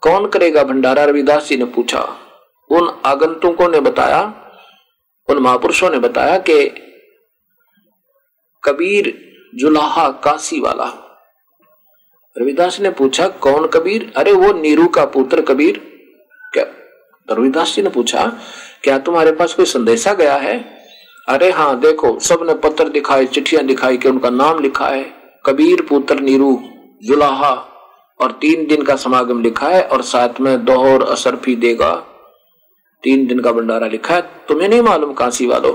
कौन 0.00 0.26
करेगा? 0.26 0.64
भंडारा 0.64 1.04
रविदास 1.04 1.48
जी 1.48 1.56
ने 1.56 1.64
पूछा। 1.64 2.20
उन 2.70 3.00
आगंतुकों 3.04 3.68
ने 3.68 3.80
बताया 3.80 4.44
उन 5.28 5.38
महापुरुषों 5.38 5.90
ने 5.90 5.98
बताया 5.98 6.38
कि 6.38 6.66
कबीर 8.64 9.28
जुलाहा 9.54 10.08
काशी 10.10 10.60
वाला 10.60 11.04
रविदास 12.38 12.80
ने 12.80 12.90
पूछा, 12.90 13.28
कौन 13.28 13.66
कबीर? 13.66 14.12
अरे, 14.16 14.32
वो 14.32 14.52
नीरू 14.52 14.86
का 14.88 15.04
पुत्र 15.04 15.40
कबीर। 15.40 15.78
क्या? 16.52 16.64
रविदास 17.30 17.74
जी 17.76 17.82
ने 17.82 17.88
पूछा, 17.88 18.26
क्या 18.84 18.98
तुम्हारे 18.98 19.32
पास 19.32 19.54
कोई 19.54 19.64
संदेशा 19.64 20.14
गया 20.14 20.36
है? 20.36 20.78
अरे 21.28 21.50
हाँ 21.50 21.80
देखो, 21.80 22.18
सबने 22.18 22.54
पत्र 22.54 22.88
दिखाए, 22.88 23.26
चिट्ठियाँ 23.26 23.64
दिखाई 23.64 23.96
कि 23.96 24.08
उनका 24.08 24.30
नाम 24.30 24.58
लिखा 24.58 24.88
है, 24.88 25.14
कबीर 25.46 25.82
पुत्र 25.82 26.20
नीरू 26.20 26.62
जुलाहा, 27.02 27.54
और 28.20 28.32
तीन 28.32 28.66
दिन 28.66 28.82
का 28.82 28.96
समागम 28.96 29.42
लिखा 29.42 29.68
है, 29.68 29.82
और 29.82 30.02
साथ 30.02 30.40
में 30.40 30.64
दोहर 30.64 31.02
असरफी 31.02 31.56
देगा। 31.56 32.04
तीन 33.04 33.26
दिन 33.26 33.40
का 33.40 33.52
भंडारा 33.52 33.86
लिखा 33.86 34.14
है, 34.14 34.22
तुम्हें 34.48 34.68
नहीं 34.68 34.80
मालूम 34.82 35.12
काशी 35.14 35.46
वालों। 35.46 35.74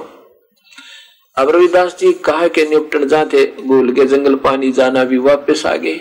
अब 1.38 1.49
रविदास 1.49 1.97
जी 1.99 2.12
कहा 2.25 2.47
के 2.47 2.65
निपटन 2.65 3.07
जाते, 3.07 3.45
भूल 3.62 3.93
के 3.93 4.05
जंगल 4.05 4.36
पानी 4.36 4.71
जाना 4.71 5.03
भी 5.03 5.17
वापस 5.19 5.65
आ 5.65 5.75
गए। 5.75 5.99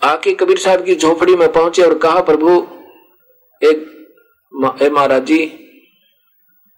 आके 0.00 0.34
कबीर 0.34 0.58
साहब 0.58 0.84
की 0.84 0.94
झोपड़ी 0.94 1.34
में 1.36 1.52
पहुँचे 1.52 1.82
और 1.82 1.98
कहा, 1.98 2.20
प्रभु, 2.22 2.56
एक 3.62 4.90
महाराज 4.92 5.24
जी 5.26 5.52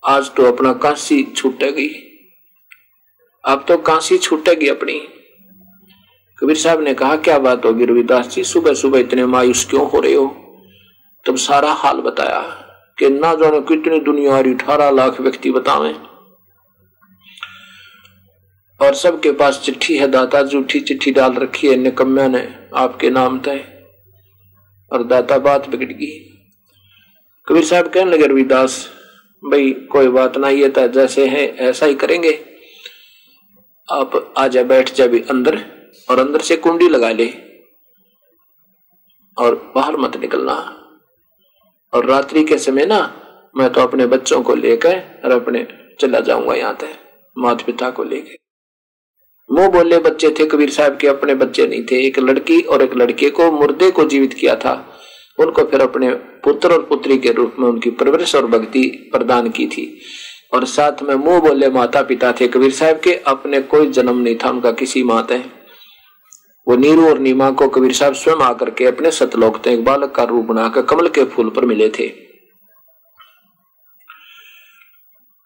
आज 0.03 0.31
तो 0.35 0.45
अपना 0.45 0.73
काशी 0.73 1.23
छूटेगी 1.37 1.89
अब 3.45 3.65
तो 3.69 3.77
काशी 3.79 4.19
छूटेगी 4.19 4.69
अपनी। 4.69 4.99
कबीर 6.39 6.57
साहब 6.57 6.83
ने 6.83 6.95
कहा, 6.95 7.17
क्या 7.17 7.39
बात 7.39 7.65
होगी 7.65 7.85
रविदास 7.85 8.29
जी 8.29 8.45
सुबह 8.45 8.75
सुबह 8.75 8.99
इतने 8.99 9.27
मायूस 9.27 9.65
क्यों 9.71 9.89
हो 9.91 10.01
रहे 10.01 10.15
हो? 10.15 10.48
तब 11.29 11.37
सारा 11.37 11.73
हाल 11.73 11.97
बताया 11.97 12.41
कि 12.99 13.09
ना 13.11 13.35
जाने 13.35 13.61
कितनी 13.61 14.01
दुनिया 14.01 14.37
आ 14.37 14.41
रही 14.41 14.55
अठारह 14.55 14.91
लाख 14.91 15.21
व्यक्ति 15.21 15.51
बतावे। 15.51 15.95
और 18.81 18.95
सबके 18.95 19.33
पास 19.33 19.61
चिट्ठी 19.65 19.97
है, 19.97 20.07
दाता 20.07 20.43
झूठी 20.43 20.81
चिट्ठी 20.81 21.11
डाल 21.11 21.33
रखी 21.33 21.69
है 21.69 21.77
निकम्या 21.77 22.29
ने 22.29 22.55
आपके 22.75 23.11
नाम 23.11 23.41
तय। 23.41 23.87
और 24.93 25.05
दाता 25.05 25.39
बात 25.39 25.69
बिगड़ 25.69 25.93
गई। 25.93 26.41
कबीर 27.49 27.65
साहब 27.65 27.89
कहने 27.89 28.11
लगे, 28.11 28.27
रविदास, 28.27 28.91
भाई, 29.45 29.73
कोई 29.73 30.09
बात 30.09 30.37
ना, 30.37 30.49
ये 30.49 30.69
तो 30.69 30.89
जैसे 30.89 31.27
है, 31.27 31.57
ऐसा 31.57 31.87
ही 31.87 31.95
करेंगे। 31.95 32.45
आप 33.93 34.35
आ 34.39 34.49
जा 34.49 34.63
बैठ 34.63 34.95
जा 34.95 35.07
भी 35.07 35.21
अंदर 35.21 35.67
और 36.11 36.19
अंदर 36.19 36.41
से 36.41 36.57
कुंडी 36.57 36.89
लगा 36.89 37.11
ले 37.11 37.35
और 39.39 39.73
बाहर 39.75 39.97
मत 39.97 40.17
निकलना। 40.17 40.75
और 41.93 42.07
रात्रि 42.07 42.45
के 42.45 42.59
समय 42.59 42.87
ना, 42.87 43.15
मैं 43.57 43.71
तो 43.71 43.81
अपने 43.81 44.07
बच्चों 44.07 44.43
को 44.43 44.55
लेकर 44.55 45.03
और 45.25 45.31
अपने 45.31 45.67
चला 46.01 46.21
जाऊँगा 46.21 46.55
यहाँ 46.55 46.75
तक 46.75 46.99
माता 47.39 47.65
पिता 47.65 47.91
को 47.91 48.05
लेकर 48.05 48.37
मुँह 49.51 49.69
बोले, 49.69 49.99
बच्चे 49.99 50.35
थे, 50.39 50.45
कबीर 50.45 50.71
साहब 50.71 50.97
के 50.97 51.09
अपने 51.09 51.35
बच्चे 51.35 51.67
नहीं 51.67 51.85
थे। 51.85 52.07
एक 52.07 52.19
लड़की 52.19 52.61
और 52.61 52.83
एक 52.83 52.95
लड़के 52.95 53.31
को 53.31 53.53
मुर्दे 53.53 53.91
को 53.91 54.05
जीवित 54.05 54.35
किया 54.35 54.57
था। 54.57 54.95
उनको 55.39 55.65
फिर 55.65 55.81
अपने 55.81 56.11
पुत्र 56.15 56.73
और 56.73 56.83
पुत्री 56.83 57.19
के 57.19 57.33
रूप 57.33 57.57
में 57.59 57.69
उनकी 57.69 57.91
परवरिश 57.91 58.35
और 58.35 58.47
भक्ति 58.47 59.11
प्रदान 59.13 59.51
की 59.51 59.67
थी। 59.67 60.01
और 60.55 60.65
साथ 60.65 61.03
में 61.03 61.15
मुँह 61.15 61.41
बोले 61.41 61.71
माता 61.71 62.03
पिता 62.03 62.33
थे, 62.33 62.49
कबीर 62.49 62.71
साहब 62.71 63.01
के 63.01 63.15
अपने 63.15 63.61
कोई 63.61 63.91
जन्म 63.91 64.19
नहीं 64.19 64.37
था, 64.37 64.51
उनका 64.51 64.73
किसी 64.73 65.03
माता 65.03 65.35
है। 65.35 65.58
वो 66.69 66.77
नीरू 66.77 67.09
और 67.09 67.19
नीमा 67.19 67.51
को 67.51 67.69
कबीर 67.69 67.93
साहब 67.93 68.15
स्वयं 68.15 68.43
आकर 68.45 68.71
के 68.71 68.87
अपने 68.87 69.11
सतलोक 69.11 69.67
एक 69.67 69.85
बालक 69.85 70.11
का 70.15 70.25
रूप 70.25 70.45
बनाकर 70.45 70.83
कमल 70.83 71.09
के 71.09 71.25
फूल 71.25 71.51
पर 71.51 71.65
मिले 71.65 71.89
थे। 71.89 72.09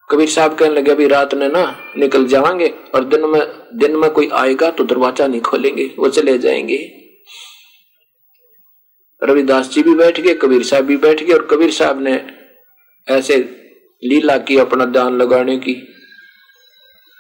कबीर 0.09 0.29
साहब 0.29 0.55
कहने 0.55 0.75
लगे, 0.75 0.91
अभी 0.91 1.07
रात 1.07 1.35
में 1.35 1.49
ना 1.49 1.63
निकल 1.99 2.27
जाएँगे 2.27 2.67
और 2.95 3.05
दिन 3.05 3.25
में 3.27 3.41
दिन 3.75 3.97
में 3.97 4.11
कोई 4.11 4.29
आएगा 4.29 4.71
तो 4.71 4.85
दरवाज़ा 4.85 5.27
नहीं 5.27 5.41
खोलेंगे, 5.41 5.85
वो 5.99 6.09
चले 6.09 6.37
जाएँगे। 6.39 6.79
रविदास 9.23 9.69
जी 9.69 9.83
भी 9.83 9.95
बैठ 9.95 10.21
गए, 10.21 10.35
कबीर 10.35 10.63
साहब 10.63 10.85
भी 10.85 10.97
बैठ 10.97 11.23
गए 11.23 11.33
और 11.33 11.47
कबीर 11.47 11.71
साहब 11.71 12.03
ने 12.03 12.21
ऐसे 13.07 13.37
लीला 14.03 14.37
की, 14.39 14.57
अपना 14.59 14.85
ध्यान 14.87 15.17
लगाने 15.17 15.57
की 15.59 15.75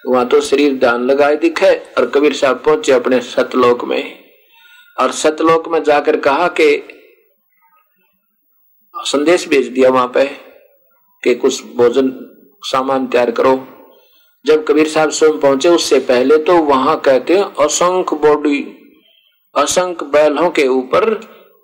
वहाँ 0.04 0.26
तो 0.28 0.40
शरीर 0.40 0.76
दान 0.78 1.04
लगाए 1.06 1.36
दिखे 1.36 1.74
और 1.98 2.06
कबीर 2.14 2.32
साहब 2.34 2.62
पहुँचे 2.64 2.92
अपने 2.92 3.20
सतलोक 3.22 3.84
में। 3.84 4.18
और 4.96 5.12
सतलोक 5.12 5.68
में 5.68 5.82
जाकर 5.84 6.16
कहा 6.20 6.48
कि 6.50 6.82
संदेश 8.94 9.48
भेज 9.48 9.68
दिया 9.68 9.90
वहाँ 9.90 10.10
पे 10.14 10.24
कि 11.22 11.34
कुछ 11.34 11.62
भोजन 11.76 12.10
सामान 12.62 13.06
तैयार 13.06 13.30
करो। 13.30 13.54
जब 14.44 14.64
कबीर 14.64 14.88
साहब 14.88 15.10
स्वयं 15.10 15.38
पहुँचे 15.40 15.68
उससे 15.68 15.98
पहले 16.00 16.36
तो 16.38 16.56
वहाँ 16.64 16.96
कहते 17.00 17.36
हैं, 17.36 17.44
असंख्य 17.56 18.16
बॉडी, 18.18 18.60
असंख्य 19.54 20.06
बैलों 20.12 20.50
के 20.50 20.66
ऊपर 20.68 21.14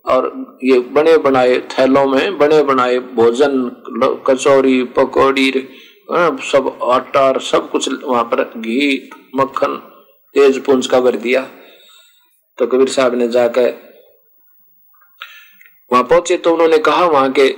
और 0.05 0.31
ये 0.65 0.79
बने 0.95 1.17
बनाए 1.19 1.59
थैलों 1.71 2.07
में 2.07 2.39
बने 2.39 2.63
बनाए 2.63 2.99
भोजन, 3.15 3.71
कचौरी, 4.27 4.83
पकौड़ी 4.97 5.51
सब 6.09 6.79
आटा 6.83 7.21
और 7.23 7.41
सब 7.41 7.71
कुछ 7.71 7.89
वहाँ 8.03 8.25
पर 8.25 8.43
घी 8.51 9.11
मक्खन, 9.37 9.77
तेज 10.35 10.59
पुंज 10.65 10.87
का 10.87 11.01
भर 11.01 11.17
दिया। 11.17 11.43
तो 12.59 12.67
कबीर 12.67 12.89
साहब 12.89 13.15
ने 13.15 13.29
जाकर 13.29 13.75
वहाँ 15.91 16.05
पहुँचे 16.05 16.37
तो 16.37 16.53
उन्होंने 16.53 16.79
कहा 16.81 17.05
वहाँ 17.07 17.33
के 17.33 17.49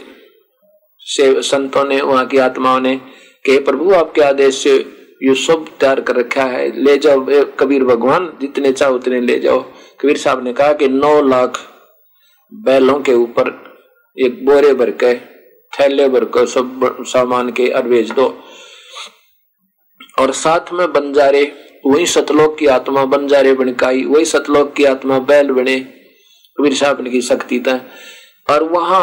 से 1.06 1.42
संतों 1.42 1.84
ने, 1.84 2.00
वहाँ 2.00 2.26
की 2.26 2.38
आत्माओं 2.38 2.80
ने 2.80 2.96
कि 3.44 3.58
प्रभु, 3.60 3.92
आपके 3.92 4.20
आदेश 4.22 4.62
से 4.62 4.76
ये 5.22 5.34
सब 5.36 5.64
तैयार 5.80 6.00
कर 6.00 6.16
रखा 6.16 6.44
है। 6.44 6.70
ले 6.76 6.96
जाओ 6.98 7.24
कबीर 7.58 7.84
भगवान, 7.84 8.32
जितने 8.40 8.72
चाहो 8.72 8.94
उतने 8.94 9.20
ले 9.20 9.38
जाओ। 9.38 9.60
कबीर 10.00 10.16
साहब 10.16 10.44
ने 10.44 10.52
कहा 10.52 10.72
कि 10.72 10.88
नौ 10.88 11.20
लाख 11.22 11.58
बैलों 12.52 13.00
के 13.00 13.14
ऊपर 13.14 13.50
एक 14.16 14.44
बोरे 14.46 14.72
भर 14.74 14.90
के 15.02 15.14
थैले 15.72 16.08
भर 16.08 16.24
के 16.26 16.46
सब 16.46 16.96
सामान 17.06 17.50
के 17.50 17.68
और 17.68 17.82
भेज 17.82 18.10
दो। 18.10 18.26
और 20.18 20.32
साथ 20.34 20.72
में 20.72 20.92
बंजारे, 20.92 21.42
वही 21.86 22.06
सतलोक 22.06 22.56
की 22.58 22.66
आत्मा 22.68 23.04
बंजारे 23.06 23.52
बनकाई 23.54 24.04
वही 24.04 24.24
सतलोक 24.24 24.72
की 24.74 24.84
आत्मा 24.84 25.18
बैल 25.20 25.50
बने, 25.52 25.78
कबीर 26.56 26.74
साहब 26.74 27.08
की 27.08 27.20
शक्ति 27.22 27.60
था। 27.60 27.80
और 28.46 28.62
वहाँ 28.70 29.02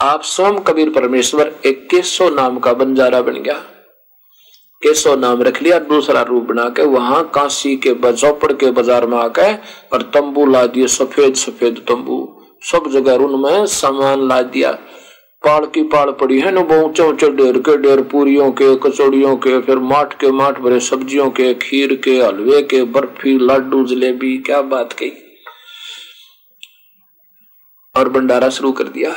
आप 0.00 0.22
स्वयं 0.24 0.58
कबीर 0.58 0.90
परमेश्वर 0.90 1.54
एक 1.66 1.88
केसो 1.90 2.28
नाम 2.30 2.58
का 2.58 2.72
बंजारा 2.74 3.20
बन 3.22 3.42
गया। 3.42 3.54
केसो 4.82 5.14
नाम 5.16 5.42
रख 5.42 5.62
लिया, 5.62 5.78
दूसरा 5.78 6.22
रूप 6.22 6.44
बना 6.44 6.68
के 6.68 6.82
वहाँ 6.86 7.22
काशी 7.34 7.76
के 7.76 7.92
बजौपड़ 7.94 8.52
के 8.52 8.70
बाज़ार 8.70 9.06
में 9.06 9.16
आके 9.18 9.52
और 9.88 10.02
तंबू 10.14 10.46
ला 10.46 10.64
दिए 10.66 10.86
सफ़ेद 10.88 11.34
सफ़ेद 11.36 11.84
तंबू। 11.88 12.18
सब 12.62 12.90
जगह 12.92 13.24
उनमें 13.24 13.66
सामान 13.68 14.28
ला 14.28 14.40
दिया। 14.44 14.78
पाड़ 15.42 15.64
की 15.66 15.82
पाड़ 15.88 16.10
पड़ी 16.10 16.40
है 16.40 16.50
ना 16.50 16.60
वो 16.60 16.80
ऊँचे 16.82 17.02
ऊँचे 17.02 17.30
डेर 17.32 17.58
के 17.58 17.76
डेर 17.76 18.02
पूरियों 18.10 18.50
के 18.52 18.74
कचौड़ियों 18.80 19.36
के, 19.36 19.60
फिर 19.60 19.78
माठ 19.78 20.18
के 20.20 20.30
माठ 20.32 20.58
भरे 20.60 20.80
सब्जियों 20.80 21.30
के, 21.30 21.52
खीर 21.54 21.94
के, 22.04 22.16
हलवे 22.20 22.62
के, 22.62 22.82
बर्फ़ी 22.86 23.38
लड्डू 23.40 23.84
जलेबी, 23.86 24.36
क्या 24.38 24.60
बात 24.64 24.92
कही। 24.92 25.12
और 27.94 28.08
भंडारा 28.08 28.48
शुरू 28.48 28.72
कर 28.72 28.88
दिया 28.88 29.10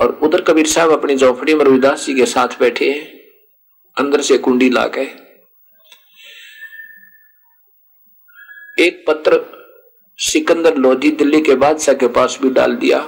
और 0.00 0.18
उधर 0.22 0.40
कबीर 0.40 0.66
साहब 0.66 0.90
अपनी 0.92 1.16
झोपड़ी 1.16 1.54
में 1.54 1.64
रविदास 1.64 2.04
जी 2.06 2.14
के 2.14 2.26
साथ 2.26 2.58
बैठे 2.60 2.90
हैं, 2.90 3.06
अंदर 3.96 4.20
से 4.20 4.38
कुंडी 4.38 4.68
ला 4.70 4.86
गए 4.88 5.08
एक 8.78 9.04
पत्र 9.06 9.40
सिकंदर 10.18 10.76
लोधी 10.76 11.10
दिल्ली 11.12 11.40
के 11.40 11.54
बादशाह 11.56 11.94
के 11.94 12.08
पास 12.10 12.38
भी 12.42 12.50
डाल 12.50 12.76
दिया। 12.76 13.00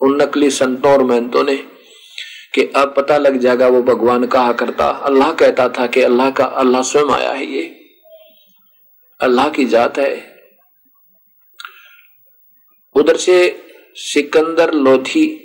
उन 0.00 0.20
नकली 0.22 0.50
संतों 0.50 0.92
और 0.92 1.02
महंतों 1.02 1.44
ने 1.44 1.56
कि 2.54 2.62
अब 2.76 2.94
पता 2.96 3.16
लग 3.18 3.36
जाएगा 3.38 3.68
वो 3.68 3.82
भगवान 3.82 4.26
कहा 4.26 4.52
करता। 4.52 4.88
अल्लाह 4.88 5.32
कहता 5.32 5.68
था 5.68 5.86
कि 5.86 6.02
अल्लाह 6.02 6.30
का, 6.30 6.44
अल्लाह 6.44 6.82
स्वयं 6.82 7.10
आया 7.10 7.30
है 7.30 7.46
ये। 7.46 7.64
अल्लाह 9.20 9.48
की 9.48 9.64
जात 9.64 9.98
है। 9.98 10.14
उधर 12.94 13.16
से 13.16 13.36
सिकंदर, 13.96 14.72
लोधी 14.74 15.42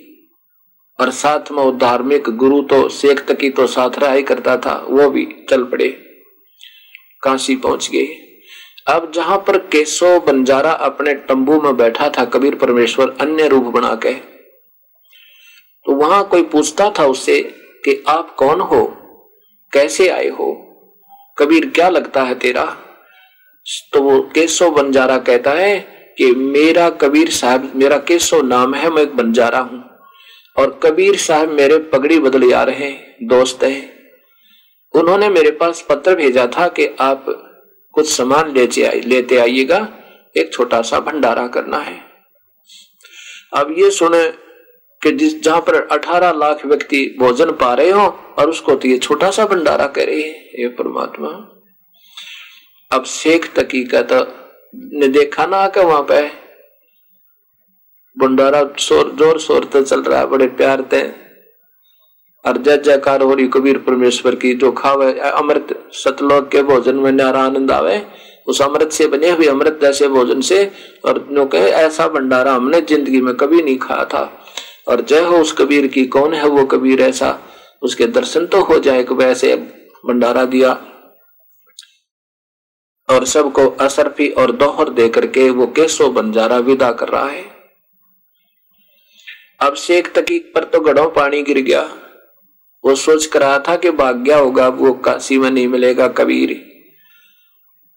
और 1.00 1.10
साथ 1.12 1.52
में 1.52 1.64
वो 1.64 1.72
धार्मिक 1.72 2.30
गुरु 2.30 2.62
तो 2.62 2.88
शेख 2.90 3.26
तकी 3.28 3.50
तो 3.50 3.68
साथ 3.68 4.00
रहा 4.00 4.12
ही 4.14 4.24
करता 4.24 4.58
था, 4.58 4.74
वो 4.90 5.10
भी 5.10 5.28
चल 5.50 5.64
पड़े। 5.64 5.88
काशी 7.24 7.56
पहुँच 7.56 7.90
गए। 7.90 8.08
अब 8.88 9.12
जहाँ 9.16 9.38
पर 9.38 9.58
केशव 9.68 10.20
बंजारा 10.20 10.72
अपने 10.72 11.14
तंबू 11.14 11.62
में 11.62 11.76
बैठा 11.78 12.10
था, 12.10 12.26
कबीर 12.26 12.56
परमेश्वर 12.56 13.16
अन्य 13.22 13.48
रूप 13.48 13.64
बना 13.64 13.96
के 13.96 14.14
तो 15.86 15.92
वहाँ 15.92 16.28
कोई 16.28 16.44
पूछता 16.44 16.94
था 17.00 17.06
उससे 17.06 17.42
कि 17.86 18.04
आप 18.08 18.36
कौन 18.36 18.62
हो? 18.62 18.86
कैसे 19.74 20.10
आए 20.10 20.30
हो? 20.30 20.68
कबीर, 21.38 21.70
क्या 21.70 21.90
लगता 21.90 22.24
है 22.24 22.36
तेरा? 22.36 22.78
तो 23.94 24.02
वो 24.02 24.22
केशव 24.22 24.70
बंजारा 24.70 25.18
कहता 25.18 25.52
है 25.52 25.80
कि 26.18 26.32
मेरा 26.32 26.90
कबीर 26.90 27.30
साहब, 27.30 27.72
मेरा 27.76 27.98
केशव 27.98 28.42
नाम 28.42 28.74
है, 28.74 28.90
मैं 28.90 29.02
एक 29.02 29.16
बंजारा 29.16 29.60
हूँ। 29.60 29.84
और 30.58 30.80
कबीर 30.84 31.18
साहब 31.18 31.50
मेरे 31.50 31.78
पगड़ी 31.78 32.20
बदल 32.20 32.54
आ 32.54 32.64
रहे 32.64 32.76
हैं, 32.76 33.16
दोस्त 33.24 33.64
है। 33.64 33.94
उन्होंने 34.94 35.30
मेरे 35.30 35.52
पास 35.52 35.86
पत्र 35.90 36.16
भेजा 36.16 36.48
था 36.48 36.68
कि 36.68 36.96
आप 37.00 37.26
कुछ 37.92 38.10
सामान 38.10 38.54
लेते 38.54 38.84
आइए 38.84 39.02
लेते 39.02 39.38
आइएगा, 39.38 39.88
एक 40.38 40.54
छोटा 40.54 40.82
सा 40.82 41.00
भंडारा 41.00 41.48
करना 41.48 41.78
है। 41.78 42.04
अब 43.54 43.76
ये 43.78 43.92
सुने 43.92 44.34
कि 45.02 45.12
जिस 45.14 45.42
जहाँ 45.44 45.62
पर 45.62 45.76
18 45.92 46.32
लाख 46.34 46.66
व्यक्ति 46.66 47.06
भोजन 47.20 47.52
पा 47.62 47.74
रहे 47.74 47.90
हो 47.92 48.06
और 48.40 48.50
उसको 48.50 48.76
तो 48.76 48.88
ये 48.88 48.98
छोटा 49.00 49.30
सा 49.32 49.46
भंडारा 49.46 49.88
करे 49.96 50.18
ये 50.56 50.68
परमात्मा। 50.78 51.30
अब 52.92 53.04
शेख 53.06 53.54
तकी 53.56 53.84
का 53.86 54.02
तो 54.04 54.20
ने 54.94 55.08
देखा 55.10 55.46
ना 55.46 55.58
आकर 55.60 55.86
वहाँ 55.86 56.02
पे। 56.04 56.22
भंडारा 58.18 58.62
शोर, 58.80 59.16
ज़ोर 59.20 59.40
शोर 59.40 59.66
तो 59.66 59.82
चल 59.84 60.02
रहा 60.02 60.20
है, 60.20 60.26
बड़े 60.28 60.48
प्यार 60.48 60.82
थे 60.94 61.02
और 62.46 62.58
जय 62.58 62.78
जयकार 62.78 63.22
हो 63.22 63.34
रही 63.34 63.48
कबीर 63.48 63.78
परमेश्वर 63.78 64.36
की, 64.36 64.54
जो 64.54 64.72
खावे, 64.72 65.12
अमृत, 65.22 65.68
सतलोक 65.94 66.50
के 66.50 66.62
भोजन 66.64 66.96
में 66.96 67.12
नारा 67.12 67.42
आनंद 67.42 67.72
आवे। 67.72 68.02
उस 68.48 68.62
अमृत 68.62 68.92
से 68.92 69.08
बने 69.08 69.30
हुए 69.30 69.48
अमृत 69.48 69.80
जैसे 69.82 70.08
भोजन 70.08 70.42
से, 70.42 70.64
और 71.06 71.20
जो 71.32 71.46
कहे, 71.46 71.70
ऐसा 71.70 72.08
भंडारा 72.08 72.54
हमने 72.54 72.82
ज़िंदगी 72.82 73.22
में 73.22 73.34
कभी 73.36 73.62
नहीं 73.62 73.78
खाया 73.78 74.06
था। 74.06 74.24
और 74.92 75.02
जय 75.02 75.22
हो 75.22 75.38
उस 75.38 75.52
कबीर 75.54 75.88
की। 75.88 76.06
कौन 76.06 76.34
है 76.34 76.48
वो 76.48 76.66
कबीर 76.66 77.02
ऐसा? 77.02 77.40
उसके 77.82 78.08
दर्शन 78.08 78.46
तो 78.46 78.62
हो 78.62 78.80
जाए 78.80 79.04
वैसे 79.04 79.56
भंडारा 80.06 80.46
दिया। 80.46 80.72
और 83.10 83.26
सबको 83.26 83.68
असरफी 83.82 84.30
और 84.30 84.52
दोहर 84.52 84.90
दे 84.90 85.10
करके 85.10 85.50
वो 85.50 85.68
केसो 85.68 86.10
बंजारा 86.10 86.58
विदा 86.58 86.92
कर 86.92 87.10
रहा 87.10 87.30
है। 87.30 87.46
अब 89.60 89.76
शेख 89.76 90.12
तकीक 90.14 90.52
पर 90.56 90.64
तो 90.64 90.80
गढ़ों 90.80 91.10
पानी 91.10 91.42
गिर 91.44 91.60
गया। 91.60 91.82
वो 92.84 92.96
सोच 92.96 93.26
कर 93.26 93.40
रहा 93.40 93.60
था 93.60 93.76
कि 93.76 93.92
भाग्या 93.92 94.38
होगा 94.38 94.68
वो 94.68 94.94
काशी 94.94 95.38
में 95.38 95.50
नहीं 95.52 95.68
मिलेगा 95.68 96.08
कबीर। 96.08 96.52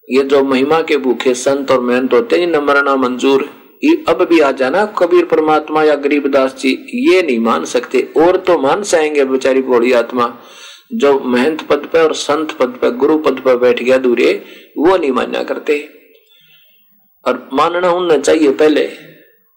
ये 0.09 0.23
जो 0.25 0.43
महिमा 0.45 0.81
के 0.83 0.97
भूखे 0.97 1.35
संत 1.35 1.71
और 1.71 1.81
मेहनत 1.81 2.13
होते 2.13 2.41
हैं 2.41 2.47
न 2.47 2.57
मरना 2.57 2.97
मंजूर 2.97 3.49
अब 3.93 4.23
भी 4.23 4.41
आ 4.41 4.51
जाना, 4.51 4.87
कबीर 4.87 5.25
परमात्मा 5.25 5.85
या 5.85 5.95
गरीबदास 5.95 6.55
जी 6.55 6.87
ये 6.89 7.23
नहीं 7.23 7.39
मान 7.39 7.65
सकते। 7.65 8.09
और 8.17 8.37
तो 8.37 8.59
मान 8.59 8.83
जाएँगे 8.83 9.25
बेचारी 9.25 9.63
बड़ी 9.63 9.93
आत्मा। 9.93 10.39
जो 10.95 11.21
महंत 11.21 11.63
पद 11.63 11.89
पे 11.93 11.99
और 11.99 12.15
संत 12.15 12.53
पद 12.53 12.69
पे, 12.69 12.91
गुरु 12.91 13.19
पद 13.19 13.41
पे 13.41 13.57
बैठ 13.57 13.83
गया 13.83 13.99
दूरे, 13.99 14.45
वो 14.79 14.97
नहीं 14.97 15.13
मान्या 15.13 15.43
करते। 15.43 15.89
और 17.27 17.49
मानना 17.53 17.91
उनना 17.91 18.19
चाहिए 18.19 18.53
पहले, 18.53 18.87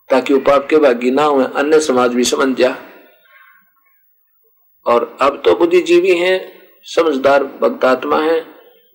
ताकि 0.10 0.34
वो 0.34 0.40
पाप 0.40 0.68
के 0.70 0.78
भागी 0.78 1.12
ना 1.12 1.24
हुए 1.24 1.46
अन्य 1.56 1.80
समाज 1.80 2.14
भी 2.14 2.24
समझ 2.24 2.58
जा। 2.58 2.78
और 4.86 5.18
अब 5.22 5.42
तो 5.46 5.56
बुद्धिजीवी 5.56 6.16
हैं, 6.16 6.52
समझदार 6.84 7.44
भक्तात्मा 7.44 8.20
है, 8.20 8.46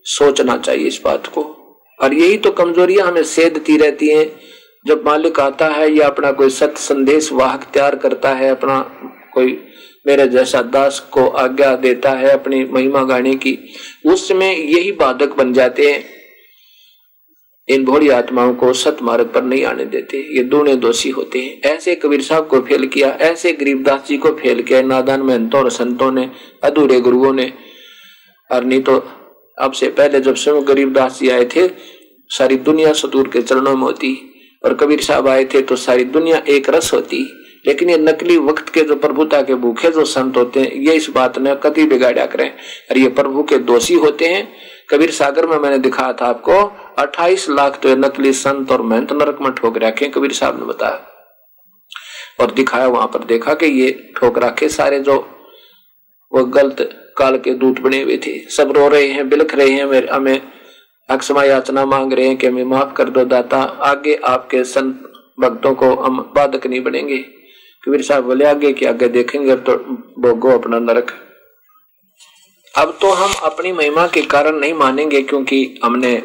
सोचना 0.05 0.57
चाहिए 0.57 0.87
इस 0.87 1.01
बात 1.05 1.27
को। 1.27 1.59
और 2.01 2.15
यही 2.15 2.39
तो 2.39 2.51
कमजोरियाँ 2.51 3.09
हमें 3.09 3.25
सेधती 3.25 3.77
रहती 3.77 4.09
हैं 4.09 4.52
जब 4.87 5.07
मालिक 5.07 5.41
आता 5.41 5.67
है, 5.67 5.97
या 5.97 6.07
अपना 6.07 6.33
कोई 6.33 6.51
सत्य 6.51 6.81
संदेश 6.81 7.33
वाहक 7.33 7.65
तैयार 7.65 7.97
करता 7.97 8.31
है, 8.31 8.51
अपना 8.51 8.81
कोई 9.35 9.65
मेरे 10.07 10.29
जैसा 10.29 10.63
दास 10.63 11.01
को 11.01 11.29
आज्ञा 11.29 11.77
देता 11.77 12.11
है, 12.11 12.31
अपनी 12.31 12.65
महिमा 12.65 13.03
गाने 13.03 13.35
की, 13.35 13.59
उस 14.07 14.29
समय 14.29 14.47
यही 14.47 14.93
बाधक 14.93 15.33
बन 15.33 15.53
जाते 15.53 15.93
हैं। 15.93 16.05
इन 17.69 17.85
भोड़ी 17.85 18.09
आत्माओं 18.09 18.55
को 18.55 18.73
सत 18.73 18.97
मार्ग 19.03 19.25
पर 19.25 19.43
नहीं 19.43 19.65
आने 19.65 19.85
देते। 19.85 20.19
ये 20.37 20.43
दोनों 20.43 20.81
दोषी 20.81 21.11
होते 21.11 21.39
हैं। 21.39 21.61
ऐसे 21.61 21.95
कबीर 21.95 22.23
साहब 22.23 22.47
को 22.47 22.61
फेल 22.61 22.87
किया, 22.87 23.09
ऐसे 23.09 23.53
गरीबदास 23.53 24.05
जी 24.09 24.17
को 24.17 24.29
फेल 24.29 24.63
किया, 24.63 24.83
नादान 24.83 25.23
महंतों 25.23 25.61
और 25.61 25.71
संतों 25.71 26.13
ने, 26.13 26.31
अधूरे 26.63 27.01
गुरुओं 27.01 27.33
ने, 27.33 27.53
और 28.51 28.65
नहीं 28.65 28.83
तो 28.83 29.09
अब 29.59 29.73
से 29.73 29.89
पहले 29.89 30.21
जब 30.21 30.35
स्वयं 30.35 30.69
गरीबदास 30.69 31.19
जी 31.21 31.29
आए 31.29 31.45
थे, 31.45 31.71
सारी 32.29 32.57
दुनिया 32.57 32.93
सतूर 32.93 33.29
के 33.29 33.43
चरणों 33.43 33.77
में 33.77 33.83
होती। 33.83 34.29
और 34.65 34.75
कबीर 34.75 35.01
साहब 35.01 35.29
आए 35.29 35.45
थे 35.45 35.63
तो 35.63 35.77
सारी 35.77 36.05
दुनिया 36.05 36.43
एक 36.49 36.71
रस 36.71 36.93
होती। 36.93 37.39
लेकिन 37.67 37.91
ये 37.91 37.99
नकली 37.99 38.37
वक्त 38.37 38.69
के 38.69 38.81
जो 38.81 38.95
प्रभुता 38.97 39.43
के 39.43 39.55
भूखे 39.55 39.91
जो 39.91 40.05
संत 40.05 40.37
होते 40.37 40.61
हैं, 40.61 40.73
ये 40.73 40.95
इस 40.95 41.11
बात 41.11 41.39
ने 41.39 41.55
कति 41.55 41.85
बिगाड़ा 41.85 42.27
करें। 42.27 42.51
और 42.91 42.99
ये 42.99 43.09
प्रभु 43.09 43.43
के 43.43 43.59
दोषी 43.59 43.95
होते 43.95 44.25
हैं। 44.25 44.53
कबीर 44.91 45.11
सागर 45.11 45.47
में 45.47 45.57
मैंने 45.59 45.79
दिखाया 45.79 46.13
था 46.13 46.27
आपको 46.27 46.53
28 46.99 47.51
लाख 47.51 47.79
तो 47.83 47.95
नकली 47.97 48.33
संत 48.33 48.71
और 48.71 48.83
महंत 48.83 49.13
नरक 49.13 49.39
में 49.43 49.53
ठोक 49.53 49.79
रखे 49.79 50.09
कबीर 50.09 50.33
साहब 50.33 50.59
ने 50.61 50.67
बताया। 50.67 51.09
और 52.41 52.53
दिखाया 52.53 52.87
वहाँ 52.87 53.07
पर, 53.07 53.25
देखा 53.25 53.55
कि 53.55 53.67
ये 53.67 54.13
ठोक 54.17 54.39
रखे 54.39 54.69
सारे 54.69 55.01
जो 55.01 55.17
वो 56.33 56.45
गलत 56.45 56.77
काल 57.19 57.39
के 57.39 57.55
दूत 57.55 57.81
बने 57.81 58.03
हुए 58.03 58.17
थे। 58.17 58.39
सब 58.51 58.73
रो 58.73 58.89
रहे 58.89 59.07
हैं, 59.07 59.29
बिलख 59.29 59.55
रहे 59.55 59.69
हैं 59.69 60.09
हमें 60.09 60.41
अक्षमा 61.13 61.45
याचना 61.45 61.85
मांग 61.87 62.13
रहे 62.13 62.27
हैं 62.27 62.37
कि 62.37 62.47
हमें 62.47 62.65
माफ़ 62.65 62.93
कर 62.95 63.09
दो 63.11 63.25
दाता। 63.25 63.63
आगे 63.85 64.15
आपके 64.27 64.63
संत 64.65 65.11
भक्तों 65.41 65.75
को 65.75 65.95
हम 65.95 66.21
बाधक 66.37 66.67
नहीं 66.67 66.81
बनेंगे। 66.81 67.19
कबीर 67.83 68.03
साहब 68.03 68.25
बोले, 68.25 68.45
आगे 68.45 68.73
के 68.73 68.87
आगे 68.87 69.09
देखेंगे 69.09 69.57
तो 69.57 69.77
भोगो 70.19 70.51
अपना 70.51 70.79
नरक। 70.79 71.11
अब 72.75 72.97
तो 73.01 73.11
हम 73.13 73.33
अपनी 73.43 73.73
महिमा 73.73 74.07
के 74.07 74.23
कारण 74.23 74.59
नहीं 74.59 74.75
मानेंगे 74.75 75.23
क्योंकि 75.23 75.81
हमने 75.85 76.23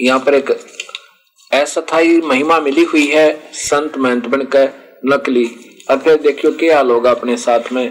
यहाँ 0.00 0.18
पर 0.20 0.34
एक 0.34 0.50
अस्थायी 0.50 2.20
महिमा 2.20 2.60
मिली 2.60 2.84
हुई 2.84 3.06
है, 3.06 3.50
संत 3.52 3.98
महंत 3.98 4.26
बनकर 4.26 4.70
नकली। 5.06 5.44
अब 5.90 6.00
फिर 6.00 6.16
देखियो 6.16 6.52
क्या 6.52 6.76
हाल 6.76 6.90
होगा 6.90 7.10
अपने 7.10 7.36
साथ 7.36 7.72
में। 7.72 7.84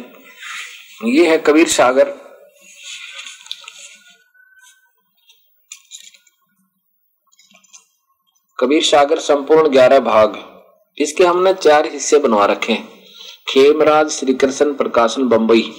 ये 1.06 1.28
है 1.28 1.38
कबीर 1.38 1.68
सागर। 1.68 2.14
कबीर 8.62 8.84
सागर 8.84 9.20
संपूर्ण 9.20 9.70
ग्यारह 9.70 10.00
भाग। 10.00 10.40
इसके 10.98 11.24
हमने 11.24 11.54
चार 11.54 11.86
हिस्से 11.86 12.18
बनवा 12.18 12.46
रखे 12.46 12.74
हैं। 12.74 13.04
खेमराज 13.48 14.10
श्री 14.10 14.34
कृष्ण 14.34 14.74
प्रकाशन, 14.74 15.28
बंबई। 15.28 15.74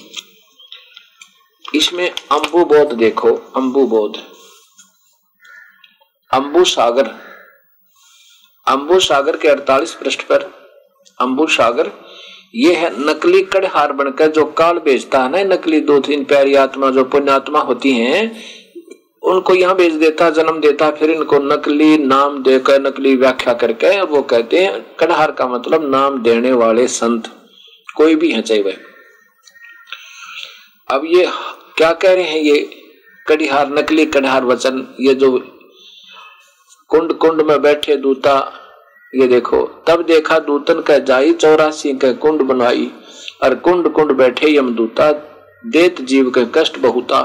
इसमें 1.74 2.10
अंबु 2.10 2.64
बोध 2.64 2.92
देखो, 2.92 3.52
अंबु 3.56 3.86
बोध। 3.86 4.16
अंबु 6.30 6.64
सागर। 6.64 7.06
अंबु 8.66 9.00
सागर 9.00 9.36
के 9.36 9.48
48 9.48 9.94
पृष्ठ 9.94 10.22
पर। 10.22 10.42
अंबु 11.20 11.46
सागर 11.46 11.90
ये 12.54 12.74
है 12.74 13.10
नकली 13.10 13.42
कड़हार 13.42 13.92
बनकर 13.92 14.26
जो 14.26 14.44
काल 14.44 14.78
बेचता 14.78 15.22
है 15.22 15.30
ना, 15.30 15.54
नकली 15.54 15.80
दो 15.80 16.00
तीन 16.00 16.24
प्यारी 16.24 16.54
आत्मा 16.54 16.90
जो 16.90 17.04
पुण्यात्मा 17.04 17.60
होती 17.60 17.92
हैं 17.92 18.52
उनको 19.22 19.54
यहाँ 19.54 19.74
भेज 19.76 19.92
देता, 19.94 20.28
जन्म 20.30 20.60
देता, 20.60 20.90
फिर 20.90 21.10
इनको 21.10 21.38
नकली 21.38 21.96
नाम 21.98 22.42
देकर, 22.42 22.80
नकली 22.80 23.14
व्याख्या 23.16 23.54
करके 23.54 24.00
वो 24.02 24.22
कहते 24.22 24.58
हैं 24.58 24.96
कड़हार 25.00 25.32
का 25.32 25.46
मतलब 25.46 25.88
नाम 25.90 26.22
देने 26.22 26.52
वाले 26.54 26.86
संत, 26.88 27.28
कोई 27.96 28.14
भी 28.14 28.30
है 28.32 28.42
चाहे 28.42 28.62
वह। 28.62 28.76
अब 30.88 31.04
ये 31.06 31.26
क्या 31.76 31.92
कह 31.92 32.14
रहे 32.14 32.24
हैं 32.24 32.40
ये 32.40 32.58
कड़िहार 33.26 33.70
नकली 33.70 34.06
कड़हार 34.06 34.44
वचन, 34.44 34.86
ये 35.00 35.14
जो 35.14 35.38
कुंड 36.90 37.12
कुंड 37.14 37.40
में 37.40 37.60
बैठे 37.62 37.96
दूता, 37.96 38.34
ये 39.12 39.26
देखो, 39.28 39.62
तब 39.88 40.02
देखा 40.06 40.38
दूतन 40.38 40.80
का 40.80 40.98
जाई 41.00 41.32
चौरासी 41.34 41.92
के 41.94 42.12
कुंड 42.14 42.42
बनवाई, 42.42 42.90
और 43.42 43.54
कुंड 43.56 43.92
कुंड 43.92 44.12
बैठे 44.12 44.48
यम 44.48 44.74
दूता, 44.74 45.10
देत 45.66 46.00
जीव 46.02 46.30
के 46.30 46.44
कष्ट 46.54 46.78
बहुता 46.78 47.20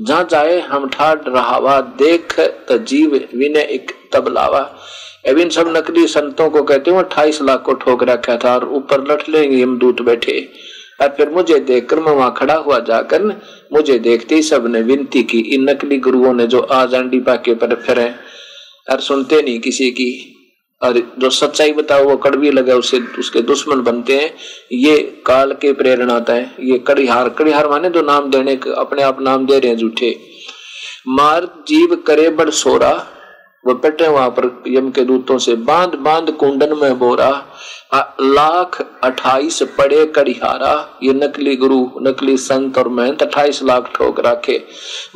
जहाँ 0.00 0.28
जाए 0.30 0.60
हम 0.60 0.88
ठाड 0.88 1.24
रहावा, 1.28 1.80
देख 1.80 2.40
त 2.40 2.84
जीव 2.88 3.28
विनय 3.34 3.60
एक 3.60 3.92
तबलावा। 4.12 4.78
इन 5.26 5.48
सब 5.48 5.76
नकली 5.76 6.06
संतों 6.06 6.50
को 6.50 6.62
कहते 6.62 6.90
हो 6.90 6.98
अट्ठाईस 6.98 7.42
लाख 7.42 7.62
को 7.62 7.72
ठोक 7.72 8.02
रखा 8.02 8.36
था 8.36 8.54
और 8.54 8.68
ऊपर 8.68 9.12
लठ 9.12 9.28
लेंगे 9.28 9.62
हम 9.62 9.78
दूत 9.78 10.02
बैठे। 10.02 10.48
और 11.02 11.08
फिर 11.08 11.30
मुझे 11.30 11.58
देखकर 11.60 12.00
मैं 12.00 12.12
वहाँ 12.12 12.34
खड़ा 12.36 12.54
हुआ 12.54 12.78
जाकर 12.78 13.22
मुझे 13.72 13.98
देखते 13.98 14.34
ही 14.34 14.42
सबने 14.42 14.82
विनती 14.82 15.22
की, 15.22 15.38
इन 15.38 15.70
नकली 15.70 15.98
गुरुओं 15.98 16.34
ने 16.34 16.46
जो 16.46 16.60
आज 16.60 16.94
अंडी 16.94 17.20
पाके 17.20 17.54
पर 17.54 17.74
फिर। 17.74 18.14
और 18.90 19.00
सुनते 19.00 19.42
नहीं 19.42 19.60
किसी 19.60 19.90
की। 19.90 20.34
और 20.82 21.12
जो 21.18 21.30
सच्चाई 21.30 21.72
बताओ, 21.72 22.04
वो 22.04 22.16
कड़वी 22.16 22.50
लगे, 22.50 22.72
उसे, 22.72 23.00
उसके 23.18 23.40
दुश्मन 23.40 23.82
बनते 23.82 24.16
हैं। 24.16 24.36
ये 24.72 25.22
काल 25.26 25.52
के 25.52 25.72
प्रेरणा 25.72 26.14
आता 26.14 26.32
है। 26.32 26.54
ये 26.60 26.78
कड़िहार 26.78 27.28
कड़िहार 27.28 27.68
माने 27.68 27.90
जो 27.90 28.02
नाम 28.02 28.30
देने 28.30 28.56
के, 28.56 28.70
अपने 28.70 29.02
आप 29.02 29.20
नाम 29.20 29.46
दे 29.46 29.58
रहे 29.58 29.70
हैं 29.70 29.78
झूठे। 29.78 30.20
मार 31.08 31.64
जीव 31.68 31.96
करे 32.06 32.30
बड़ 32.30 32.50
सोरा, 32.50 33.06
वो 33.66 33.74
पेटे 33.74 34.08
वहाँ 34.08 34.30
पर 34.30 34.62
यम 34.68 34.90
के 34.90 35.00
दूतों 35.00 35.38
से। 35.38 35.54
बाँध 35.54 35.94
बाँध 35.94 36.30
कुंडन 36.30 36.78
में 36.82 36.98
बोरा 36.98 37.46
लाख 38.20 39.00
अट्ठाईस 39.04 39.62
पड़े 39.62 40.06
कड़िहारा। 40.06 40.98
ये 41.02 41.12
नकली 41.12 41.56
गुरु, 41.56 41.90
नकली 42.02 42.36
संत 42.36 42.78
और 42.78 42.88
महंत 42.88 43.22
अट्ठाईस 43.22 43.62
लाख 43.62 43.92
ठोक 43.94 44.20
रखे। 44.26 44.64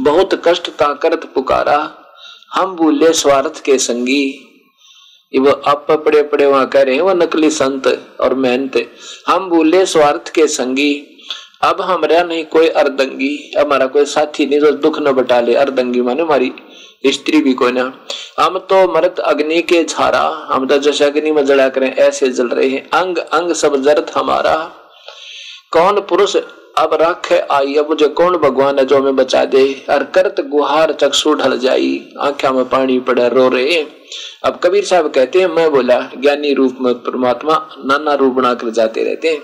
बहुत 0.00 0.42
कष्ट 0.48 0.70
ताकत 0.70 1.30
पुकारा। 1.34 1.98
हम 2.54 2.76
भूले 2.76 3.12
स्वार्थ 3.12 3.64
के 3.64 3.78
संगी। 3.78 4.48
वो 5.38 5.50
आप 5.66 5.86
पड़े 5.90 6.22
पड़े 6.22 6.46
वहाँ 6.46 6.66
कह 6.66 6.82
रहे 6.82 6.94
हैं 6.94 7.02
वो 7.02 7.12
नकली 7.14 7.50
संत 7.50 7.86
और 8.20 8.34
मेहनत 8.34 8.76
हम 9.28 9.48
बोले, 9.50 9.84
स्वार्थ 9.86 10.28
के 10.28 10.46
संगी, 10.48 10.92
अब 11.62 11.80
हमारा 11.80 12.22
नहीं 12.22 12.44
कोई 12.44 12.68
अर्दंगी, 12.68 13.52
हमारा 13.58 13.86
कोई 13.86 14.04
साथी 14.06 14.46
नहीं 14.46 14.60
जो 14.60 14.70
दुख 14.72 14.98
न 14.98 15.12
बटा 15.12 15.40
ले। 15.40 15.54
अर्दंगी 15.54 16.00
माने 16.00 16.22
हमारी 16.22 16.52
स्त्री 17.06 17.40
भी 17.42 17.52
कोई 17.54 17.72
ना। 17.72 17.92
हम 18.40 18.58
तो 18.60 18.86
मरत 18.92 19.18
अग्नि 19.20 19.60
के 19.62 19.82
छारा 19.84 20.22
हम 20.48 20.66
तो 20.66 20.78
जैसे 20.78 21.04
अग्नि 21.04 21.32
में 21.32 21.44
जला 21.46 21.68
करें, 21.68 21.92
ऐसे 21.92 22.28
जल 22.28 22.48
रहे 22.48 22.68
हैं। 22.68 22.88
अंग 22.90 23.18
अंग 23.18 23.52
सब 23.54 23.76
जरत 23.82 24.10
हमारा। 24.14 24.56
कौन 25.72 26.00
पुरुष 26.00 26.36
अब 26.78 26.90
रख 27.02 27.32
आई, 27.50 27.74
अब 27.74 27.88
मुझे 27.88 28.08
कौन 28.10 28.36
भगवान 28.36 28.78
है 28.78 28.84
जो 28.84 28.98
हमें 28.98 29.16
बचा 29.16 29.44
दे? 29.44 29.64
और 29.90 30.04
करत 30.14 30.40
गुहार 30.48 30.92
चक्षु 30.92 31.34
ढल 31.34 31.58
जाई, 31.58 32.00
आंखा 32.20 32.52
में 32.52 32.64
पानी 32.68 32.98
पड़े, 33.00 33.28
रो 33.28 33.48
रहे 33.48 33.82
अब 34.44 34.60
कबीर 34.64 34.84
साहब 34.84 35.10
कहते 35.10 35.40
हैं, 35.40 35.46
मैं 35.46 35.70
बोला, 35.70 36.00
ज्ञानी 36.00 36.54
रूप 36.54 36.76
में 36.80 36.94
परमात्मा 36.94 37.68
नाना 37.84 38.14
रूप 38.14 38.34
बनाकर 38.34 38.70
जाते 38.70 39.04
रहते 39.04 39.28
हैं। 39.28 39.42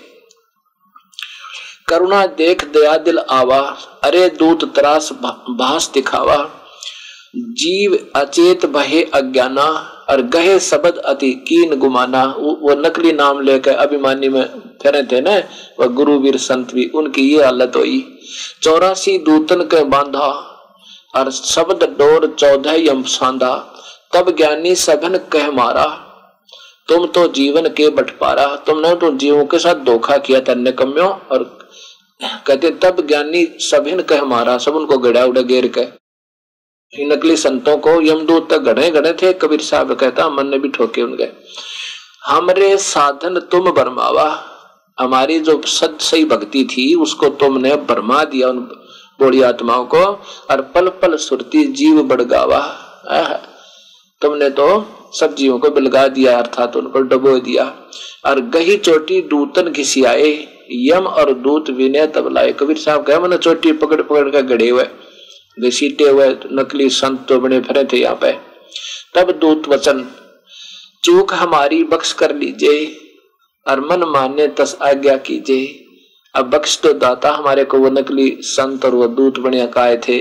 करुणा 1.88 2.26
देख, 2.26 2.64
दया 2.64 2.96
दिल 2.96 3.18
आवा, 3.18 3.60
अरे 4.04 4.28
दूत 4.28 4.74
त्रास 4.74 5.12
भास 5.50 5.90
दिखावा। 5.94 6.50
जीव 7.36 8.10
अचेत 8.16 8.66
बहे 8.66 9.02
अज्ञाना, 9.02 9.94
और 10.10 10.22
गहे 10.22 10.60
शब्द 10.60 10.96
अति 10.96 11.32
कीन 11.32 11.78
गुमाना। 11.78 12.24
वो 12.24 12.74
नकली 12.74 13.12
नाम 13.12 13.40
लेकर 13.40 13.72
अभिमानी 13.72 14.28
में 14.28 14.44
फेरे 14.82 15.02
थे 15.02 15.20
ना, 15.20 15.36
वह 15.80 15.86
गुरुवीर 15.86 16.36
संत 16.36 16.74
भी, 16.74 16.90
उनकी 16.94 17.22
ये 17.22 17.44
हालत 17.44 17.72
हुई। 17.76 18.18
चौरासी 18.62 19.18
दूतन 19.18 19.62
के 19.62 19.84
बांधा, 19.84 20.54
और 21.14 21.30
शब्द 21.30 21.96
डोर 21.98 22.36
चौदह 22.38 22.72
यम 22.72 23.02
सांधा। 23.02 23.77
तब 24.12 24.36
ज्ञानी 24.36 24.74
सघन 24.74 25.16
कह 25.32 25.50
मारा, 25.50 25.86
तुम 26.88 27.06
तो 27.06 27.26
जीवन 27.28 27.68
के 27.68 27.88
बटपारा 27.88 28.46
तुमने 28.56 28.94
तो 28.94 29.10
जीवों 29.10 29.44
के 29.44 29.58
साथ 29.58 29.74
धोखा 29.74 30.16
किया 30.16 30.40
था 30.40 30.54
निकम्यो 30.54 31.04
और 31.04 31.42
कहते, 32.46 32.70
तब 32.70 33.06
ज्ञानी 33.06 33.46
सभिन 33.60 34.00
कह 34.02 34.24
मारा, 34.24 34.58
सब 34.58 34.76
उनको 34.76 34.98
गड़ा 34.98 35.24
उड़ा 35.24 35.40
गेर 35.40 35.66
के। 35.78 35.86
नकली 36.92 37.36
संतों 37.36 37.76
को 37.76 38.00
यमदूत 38.02 38.50
तक 38.50 38.58
गढ़े 38.58 38.90
गढ़े 38.90 39.12
थे, 39.12 39.32
कबीर 39.32 39.60
साहब 39.60 39.94
कहता, 39.94 40.28
मन 40.28 40.46
ने 40.46 40.58
भी 40.58 40.68
ठोके 40.68 41.02
उनके। 41.02 41.28
हमरे 42.24 42.76
साधन 42.76 43.38
तुम 43.38 43.70
बरमावा। 43.70 44.44
हमारी 44.98 45.38
जो 45.40 45.60
सद 45.66 45.98
सही 46.00 46.24
भक्ति 46.24 46.64
थी, 46.64 46.94
उसको 46.94 47.28
तुमने 47.28 47.74
बरमा 47.76 48.24
दिया 48.24 48.48
उन 48.48 48.58
बोड़ी 49.20 49.42
आत्माओं 49.42 49.84
को, 49.84 50.04
और 50.50 50.60
पल 50.74 50.88
पल 50.88 51.16
सुरती 51.16 51.64
जीव 51.72 52.02
बड़गावा। 52.02 52.60
तुमने 54.22 54.48
तो 54.50 54.66
सब 55.14 55.34
जीवों 55.34 55.58
को 55.58 55.70
बिलगा 55.70 56.06
दिया, 56.08 56.36
अर्थात 56.38 56.76
उन 56.76 56.86
पर 56.86 57.02
डबो 57.02 57.38
दिया। 57.40 57.64
और 58.26 58.40
गही 58.48 58.76
चोटी 58.76 59.20
दूतन 59.22 59.68
घिसी 59.68 60.04
आए, 60.04 60.30
यम 60.70 61.06
और 61.06 61.32
दूत 61.34 61.70
विनय 61.70 62.06
तब 62.06 62.28
लाए। 62.32 62.52
कबीर 62.52 62.76
साहब 62.76 63.04
कहे, 63.04 63.18
मैंने 63.18 63.36
चोटी 63.38 63.72
पकड़ 63.72 64.00
पकड़ 64.02 64.28
कर 64.30 64.42
गड़े 64.42 64.68
हुए। 64.68 64.84
घसीटे 65.58 66.04
हुए 66.04 66.28
नकली 66.52 66.88
संत 66.90 67.26
तो 67.28 67.38
बने 67.40 67.60
फिरे 67.60 67.84
थे 67.84 67.98
यहाँ 67.98 68.18
पे। 68.22 68.32
तब 69.14 69.30
दूत 69.40 69.68
वचन, 69.68 70.04
चूक 71.04 71.34
हमारी 71.34 71.82
बख्श 71.84 72.12
कर 72.12 72.34
लीजिए 72.34 72.86
और 73.66 73.80
मन 73.80 74.04
मान्य 74.08 74.46
तस 74.48 74.76
आज्ञा 74.82 75.16
कीजिए 75.16 75.84
अब 76.34 76.50
बख्श 76.50 76.78
तो 76.82 76.92
दाता 76.94 77.30
हमारे 77.30 77.64
को 77.64 77.78
वो 77.78 77.90
नकली 77.90 78.30
संत 78.42 78.84
और 78.84 78.94
वो 78.94 79.06
दूत 79.08 79.38
बने 79.38 79.66
काय 79.66 79.96
थे। 79.98 80.18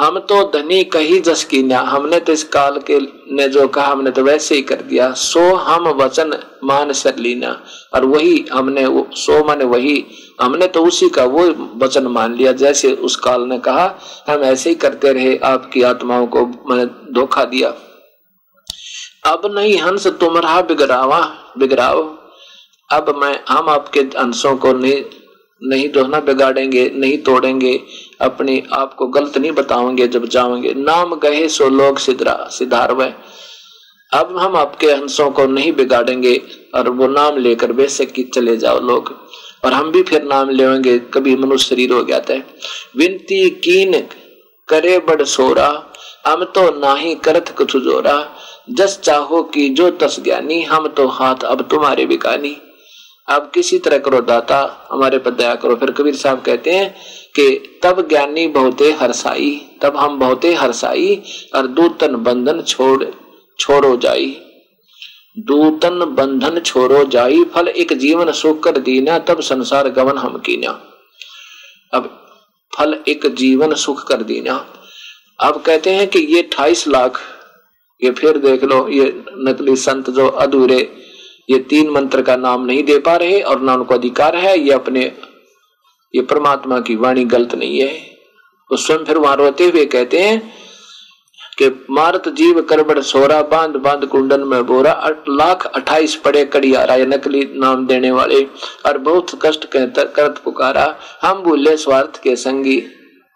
हम 0.00 0.18
तो 0.20 0.42
धनी 0.50 0.82
कही 0.84 1.18
जस 1.20 1.42
की 1.44 1.62
ना 1.62 1.80
हमने 1.82 2.18
तो 2.20 2.32
इस 2.32 2.42
काल 2.44 2.78
के 2.80 2.98
ने 3.34 3.48
जो 3.48 3.66
कहा, 3.68 3.86
हमने 3.86 4.10
तो 4.10 4.22
वैसे 4.22 4.54
ही 4.54 4.62
कर 4.62 4.80
दिया। 4.82 5.10
सो 5.12 5.40
हम 5.56 5.88
वचन 5.96 6.32
मान 6.64 6.92
सर 6.92 7.16
लीना, 7.16 7.50
और 7.94 8.04
वही 8.04 8.44
हमने 8.52 8.84
सो 9.16 9.44
माने 9.44 9.64
वही, 9.64 10.04
हमने 10.40 10.66
तो 10.66 10.84
उसी 10.84 11.08
का 11.08 11.24
वो 11.24 11.46
वचन 11.76 12.06
मान 12.08 12.34
लिया, 12.36 12.52
जैसे 12.54 12.92
उस 12.92 13.16
काल 13.16 13.42
ने 13.42 13.58
कहा, 13.58 13.86
हम 14.28 14.42
ऐसे 14.44 14.70
ही 14.70 14.76
करते 14.76 15.12
रहे, 15.12 15.36
आपकी 15.44 15.82
आत्माओं 15.82 16.26
को 16.26 16.46
मैंने 16.46 16.86
धोखा 17.12 17.44
दिया। 17.44 17.74
अब 19.26 19.42
नहीं 19.54 19.78
हंस 19.78 20.06
तुम 20.20 20.38
रहा 20.38 20.60
बिगड़ावा, 20.62 21.20
बिगड़ाओ। 21.58 22.02
अब 22.90 23.14
मैं, 23.18 23.38
हम 23.48 23.68
आपके 23.68 24.00
हंसों 24.18 24.56
को 24.56 24.72
नहीं 24.74 25.02
नहीं 25.62 25.88
तो 25.88 26.06
ना 26.06 26.18
बिगाड़ेंगे, 26.20 26.90
नहीं 26.94 27.16
तोड़ेंगे। 27.18 27.72
अपने 28.20 28.62
आप 28.72 28.94
को 28.94 29.06
गलत 29.06 29.38
नहीं 29.38 29.52
बताओगे 29.52 30.08
जब 30.08 30.26
जाओगे। 30.26 30.74
नाम 30.74 31.14
गए 31.14 31.46
सो 31.48 31.68
लोग 31.68 31.98
सिद्धरा 31.98 32.48
सिधार 32.50 32.92
वह 32.92 33.12
अब 34.12 34.36
हम 34.38 34.56
आपके 34.56 34.86
हंसों 34.86 35.30
को 35.30 35.46
नहीं 35.46 35.72
बिगाड़ेंगे 35.72 36.40
और 36.74 36.88
वो 36.88 37.06
नाम 37.06 37.36
लेकर 37.36 37.72
बेशक 37.72 38.10
की 38.12 38.22
चले 38.24 38.56
जाओ 38.56 38.80
लोग। 38.80 39.14
और 39.64 39.72
हम 39.72 39.90
भी 39.92 40.02
फिर 40.02 40.22
नाम 40.22 40.50
लेंगे, 40.50 40.98
कभी 40.98 41.36
मनुष्य 41.36 41.68
शरीर 41.68 41.92
हो 41.92 42.04
गया 42.04 42.20
था। 42.20 42.34
विनती 42.96 43.50
कीन 43.50 43.92
करे 44.68 44.98
बड़ 44.98 45.22
सोरा, 45.22 45.68
हम 46.26 46.44
तो 46.44 46.80
ना 46.80 46.94
ही 46.94 47.14
करत 47.14 47.54
कुछ 47.58 47.76
जोरा। 47.76 48.14
जस 48.70 48.98
चाहो 49.04 49.42
कि 49.42 49.68
जो 49.68 49.90
तस 49.90 50.16
ज्ञानी, 50.20 50.62
हम 50.62 50.88
तो 50.88 51.06
हाथ 51.08 51.44
अब 51.44 51.62
तुम्हारे 51.62 52.06
बिकानी 52.06 52.56
अब 53.28 53.50
किसी 53.54 53.78
तरह 53.78 53.98
करो 53.98 54.20
दाता, 54.20 54.88
हमारे 54.92 55.18
पर 55.18 55.30
दया 55.30 55.54
करो। 55.54 55.74
फिर 55.76 55.90
कबीर 55.90 56.14
साहब 56.14 56.40
कहते 56.40 56.70
हैं 56.70 56.94
कि, 57.36 57.80
तब 57.82 58.08
ज्ञानी 58.08 58.46
बहुते 58.46 58.92
हरसाई, 58.92 59.66
तब 59.82 59.96
हम 59.96 60.18
बहुते 60.18 60.54
हरसाई, 60.54 61.22
और 61.54 61.66
दूतन 61.66 62.16
बंधन 62.16 62.62
छोड़, 62.62 63.04
छोड़ो 63.58 63.96
जाई। 63.96 64.36
दूतन 65.38 66.14
बंधन 66.18 66.60
छोड़ो 66.60 67.04
जाई, 67.04 67.44
फल 67.44 67.68
एक 67.68 67.92
जीवन 67.92 68.32
सुख 68.32 68.62
कर 68.62 68.78
दीना, 68.78 69.18
तब 69.18 69.40
संसार 69.40 69.88
गवन 69.88 70.18
हम 70.18 70.38
कीना। 70.38 70.70
अब 71.94 72.16
फल 72.78 72.98
एक 73.08 73.26
जीवन 73.26 73.74
सुख 73.74 74.08
कर 74.08 74.22
दीना। 74.22 74.66
अब 75.40 75.62
कहते 75.62 75.90
हैं 75.90 76.08
कि 76.08 76.18
ये 76.18 76.42
अठाईस 76.42 76.88
लाख, 76.88 77.20
ये 78.04 78.10
फिर 78.10 78.38
देख 78.38 78.64
लो, 78.64 78.88
ये 78.88 79.22
नकली 79.28 79.76
संत 79.76 80.10
जो 80.10 80.28
अधूरे, 80.28 80.92
ये 81.50 81.58
तीन 81.58 81.90
मंत्र 81.90 82.22
का 82.22 82.36
नाम 82.36 82.64
नहीं 82.64 82.82
दे 82.82 82.98
पा 82.98 83.16
रहे, 83.16 83.40
और 83.40 83.60
ना 83.60 83.74
उनको 83.74 83.94
अधिकार 83.94 84.36
है, 84.36 84.60
ये 84.60 84.72
अपने 84.72 85.12
ये 86.14 86.22
परमात्मा 86.22 86.80
की 86.80 86.96
वाणी 86.96 87.24
गलत 87.24 87.54
नहीं 87.54 87.80
है। 87.80 87.94
तो 88.70 88.76
स्वयं 88.76 89.04
फिर 89.04 89.18
वहाँ 89.18 89.36
रोते 89.36 89.64
हुए 89.64 89.84
कहते 89.84 90.18
हैं 90.18 90.52
कि 91.58 91.68
मारत 91.90 92.28
जीव 92.28 92.60
करबड़ 92.62 93.00
सोरा, 93.00 93.40
बाँध 93.42 93.76
बाँध 93.76 94.04
कुंडन 94.06 94.40
में 94.40 94.66
बोरा 94.66 94.92
लाख 95.28 95.66
अट्ठाईस 95.66 96.14
पड़े 96.14 96.44
कड़ियारा 96.44 96.94
ये 96.94 97.06
नकली 97.06 97.42
नाम 97.54 97.86
देने 97.86 98.10
वाले, 98.10 98.42
और 98.86 98.98
बहुत 98.98 99.38
कष्ट 99.42 99.66
करत 99.74 100.40
पुकारा, 100.44 100.96
हम 101.22 101.42
भूले 101.42 101.76
स्वार्थ 101.76 102.22
के 102.22 102.36
संगी, 102.36 102.82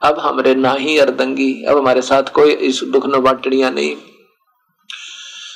अब 0.03 0.19
हमारे 0.19 0.55
ना 0.55 0.73
ही 0.73 0.99
अर्दंगी, 0.99 1.53
अब 1.65 1.79
हमारे 1.79 2.03
साथ 2.03 2.33
कोई 2.33 2.53
इस 2.53 2.81
दुख 2.85 3.07
न 3.07 3.21
बाटड़िया 3.21 3.71
नहीं। 3.71 3.97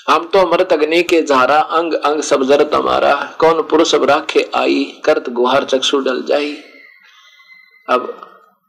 हम 0.08 0.28
तो 0.32 0.46
मृत 0.46 0.72
अग्नि 0.72 1.02
के 1.02 1.22
झारा, 1.22 1.58
अंग 1.58 1.92
अंग 1.94 2.20
सब 2.22 2.42
जरत 2.42 2.70
हमारा, 2.74 3.14
कौन 3.38 3.62
पुरुष 3.62 3.94
अब 3.94 4.04
राखे 4.04 4.50
आई, 4.54 4.84
करत 5.04 5.28
गुहार 5.30 5.64
चक्षु 5.64 5.98
डल 5.98 6.22
जाई। 6.22 6.56
अब 7.88 8.14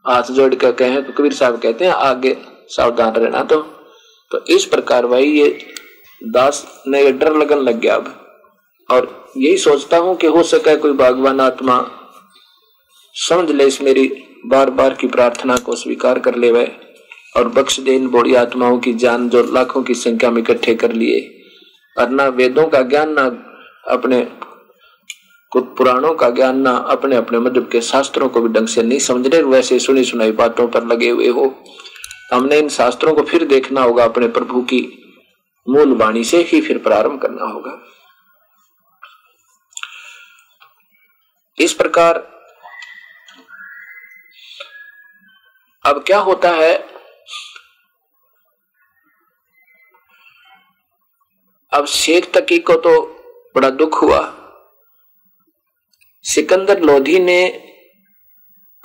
हाथ 0.05 0.31
जोड़ 0.31 0.53
कर 0.55 0.71
कहे 0.71 1.01
तो 1.01 1.13
कबीर 1.13 1.33
साहब 1.33 1.59
कहते 1.59 1.85
हैं, 1.85 1.91
आगे 1.91 2.37
सावधान 2.69 3.13
रहना 3.13 3.43
तो। 3.43 3.57
तो 4.31 4.43
इस 4.47 4.65
प्रकार 4.65 5.05
भाई 5.07 5.25
ये 5.25 5.47
दास 6.21 6.65
ने 6.87 7.11
डर 7.11 7.35
लगन 7.35 7.59
लग 7.59 7.79
गया 7.79 7.95
अब। 7.95 8.13
और 8.89 9.31
यही 9.37 9.57
सोचता 9.57 9.97
हूँ 9.97 10.15
कि 10.17 10.27
हो 10.27 10.43
सके 10.43 10.75
कोई 10.75 10.93
भगवान 10.93 11.39
आत्मा 11.41 11.79
समझ 13.15 13.51
ले 13.51 13.65
इस 13.65 13.81
मेरी 13.81 14.07
बार 14.45 14.69
बार 14.69 14.93
की 14.93 15.07
प्रार्थना 15.07 15.57
को 15.57 15.75
स्वीकार 15.75 16.19
कर 16.19 16.35
ले 16.35 16.51
वह 16.51 16.71
और 17.37 17.47
बख्श 17.47 17.79
दे 17.79 17.95
इन 17.95 18.07
बड़ी 18.07 18.35
आत्माओं 18.35 18.77
की 18.79 18.93
जान 18.93 19.27
जो 19.29 19.43
लाखों 19.53 19.81
की 19.83 19.93
संख्या 19.95 20.31
में 20.31 20.41
इकट्ठे 20.41 20.75
कर 20.75 20.91
लिए। 20.93 21.19
और 21.97 22.09
ना 22.09 22.27
वेदों 22.27 22.65
का 22.67 22.81
ज्ञान, 22.83 23.13
ना 23.13 23.25
अपने 23.87 24.19
कुछ 25.51 25.65
पुराणों 25.77 26.13
का 26.15 26.29
ज्ञान 26.29 26.59
ना 26.59 26.71
अपने 26.71 27.15
अपने 27.15 27.39
मधुब 27.39 27.69
के 27.71 27.81
शास्त्रों 27.81 28.29
को 28.29 28.41
भी 28.41 28.49
ढंग 28.49 28.67
से 28.67 28.83
नहीं 28.83 28.99
समझ 28.99 29.27
रहे, 29.27 29.41
वैसे 29.41 29.79
सुनी 29.79 30.03
सुनाई 30.03 30.31
बातों 30.31 30.67
पर 30.67 30.83
लगे 30.83 31.09
हुए 31.09 31.27
हो। 31.27 31.63
हमने 32.33 32.57
इन 32.57 32.69
शास्त्रों 32.69 33.13
को 33.15 33.23
फिर 33.23 33.45
देखना 33.45 33.81
होगा, 33.81 34.03
अपने 34.03 34.27
प्रभु 34.27 34.61
की 34.61 34.81
मूल 35.69 35.95
वाणी 35.95 36.23
से 36.23 36.37
ही 36.37 36.61
फिर 36.61 36.77
प्रारंभ 36.77 37.21
करना 37.21 37.45
होगा। 37.45 37.77
इस 41.57 41.73
प्रकार 41.73 42.17
अब 45.85 46.03
क्या 46.07 46.19
होता 46.19 46.49
है? 46.49 46.73
अब 51.73 51.85
शेख 51.85 52.31
तकी 52.33 52.59
को 52.59 52.73
तो 52.73 53.01
बड़ा 53.55 53.69
दुख 53.69 54.01
हुआ। 54.01 54.38
सिकंदर 56.25 56.81
लोधी 56.81 57.19
ने 57.19 57.65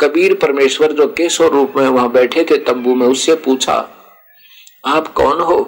कबीर 0.00 0.34
परमेश्वर 0.34 0.92
जो 0.92 1.06
केशव 1.08 1.46
रूप 1.46 1.72
में 1.76 1.88
वहाँ 1.88 2.10
बैठे 2.12 2.44
थे 2.44 2.56
तंबू 2.58 2.94
में, 2.94 3.06
उससे 3.06 3.34
पूछा, 3.34 3.74
आप 4.86 5.08
कौन 5.08 5.40
हो? 5.40 5.58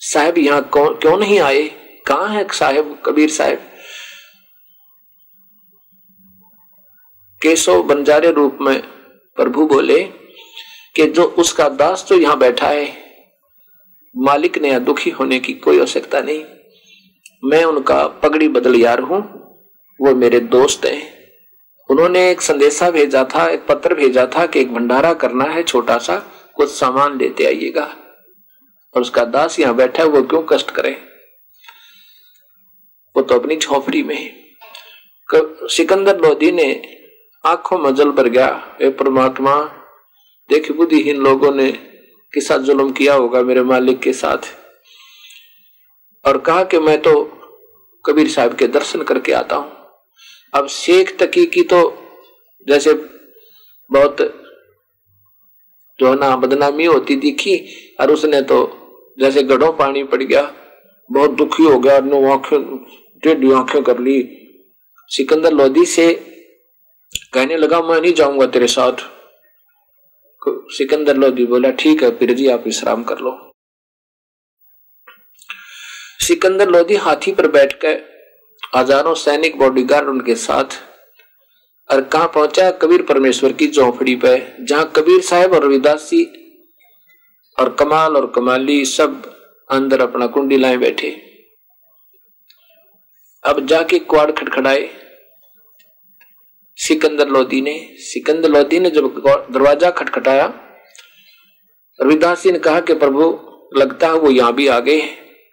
साहब 0.00 0.38
यहाँ 0.38 0.62
कौन 0.62 0.94
क्यों 0.94 1.16
नहीं 1.16 1.40
आए? 1.40 1.62
कहा 2.06 2.26
है 2.26 2.46
साहेब, 2.52 3.02
कबीर 3.06 3.30
साहब? 3.30 3.58
केशव 7.42 7.82
बंजारे 7.82 8.30
रूप 8.30 8.58
में 8.60 8.80
प्रभु 9.36 9.66
बोले 9.66 10.02
कि 10.96 11.06
जो 11.06 11.24
उसका 11.24 11.68
दास 11.68 12.06
जो 12.08 12.16
यहाँ 12.16 12.38
बैठा 12.38 12.68
है, 12.68 12.96
मालिक 14.16 14.58
ने 14.58 14.78
दुखी 14.80 15.10
होने 15.10 15.38
की 15.40 15.52
कोई 15.52 15.78
आवश्यकता 15.78 16.20
नहीं। 16.20 16.44
मैं 17.44 17.64
उनका 17.64 18.06
पगड़ी 18.06 18.48
बदल 18.48 18.76
यार 18.76 19.00
हूँ। 19.00 19.41
वो 20.02 20.14
मेरे 20.14 20.40
दोस्त 20.40 20.84
हैं। 20.86 21.10
उन्होंने 21.88 22.30
एक 22.30 22.40
संदेशा 22.40 22.90
भेजा 22.90 23.24
था, 23.24 23.46
एक 23.48 23.66
पत्र 23.66 23.94
भेजा 23.94 24.26
था 24.26 24.46
कि 24.46 24.60
एक 24.60 24.72
भंडारा 24.74 25.12
करना 25.14 25.44
है 25.44 25.62
छोटा 25.62 25.98
सा 25.98 26.16
कुछ 26.56 26.70
सामान 26.70 27.18
लेते 27.18 27.44
आइएगा। 27.46 27.84
और 28.94 29.00
उसका 29.00 29.24
दास 29.24 29.58
यहाँ 29.60 29.74
बैठा 29.74 30.02
है, 30.02 30.08
वो 30.08 30.22
क्यों 30.22 30.42
कष्ट 30.42 30.70
करे? 30.70 30.90
वो 33.16 33.22
तो 33.22 33.34
अपनी 33.34 33.56
झोपड़ी 33.56 34.02
में 34.02 34.42
सिकंदर 35.28 36.18
लोधी 36.20 36.50
ने 36.52 36.66
आँखों 37.44 37.78
में 37.78 37.94
जल 37.94 38.10
भर 38.10 38.28
गया 38.28 38.76
हे 38.82 38.90
परमात्मा, 38.90 39.54
देख 40.50 40.70
बुद्धिहीन 40.72 41.16
लोगों 41.16 41.52
ने 41.54 41.70
किसा 42.32 42.56
जुल्म 42.58 42.90
किया 42.92 43.14
होगा 43.14 43.42
मेरे 43.42 43.62
मालिक 43.62 44.00
के 44.00 44.12
साथ? 44.12 44.50
और 46.24 46.38
कहा 46.38 46.64
कि 46.64 46.78
मैं 46.78 47.00
तो 47.02 47.14
कबीर 48.04 48.28
साहब 48.28 48.54
के 48.54 48.66
दर्शन 48.68 49.02
करके 49.02 49.32
आता 49.32 49.56
हूँ। 49.56 49.81
अब 50.54 50.66
शेख 50.68 51.16
तकी 51.18 51.44
की 51.46 51.62
तो 51.62 51.80
जैसे 52.66 52.92
बहुत 53.90 54.16
जो 55.98 56.08
है 56.08 56.18
ना 56.18 56.34
बदनामी 56.36 56.84
होती 56.84 57.16
दिखी 57.16 57.56
और 58.00 58.10
उसने 58.10 58.40
तो 58.42 58.58
जैसे 59.18 59.42
गढ़ों 59.42 59.72
पानी 59.72 60.02
पड़ 60.04 60.22
गया, 60.22 60.42
बहुत 61.10 61.30
दुखी 61.30 61.62
हो 61.62 61.78
गया 61.78 61.98
नो 62.00 62.22
आँखें 62.32 62.76
टेढ़ी 63.22 63.52
आँखें 63.52 63.82
कर 63.82 63.98
ली। 63.98 64.20
सिकंदर 65.10 65.52
लोधी 65.52 65.84
से 65.86 66.12
कहने 67.32 67.56
लगा, 67.56 67.80
मैं 67.82 68.00
नहीं 68.00 68.12
जाऊँगा 68.12 68.46
तेरे 68.46 68.66
साथ। 68.66 69.08
सिकंदर 70.76 71.16
लोधी 71.16 71.44
बोला, 71.46 71.70
ठीक 71.70 72.02
है, 72.02 72.10
फिर 72.18 72.32
जी 72.34 72.46
आप 72.48 72.64
विश्राम 72.66 73.02
कर 73.04 73.18
लो। 73.18 73.36
सिकंदर 76.20 76.68
लोधी 76.70 76.96
हाथी 76.96 77.32
पर 77.32 77.50
बैठकर 77.50 78.11
हज़ारों 78.72 79.14
सैनिक 79.14 79.58
बॉडीगार्ड 79.58 80.08
उनके 80.08 80.34
साथ। 80.36 80.78
और 81.90 82.00
कहा 82.02 82.26
पहुँचा? 82.26 82.70
कबीर 82.72 83.02
परमेश्वर 83.02 83.52
की 83.52 83.66
झोपड़ी 83.68 84.14
पे, 84.16 84.36
जहाँ 84.60 84.92
कबीर 84.96 85.20
साहब 85.22 85.52
और 85.52 85.64
रविदास 85.64 86.10
और 87.58 87.74
कमाल 87.78 88.16
और 88.16 88.30
कमाली 88.36 88.84
सब 88.84 89.22
अंदर 89.70 90.00
अपना 90.00 90.26
कुंडी 90.26 90.56
लाए 90.56 90.76
बैठे। 90.76 91.10
अब 93.44 93.66
जाके 93.66 93.98
क्वाड 94.00 94.36
खटखड़ाए 94.38 94.88
सिकंदर 96.78 97.28
लोधी 97.28 97.60
ने, 97.60 97.74
सिकंदर 98.00 98.48
लोधी 98.48 98.78
ने 98.80 98.90
जब 98.90 99.22
दरवाज़ा 99.26 99.90
खटखटाया, 99.90 100.46
रविदास 101.98 102.42
जी 102.42 102.52
ने 102.52 102.58
कहा 102.58 102.80
कि 102.80 102.94
प्रभु, 102.94 103.28
लगता 103.76 104.06
है 104.06 104.14
वो 104.14 104.30
यहाँ 104.30 104.52
भी 104.54 104.66
आ 104.68 104.78
गए 104.80 105.00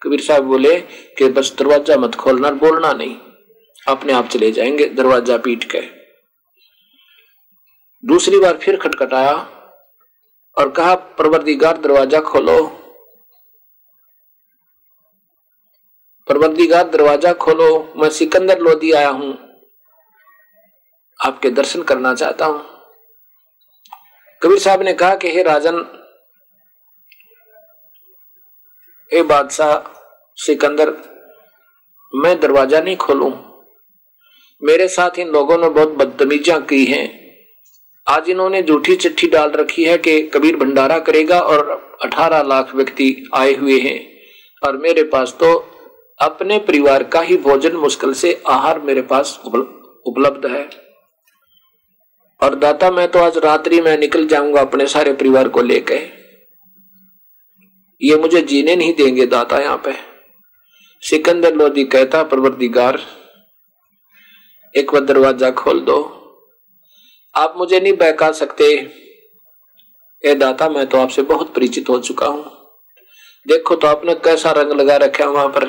कबीर 0.03 0.21
साहब 0.21 0.43
बोले 0.43 0.81
कि 1.17 1.27
बस 1.27 1.55
दरवाज़ा 1.59 1.95
मत 1.97 2.15
खोलना 2.15 2.49
बोलना 2.51 2.93
नहीं। 2.93 3.15
अपने 3.87 4.13
आप 4.13 4.27
चले 4.27 4.51
जाएँगे, 4.51 4.85
दरवाज़ा 4.85 5.37
पीट 5.37 5.63
के। 5.63 5.81
दूसरी 8.03 8.39
बार 8.39 8.57
फिर 8.57 8.77
खटखटाया 8.77 9.33
और 10.57 10.69
कहा 10.69 10.95
प्रवर्तिगार 10.95 11.77
दरवाज़ा 11.77 12.19
खोलो। 12.19 12.63
प्रवर्तिगार 16.27 16.89
दरवाज़ा 16.89 17.33
खोलो। 17.33 17.93
मैं 17.97 18.09
सिकंदर 18.09 18.59
लोधी 18.59 18.91
आया 18.91 19.09
हूँ। 19.09 19.37
आपके 21.19 21.49
दर्शन 21.49 21.83
करना 21.83 22.15
चाहता 22.15 22.45
हूँ। 22.45 22.65
कबीर 24.41 24.59
साहब 24.59 24.81
ने 24.81 24.93
कहा 24.93 25.15
कि, 25.15 25.31
हे 25.31 25.43
राजन 25.43 25.98
ए 29.11 29.21
बादशाह, 29.21 29.77
सिकंदर, 30.37 30.89
मैं 32.13 32.39
दरवाज़ा 32.39 32.81
नहीं 32.81 32.95
खोलूं। 32.97 33.31
मेरे 34.61 34.87
साथ 34.87 35.17
इन 35.19 35.27
लोगों 35.27 35.57
ने 35.57 35.69
बहुत 35.69 35.89
बदतमीजियाँ 35.89 36.61
की 36.61 36.85
हैं। 36.85 37.07
आज 38.07 38.29
इन्होंने 38.29 38.61
झूठी 38.63 38.95
चिट्ठी 38.95 39.27
डाल 39.27 39.51
रखी 39.51 39.83
है 39.83 39.97
कि 39.97 40.21
कबीर 40.21 40.55
भंडारा 40.55 40.99
करेगा 40.99 41.39
और 41.39 41.69
18 42.03 42.41
लाख 42.41 42.75
व्यक्ति 42.75 43.29
आए 43.33 43.53
हुए 43.53 43.79
हैं। 43.79 43.99
और 44.67 44.77
मेरे 44.77 45.03
पास 45.03 45.35
तो 45.39 45.53
अपने 46.19 46.59
परिवार 46.59 47.03
का 47.03 47.21
ही 47.21 47.37
भोजन 47.37 47.75
मुश्किल 47.77 48.13
से 48.13 48.41
आहार 48.47 48.79
मेरे 48.79 49.01
पास 49.01 49.39
उपलब्ध 49.45 50.45
है। 50.45 50.69
और 52.41 52.55
दाता, 52.55 52.91
मैं 52.91 53.07
तो 53.07 53.19
आज 53.19 53.37
रात्रि 53.37 53.81
में 53.81 53.97
निकल 53.97 54.27
जाऊँगा 54.27 54.61
अपने 54.61 54.87
सारे 54.87 55.13
परिवार 55.13 55.47
को 55.47 55.61
लेकर। 55.61 56.18
ये 58.01 58.17
मुझे 58.17 58.41
जीने 58.41 58.75
नहीं 58.75 58.93
देंगे, 58.93 59.25
दाता 59.25 59.57
यहाँ 59.57 59.77
पे। 59.77 59.93
सिकंदर 61.03 61.55
लोधी 61.55 61.83
कहता, 61.83 62.23
परवरदिगार, 62.23 62.99
एक 64.75 64.91
बार 64.93 65.03
दरवाज़ा 65.03 65.51
खोल 65.51 65.79
दो। 65.81 65.97
आप 67.35 67.53
मुझे 67.57 67.79
नहीं 67.79 67.93
बहका 67.93 68.31
सकते। 68.31 68.65
ए 70.23 70.35
दाता, 70.35 70.69
मैं 70.69 70.85
तो 70.87 70.97
आपसे 70.97 71.21
बहुत 71.21 71.53
परिचित 71.55 71.89
हो 71.89 71.99
चुका 71.99 72.27
हूँ। 72.27 72.43
देखो 73.47 73.75
तो 73.75 73.87
आपने 73.87 74.15
कैसा 74.15 74.51
रंग 74.51 74.71
लगा 74.71 74.95
रखा 74.97 75.23
है 75.23 75.29
वहाँ 75.29 75.47
पर। 75.47 75.67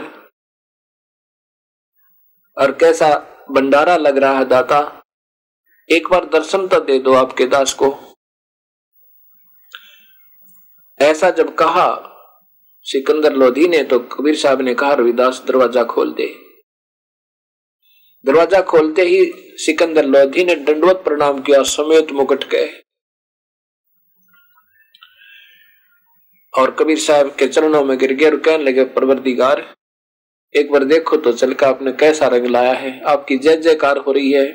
और 2.56 2.72
कैसा 2.72 3.08
भंडारा 3.50 3.96
लग 3.96 4.18
रहा 4.18 4.38
है 4.38 4.44
दाता। 4.44 4.80
एक 5.88 6.08
बार 6.08 6.24
दर्शन 6.24 6.66
तो 6.68 6.80
दे 6.80 6.98
दो 6.98 7.14
आपके 7.14 7.46
दास 7.46 7.72
को। 7.72 7.94
ऐसा 11.00 11.30
जब 11.30 11.54
कहा 11.54 12.09
सिकंदर 12.86 13.32
लोधी 13.32 13.68
ने 13.68 13.82
तो 13.84 13.98
कबीर 13.98 14.36
साहब 14.36 14.60
ने 14.60 14.74
कहा, 14.74 14.94
रविदास, 14.94 15.42
दरवाज़ा 15.48 15.84
खोल 15.84 16.12
दे. 16.12 16.26
दरवाज़ा 18.24 18.60
खोलते 18.62 19.02
ही 19.02 19.24
सिकंदर 19.56 20.04
लोधी 20.04 20.44
ने 20.44 20.54
दंडवत 20.54 20.96
प्रणाम 20.96 21.40
किया, 21.40 21.62
समेत 21.62 22.12
मुकुट 22.12 22.44
के 22.44 22.66
और 26.54 26.70
कबीर 26.70 26.98
साहब 26.98 27.34
के 27.34 27.48
चरणों 27.48 27.84
में 27.84 27.98
गिर 27.98 28.12
गए 28.12 28.26
और 28.26 28.36
कहने 28.36 28.64
लगे, 28.64 28.84
परवरदिगार, 28.84 29.74
एक 30.54 30.72
बार 30.72 30.84
देखो 30.84 31.16
तो 31.16 31.32
चल 31.32 31.54
का 31.54 31.68
आपने 31.68 31.92
कैसा 31.92 32.26
रंग 32.26 32.46
लाया 32.46 32.72
है? 32.72 33.00
आपकी 33.02 33.38
जय 33.38 33.56
जयकार 33.56 33.98
हो 33.98 34.12
रही 34.12 34.32
है। 34.32 34.46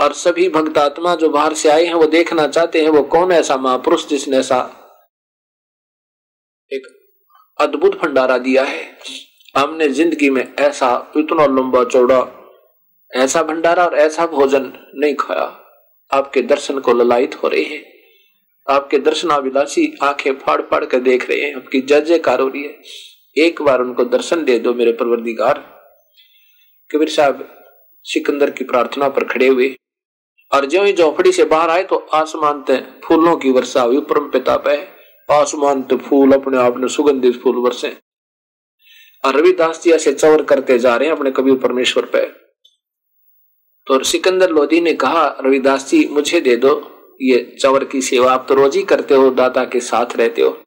और 0.00 0.12
सभी 0.12 0.48
भक्तात्मा 0.48 1.14
जो 1.14 1.28
बाहर 1.28 1.54
से 1.54 1.68
आए 1.68 1.84
हैं, 1.84 1.94
वो 1.94 2.06
देखना 2.06 2.46
चाहते 2.46 2.82
हैं, 2.82 2.88
वो 2.88 3.02
कौन 3.02 3.32
ऐसा 3.32 3.56
महापुरुष 3.56 4.06
जिसने 4.08 4.36
ऐसा 4.36 4.60
एक 6.72 6.86
अद्भुत 7.58 7.98
भंडारा 7.98 8.36
दिया 8.38 8.62
है। 8.64 8.82
हमने 9.54 9.88
ज़िंदगी 9.88 10.30
में 10.30 10.42
ऐसा 10.60 11.12
इतना 11.16 11.44
लंबा 11.46 11.82
चौड़ा, 11.84 12.20
ऐसा 13.10 13.42
भंडारा 13.42 13.84
और 13.84 13.94
ऐसा 13.96 14.26
भोजन 14.26 14.72
नहीं 14.94 15.14
खाया। 15.14 15.44
आपके 16.10 16.42
दर्शन 16.42 16.78
को 16.78 16.92
ललायित 16.92 17.34
हो 17.42 17.48
रहे 17.48 17.62
हैं। 17.62 17.82
आपके 18.66 18.98
दर्शनाभिलाषी 18.98 19.86
आँखें 20.02 20.32
फाड़ 20.34 20.60
फाड़ 20.62 20.84
कर 20.84 20.98
देख 21.00 21.28
रहे 21.30 21.40
हैं। 21.40 21.54
आपकी 21.56 21.80
जय 21.80 22.00
जयकार 22.00 22.40
हो 22.40 22.48
रही 22.48 22.62
है। 22.62 22.74
एक 23.36 23.62
बार 23.62 23.80
उनको 23.80 24.04
दर्शन 24.06 24.44
दे 24.44 24.58
दो 24.58 24.74
मेरे 24.74 24.92
परवरदिगार। 24.92 25.58
कबीर 26.90 27.08
साहब 27.08 27.48
सिकंदर 28.04 28.50
की 28.50 28.64
प्रार्थना 28.64 29.08
पर 29.08 29.24
खड़े 29.24 29.48
हुए। 29.48 29.74
और 30.52 30.66
जो 30.66 30.82
ही 30.82 30.92
झोपड़ी 30.92 31.32
से 31.32 31.44
बाहर 31.44 31.70
आए 31.70 31.84
तो 31.84 31.96
आसमान 32.14 32.62
ते 32.62 32.76
फूलों 33.04 33.36
की 33.36 33.50
वर्षा 33.50 33.82
हुई 33.82 34.00
परम 34.00 34.28
पिता 34.30 34.56
पे 34.56 34.76
आसमान 35.28 35.82
तो 35.82 35.96
फूल 35.96 36.32
अपने 36.32 36.58
आप 36.58 36.78
ने 36.78 36.88
सुगंधित 36.88 37.40
फूल 37.42 37.56
वर्षे 37.56 37.96
और 39.24 39.36
रविदास 39.36 39.82
जी 39.82 39.90
ऐसे 39.90 40.12
चवर 40.12 40.42
करते 40.42 40.78
जा 40.78 40.96
रहे 40.96 41.08
हैं 41.08 41.16
अपने 41.16 41.30
कबीर 41.30 41.56
परमेश्वर 41.56 42.04
पे। 42.04 42.26
तो 43.86 44.02
सिकंदर 44.04 44.50
लोधी 44.50 44.80
ने 44.80 44.92
कहा, 44.92 45.26
रविदास 45.40 45.88
जी, 45.90 46.06
मुझे 46.06 46.40
दे 46.40 46.56
दो। 46.56 46.90
ये 47.22 47.56
चवर 47.60 47.84
की 47.84 48.02
सेवा 48.02 48.32
आप 48.32 48.46
तो 48.48 48.54
रोज 48.54 48.76
ही 48.76 48.82
करते 48.82 49.14
हो, 49.14 49.30
दाता 49.30 49.64
के 49.64 49.80
साथ 49.80 50.16
रहते 50.16 50.42
हो। 50.42 50.62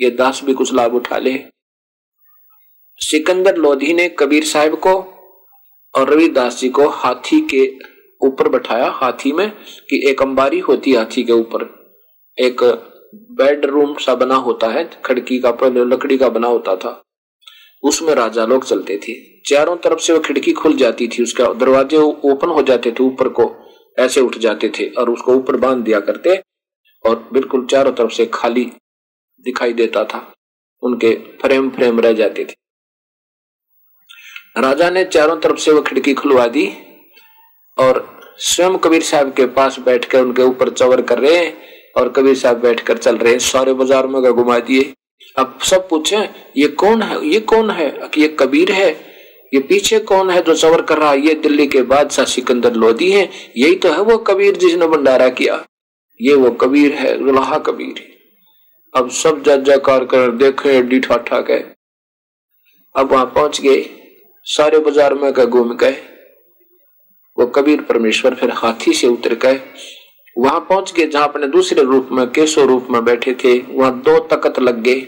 ये 0.00 0.10
दास 0.10 0.42
भी 0.44 0.54
कुछ 0.54 0.72
लाभ 0.74 0.94
उठा 0.94 1.18
ले। 1.18 1.38
सिकंदर 3.00 3.56
लोधी 3.56 3.92
ने 3.94 4.08
कबीर 4.08 4.44
साहब 4.44 4.78
को 4.78 4.94
और 5.94 6.10
रविदास 6.10 6.58
जी 6.60 6.68
को 6.68 6.88
हाथी 6.88 7.40
के 7.40 7.66
ऊपर 8.20 8.48
बैठाया, 8.48 8.90
हाथी 8.90 9.32
में 9.32 9.50
कि 9.90 10.10
एक 10.10 10.22
अंबारी 10.22 10.58
होती 10.58 10.92
हाथी 10.94 11.24
के 11.24 11.32
ऊपर। 11.32 11.66
एक 12.38 12.62
बेडरूम 13.14 13.94
सा 13.96 14.14
बना 14.14 14.34
होता 14.36 14.66
है, 14.68 14.84
खिड़की 15.06 15.38
का 15.38 15.50
पहले 15.52 15.84
लकड़ी 15.84 16.18
का 16.18 16.28
बना 16.28 16.48
होता 16.48 16.76
था, 16.76 17.02
उसमें 17.82 18.14
राजा 18.14 18.46
लोग 18.46 18.64
चलते 18.64 18.98
थे। 18.98 19.14
चारों 19.46 19.76
तरफ़ 19.76 19.98
से 19.98 20.12
वो 20.12 20.20
खिड़की 20.20 20.52
खुल 20.52 20.76
जाती 20.76 21.08
थी, 21.08 21.22
उसका 21.22 21.52
दरवाजे 21.54 21.96
ओपन 21.96 22.48
हो 22.48 22.62
जाते 22.62 22.90
थे, 22.90 23.04
ऊपर 23.04 23.28
को 23.28 23.54
ऐसे 23.98 24.20
उठ 24.20 24.36
जाते 24.38 24.68
थे 24.68 24.88
और 24.90 25.10
उसको 25.10 25.32
ऊपर 25.32 25.56
बाँध 25.56 25.84
दिया 25.84 26.00
करते 26.00 26.42
और 27.04 27.28
बिल्कुल 27.32 27.66
चारों 27.66 27.92
तरफ़ 27.92 28.12
से 28.12 28.26
खाली 28.26 28.64
दिखाई 29.44 29.72
देता 29.72 30.04
था। 30.04 30.32
उनके 30.82 31.14
फ्रेम 31.40 31.70
फ्रेम 31.70 32.00
रह 32.00 32.12
जाते 32.12 32.44
थे। 32.44 32.54
राजा 34.56 34.90
ने 34.90 35.04
चारों 35.04 35.36
तरफ़ 35.36 35.58
से 35.58 35.72
वो 35.72 35.82
खिड़की 35.82 36.14
खुलवा 36.14 36.46
दी 36.46 36.66
और 37.78 38.06
स्वयं 38.38 38.76
कबीर 38.78 39.02
साहब 39.02 39.32
के 39.32 39.46
पास 39.46 39.78
बैठकर 39.78 40.20
उनके 40.20 40.42
ऊपर 40.42 40.70
चवर 40.70 41.02
कर 41.02 41.18
रहे 41.18 41.36
हैं 41.36 41.77
और 41.98 42.08
कबीर 42.08 42.34
साहब 42.36 42.60
बैठकर 42.60 42.98
चल 42.98 43.16
रहे 43.16 43.38
सारे 43.40 43.72
बाज़ार 43.74 44.06
में 44.06 44.22
घुमा 44.24 44.58
दिए। 44.60 44.92
अब 45.36 45.58
सब 45.62 45.88
पूछे, 45.88 46.28
ये 46.56 46.68
कौन 46.68 47.02
है? 47.02 47.26
ये 47.26 47.40
कौन 47.42 47.70
है? 47.70 47.88
ये 48.18 48.28
कबीर 48.40 48.72
है? 48.72 48.90
ये 49.52 49.60
पीछे 49.60 49.98
कौन 50.00 50.30
है 50.30 50.42
जो 50.42 50.54
चवर 50.54 50.82
कर 50.82 50.98
रहा 50.98 51.10
है? 51.10 51.20
ये 51.20 51.34
दिल्ली 51.36 51.66
के 51.66 51.82
बादशाह 51.84 52.26
सिकंदर 52.26 52.74
लोधी 52.74 53.10
है। 53.10 53.28
यही 53.56 53.74
तो 53.76 53.92
है 53.92 54.00
वो 54.02 54.16
कबीर 54.24 54.56
जिसने 54.56 54.86
भंडारा 54.86 55.28
किया। 55.30 55.64
ये 56.20 56.34
वो 56.34 56.50
कबीर 56.60 56.92
है 56.94 57.16
गुलाहा 57.18 57.58
कबीर। 57.66 58.02
अब 58.94 59.10
सब 59.12 59.42
जज 59.42 59.64
जयकार 59.64 60.04
कर 60.04 60.30
देखे, 60.32 60.82
डी 60.82 61.00
ठाठा 61.00 61.40
गए। 61.40 61.64
अब 62.94 63.12
वहाँ 63.12 63.26
पहुँच 63.26 63.60
गए। 63.60 63.84
सारे 64.46 64.78
बाज़ार 64.78 65.14
में 65.14 65.32
घूम 65.32 65.76
गए। 65.76 65.96
वो 67.38 67.46
कबीर 67.46 67.80
परमेश्वर 67.80 68.34
फिर 68.34 68.50
हाथी 68.52 68.92
से 68.92 69.06
उतर 69.06 69.34
गए। 69.36 69.60
वहाँ 70.38 70.60
पहुँच 70.60 70.92
गए 70.92 71.06
जहाँ 71.06 71.28
अपने 71.28 71.46
दूसरे 71.48 71.82
रूप 71.82 72.08
में 72.12 72.26
केशो 72.30 72.64
रूप 72.66 72.86
में 72.90 73.04
बैठे 73.04 73.32
थे। 73.34 73.58
वहाँ 73.70 74.00
दो 74.00 74.18
तकत 74.26 74.58
लग 74.60 74.82
गए। 74.82 75.06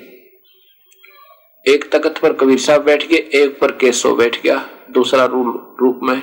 एक 1.66 1.84
तकत 1.92 2.18
पर 2.18 2.32
कबीर 2.32 2.58
साहब 2.58 2.84
बैठ 2.84 3.06
गए, 3.08 3.16
एक 3.16 3.58
पर 3.60 3.72
केशव 3.72 4.16
बैठ 4.16 4.40
गया, 4.42 4.56
दूसरा 4.90 5.24
रूप 5.24 6.00
में। 6.02 6.22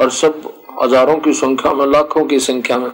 और 0.00 0.10
सब 0.10 0.42
हज़ारों 0.82 1.16
की 1.16 1.32
संख्या 1.34 1.72
में, 1.72 1.86
लाखों 1.86 2.24
की 2.24 2.38
संख्या 2.40 2.78
में 2.78 2.90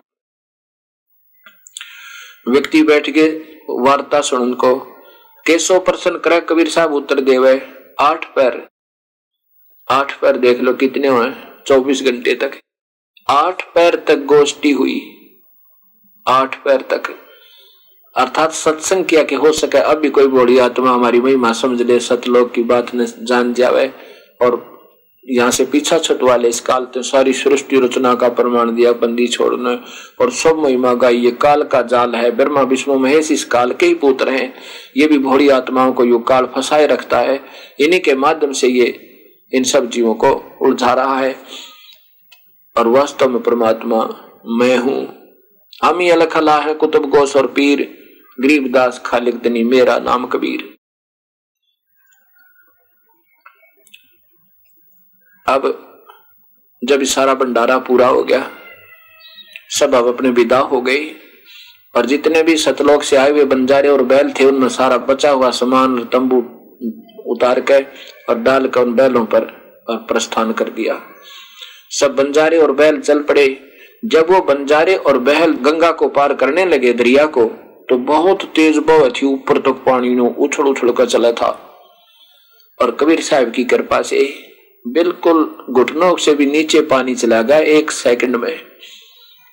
व्यक्ति 2.49 2.83
बैठ 2.83 3.11
गए, 3.11 3.31
वार्ता 3.71 4.21
सुन 4.21 4.53
को 4.55 4.75
केशव 5.47 5.79
प्रसन्न 5.79 6.19
करे 6.19 6.41
कबीर 6.41 6.69
साहब 6.69 6.95
उत्तर 6.95 7.21
देवे 7.21 7.55
आठ 8.01 8.25
पैर 8.35 8.63
आठ 9.89 10.13
पैर 10.21 10.37
देख 10.37 10.61
लो 10.61 10.73
कितने 10.75 11.09
हुए 11.09 11.33
चौबीस 11.67 12.03
घंटे 12.03 12.35
तक। 12.35 12.61
आठ 13.29 13.63
पैर 13.75 13.97
तक 14.09 14.25
गोष्ठी 14.27 14.71
हुई। 14.73 15.01
आठ 16.27 16.65
पैर 16.65 16.81
तक। 16.81 17.03
अर्थात 18.17 18.53
सत्संग 18.53 19.05
किया 19.05 19.23
कि 19.23 19.35
हो 19.35 19.53
सके, 19.53 19.79
अब 19.79 19.99
भी 19.99 20.11
कोई 20.11 20.27
बड़ी 20.27 20.59
आत्मा 20.59 20.91
हमारी 20.91 21.21
महिमा 21.21 21.53
समझ 21.53 21.83
ले, 21.83 22.01
सतलोक 22.01 22.53
की 22.53 22.63
बात 22.63 22.95
न 22.95 23.07
जान 23.23 23.55
जावे, 23.55 23.93
और 24.43 24.75
यहाँ 25.29 25.51
से 25.51 25.65
पीछा 25.65 25.99
छुटवा 25.99 26.37
ले 26.37 26.49
इस 26.49 26.61
काल 26.61 26.85
तो 26.85 27.03
सारी 27.03 27.33
सृष्टि 27.33 27.81
रचना 27.81 28.15
का 28.15 28.29
प्रमाण 28.29 28.75
दिया, 28.75 28.93
बंदी 28.93 29.29
छोड़ने, 29.29 29.75
और 30.21 30.31
सब 30.31 30.57
महिमा 30.57 30.95
का 30.95 31.09
ये 31.09 31.31
काल 31.31 31.63
का 31.63 31.83
जाल 31.83 32.15
है। 32.15 32.31
ब्रह्मा, 32.31 32.63
विष्णु, 32.63 32.99
महेश 32.99 33.33
इस 33.33 33.45
काल 33.45 33.73
के 33.73 33.87
ही 33.87 33.95
पुत्र 33.95 34.29
हैं। 34.29 34.55
ये 34.97 35.07
भी 35.07 35.19
भोड़ी 35.19 35.49
आत्माओं 35.49 35.93
को 35.93 36.05
यो 36.05 36.19
काल 36.19 36.47
फंसाए 36.47 36.87
रखता 36.87 37.19
है। 37.19 37.41
इन्हीं 37.81 38.01
के 38.01 38.15
माध्यम 38.15 38.53
से 38.53 38.69
ये 38.69 38.87
इन 39.53 39.65
सब 39.65 39.91
जीवों 39.91 40.15
को 40.15 40.59
उलझा 40.63 40.95
रहा 40.95 41.19
है। 41.19 41.37
और 42.77 42.89
वास्तव 42.89 43.29
में 43.29 43.43
परमात्मा 43.43 44.09
मैं 44.47 44.79
हूँ। 44.79 45.24
हम 45.85 45.99
ही 46.01 46.09
अलखला 46.11 46.57
है 46.59 46.75
कुतुब 46.75 47.09
गोस 47.11 47.37
और 47.37 47.47
पीर 47.47 47.81
गरीबदास 48.39 49.01
खालिक 49.07 49.43
दनी 49.43 49.63
मेरा 49.65 49.99
नाम 50.01 50.27
कबीर। 50.27 50.63
अब 55.47 55.67
जब 56.83 57.03
सारा 57.05 57.35
भंडारा 57.35 57.77
पूरा 57.79 58.07
हो 58.07 58.23
गया, 58.23 58.51
सब 59.71 59.95
अब 59.95 60.07
अपने 60.09 60.31
विदा 60.31 60.59
हो 60.63 60.81
गए, 60.81 61.05
और 61.95 62.07
जितने 62.07 62.43
भी 62.43 62.57
सतलोक 62.57 63.03
से 63.03 63.17
आए 63.17 63.31
हुए 63.31 63.45
बंजारे 63.45 63.89
और 63.89 64.03
बैल 64.05 64.33
थे, 64.33 64.45
उनमें 64.45 64.69
सारा 64.71 64.97
बचा 65.05 65.31
हुआ 65.31 65.51
सामान 65.51 65.99
तंबू 66.13 66.39
उतार 67.33 67.61
के 67.61 67.83
और 68.29 68.39
डाल 68.39 68.69
कर 68.69 68.81
उन 68.81 68.95
बैलों 68.95 69.25
पर 69.27 69.45
प्रस्थान 70.09 70.53
कर 70.53 70.69
दिया। 70.71 71.01
सब 71.91 72.15
बंजारे 72.17 72.59
और 72.59 72.73
बैल 72.73 73.01
चल 73.01 73.23
पड़े 73.23 73.47
जब 74.05 74.31
वो 74.31 74.41
बंजारे 74.45 74.95
और 74.97 75.19
बहल 75.21 75.53
गंगा 75.63 75.91
को 75.93 76.09
पार 76.09 76.35
करने 76.35 76.65
लगे 76.65 76.93
दरिया 76.93 77.25
को 77.29 77.45
तो 77.89 77.97
बहुत 78.07 78.45
तेज 78.55 78.79
बह 78.87 79.09
थी 79.11 79.27
ऊपर 79.27 79.59
तक 79.61 79.83
पानी 79.87 80.15
नो 80.15 80.27
उछल 80.39 80.65
उछल 80.65 80.91
कर 80.93 81.07
चला 81.07 81.31
था। 81.33 81.49
और 82.79 82.91
कबीर 82.91 83.21
साहब 83.21 83.51
की 83.51 83.65
कृपा 83.65 84.01
से 84.03 84.23
बिल्कुल 84.85 85.45
घुटनों 85.71 86.17
से 86.17 86.35
भी 86.35 86.47
नीचे 86.47 86.81
पानी 86.87 87.15
चला 87.15 87.41
गया 87.43 87.59
एक 87.73 87.91
सेकंड 87.93 88.37
में। 88.37 88.61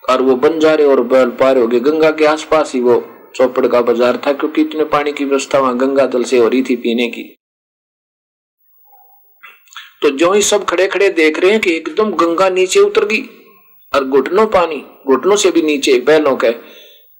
और 0.03 0.21
वो 0.21 0.35
बंजारे 0.37 0.85
और 0.85 1.01
बैल 1.03 1.29
पार 1.39 1.57
हो 1.57 1.67
गए। 1.67 1.79
गंगा 1.79 2.11
के 2.11 2.25
आसपास 2.27 2.73
ही 2.73 2.79
वो 2.81 3.03
चौपड़ 3.35 3.67
का 3.67 3.81
बाज़ार 3.81 4.17
था, 4.17 4.33
क्योंकि 4.33 4.61
इतने 4.61 4.83
पानी 4.85 5.11
की 5.11 5.25
व्यवस्था 5.25 5.59
वहाँ 5.59 5.77
गंगा 5.77 6.05
जल 6.07 6.23
से 6.23 6.37
हो 6.37 6.47
रही 6.47 6.63
थी 6.63 6.75
पीने 6.77 7.07
की। 7.09 7.23
तो 10.01 10.09
जो 10.17 10.31
ही 10.33 10.41
सब 10.43 10.65
खड़े 10.65 10.87
खड़े 10.87 11.09
देख 11.11 11.39
रहे 11.39 11.51
हैं 11.51 11.59
कि 11.61 11.75
एकदम 11.75 12.11
गंगा 12.15 12.49
नीचे 12.49 12.79
उतर 12.79 13.05
गई। 13.05 13.21
और 13.93 14.03
घुटनों 14.03 14.47
पानी, 14.47 14.85
घुटनों 15.07 15.35
से 15.35 15.51
भी 15.51 15.61
नीचे 15.61 15.99
बैलों 15.99 16.35
के, 16.35 16.51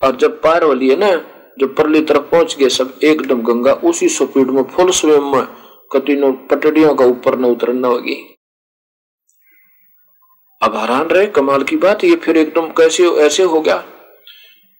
और 0.01 0.15
जब 0.15 0.41
पार 0.41 0.63
हो 0.63 0.74
लिए 0.74 0.95
ना 0.95 1.11
जब 1.59 1.76
परली 1.76 2.01
तरफ़ 2.01 2.22
पहुँच 2.22 2.55
गए, 2.57 2.69
सब 2.69 2.99
एकदम 3.03 3.41
गंगा, 3.41 3.74
उसी 3.74 4.09
स्पीड 4.09 4.47
में 4.47 4.63
फुल 4.63 4.91
स्वयं 4.91 5.22
में, 5.22 5.47
कतिनो 5.91 6.32
पटड़ियों 6.32 6.95
का 6.95 7.05
ऊपर 7.05 7.38
न 7.39 7.45
उतरना 7.45 7.88
होगी। 7.88 8.38
अब 10.61 10.76
हैरान 10.76 11.07
रहे, 11.07 11.28
कमाल 11.28 11.63
की 11.63 11.76
बात, 11.76 12.03
ये 12.03 12.15
फिर 12.15 12.38
एकदम 12.38 12.67
कैसे, 12.67 13.03
ऐसे 13.03 13.43
हो 13.43 13.61
गया? 13.61 13.84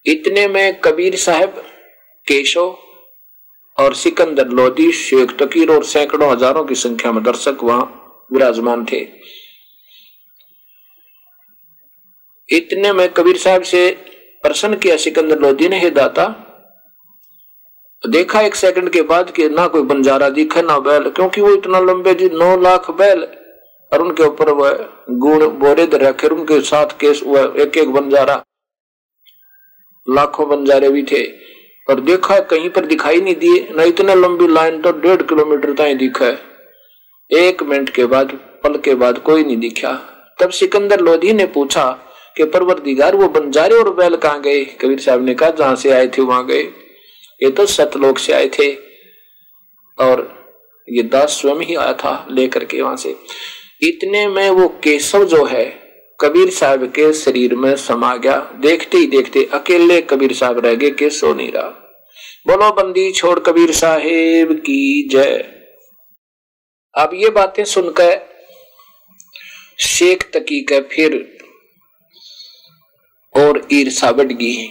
इतने 0.06 0.48
में 0.48 0.80
कबीर 0.80 1.16
साहब, 1.16 1.64
केशव 2.28 2.78
और 3.78 3.94
सिकंदर, 3.94 4.48
लोधी, 4.48 4.92
शेख, 4.92 5.32
तकीर 5.32 5.72
और 5.72 5.84
सैकड़ों 5.84 6.32
हज़ारों 6.32 6.64
की 6.64 6.76
संख्या 6.76 7.12
में 7.12 7.24
दर्शक 7.24 7.58
वहाँ 7.64 7.84
विराजमान 8.34 8.86
थे। 8.86 9.00
इतने 12.52 12.94
में 12.94 13.08
कबीर 13.10 13.38
साहब 13.38 13.62
से 13.64 13.90
प्रश्न 14.44 14.76
किया, 14.76 14.96
सिकंदर 14.98 15.40
लोधी 15.40 15.68
ने, 15.70 15.80
हे 15.80 15.90
दाता, 15.90 16.28
देखा 18.04 18.42
एक 18.42 18.56
सेकंड 18.56 18.90
के 18.90 19.02
बाद 19.04 19.32
कि 19.32 19.48
ना 19.50 19.68
कोई 19.68 19.82
बंजारा 19.84 20.30
दिखा, 20.32 20.62
ना 20.62 20.78
बैल, 20.80 21.10
क्योंकि 21.10 21.42
वो 21.42 21.54
इतना 21.54 21.80
लंबे 21.82 22.14
जी, 22.14 22.30
नौ 22.34 22.56
लाख 22.62 22.90
बैल, 22.92 23.28
और 23.92 24.02
उनके 24.02 24.24
ऊपर 24.24 24.50
वह 24.52 24.86
गुण 25.20 25.46
बोरे 25.60 25.90
रखे 25.96 26.28
उनके 26.28 26.60
साथ 26.64 26.98
केस 27.00 27.22
वह 27.26 27.62
एक 27.62 27.78
एक 27.78 27.92
बंजारा। 27.94 28.42
लाखों 30.08 30.48
बंजारे 30.50 30.90
भी 30.90 31.04
थे 31.04 31.24
और 31.88 32.00
देखा 32.02 32.40
कहीं 32.42 32.70
पर 32.70 32.86
दिखाई 32.86 33.22
नहीं 33.22 33.36
दिए, 33.36 33.68
न 33.72 33.82
इतने 33.82 34.16
लंबी 34.16 34.48
लाइन 34.48 34.82
तो 34.82 34.92
डेढ़ 34.92 35.22
किलोमीटर 35.24 35.74
तक 35.74 35.98
दिखा 35.98 36.28
एक 37.32 37.64
मिनट 37.64 37.90
के 37.90 38.06
बाद, 38.06 38.32
पल 38.64 38.78
के 38.78 38.96
बाद 38.96 39.18
कोई 39.20 39.44
नहीं 39.44 39.58
दिखा। 39.58 39.92
तब 40.40 40.50
सिकंदर 40.52 41.02
लोधी 41.02 41.34
ने 41.34 41.46
पूछा 41.48 41.84
कि 42.38 42.44
परवरदिगार 42.44 43.16
वो 43.16 43.28
बंजारे 43.28 43.76
और 43.76 43.94
बैल 43.94 44.16
कहाँ 44.16 44.42
गए? 44.42 44.66
कबीर 44.66 45.00
साहब 45.00 45.26
ने 45.26 45.34
कहा, 45.34 45.50
जहाँ 45.50 45.76
से 45.76 45.90
आए 45.90 46.08
थे, 46.08 46.22
वहाँ 46.22 46.46
गए। 46.46 46.64
ये 47.44 47.50
तो 47.50 47.66
सतलोक 47.66 48.18
से 48.18 48.34
आए 48.34 48.48
थे। 48.48 48.74
और 50.00 50.42
ये 50.90 51.04
दास 51.04 51.30
स्वयं 51.30 51.56
ही 51.56 51.76
आया 51.76 51.94
था 51.94 52.28
लेकर 52.32 52.66
के 52.66 52.82
वहाँ 52.82 52.96
से। 52.96 53.16
इतने 53.82 54.28
में 54.28 54.50
वो 54.50 54.68
केशव 54.68 55.24
जो 55.24 55.46
है, 55.46 55.82
कबीर 56.22 56.50
साहब 56.50 56.86
के 56.86 57.14
शरीर 57.14 57.56
में 57.56 57.76
समा 57.76 58.16
गया। 58.16 58.52
देखते 58.56 58.98
ही 58.98 59.08
देखते 59.08 59.50
अकेले 59.54 60.02
कबीर 60.02 60.34
साहब 60.34 60.66
रह 60.66 60.76
गए, 60.76 60.92
केशव 60.92 61.36
नहीं 61.36 61.52
रहा। 61.52 61.70
बोलो, 62.48 62.72
बंदी 62.72 63.12
छोड़ 63.12 63.40
कबीर 63.40 63.72
साहेब 63.72 64.54
की 64.54 65.10
जय। 65.10 65.58
अब 66.98 67.10
ये 67.14 67.30
बातें 67.30 67.64
सुनकर, 67.64 68.22
शेख 69.80 70.24
तकी 70.34 70.62
का 70.62 70.80
फिर 70.80 71.41
और 73.36 73.68
ईर्षा 73.72 74.12
बढ़ 74.12 74.32
गई 74.34 74.70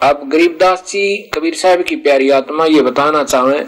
अब 0.00 0.28
गरीबदास 0.28 0.84
जी, 0.88 1.16
कबीर 1.34 1.54
साहब 1.54 1.82
की 1.82 1.96
प्यारी 1.96 2.30
आत्मा 2.30 2.64
ये 2.64 2.80
बताना 2.82 3.22
चाहे 3.24 3.60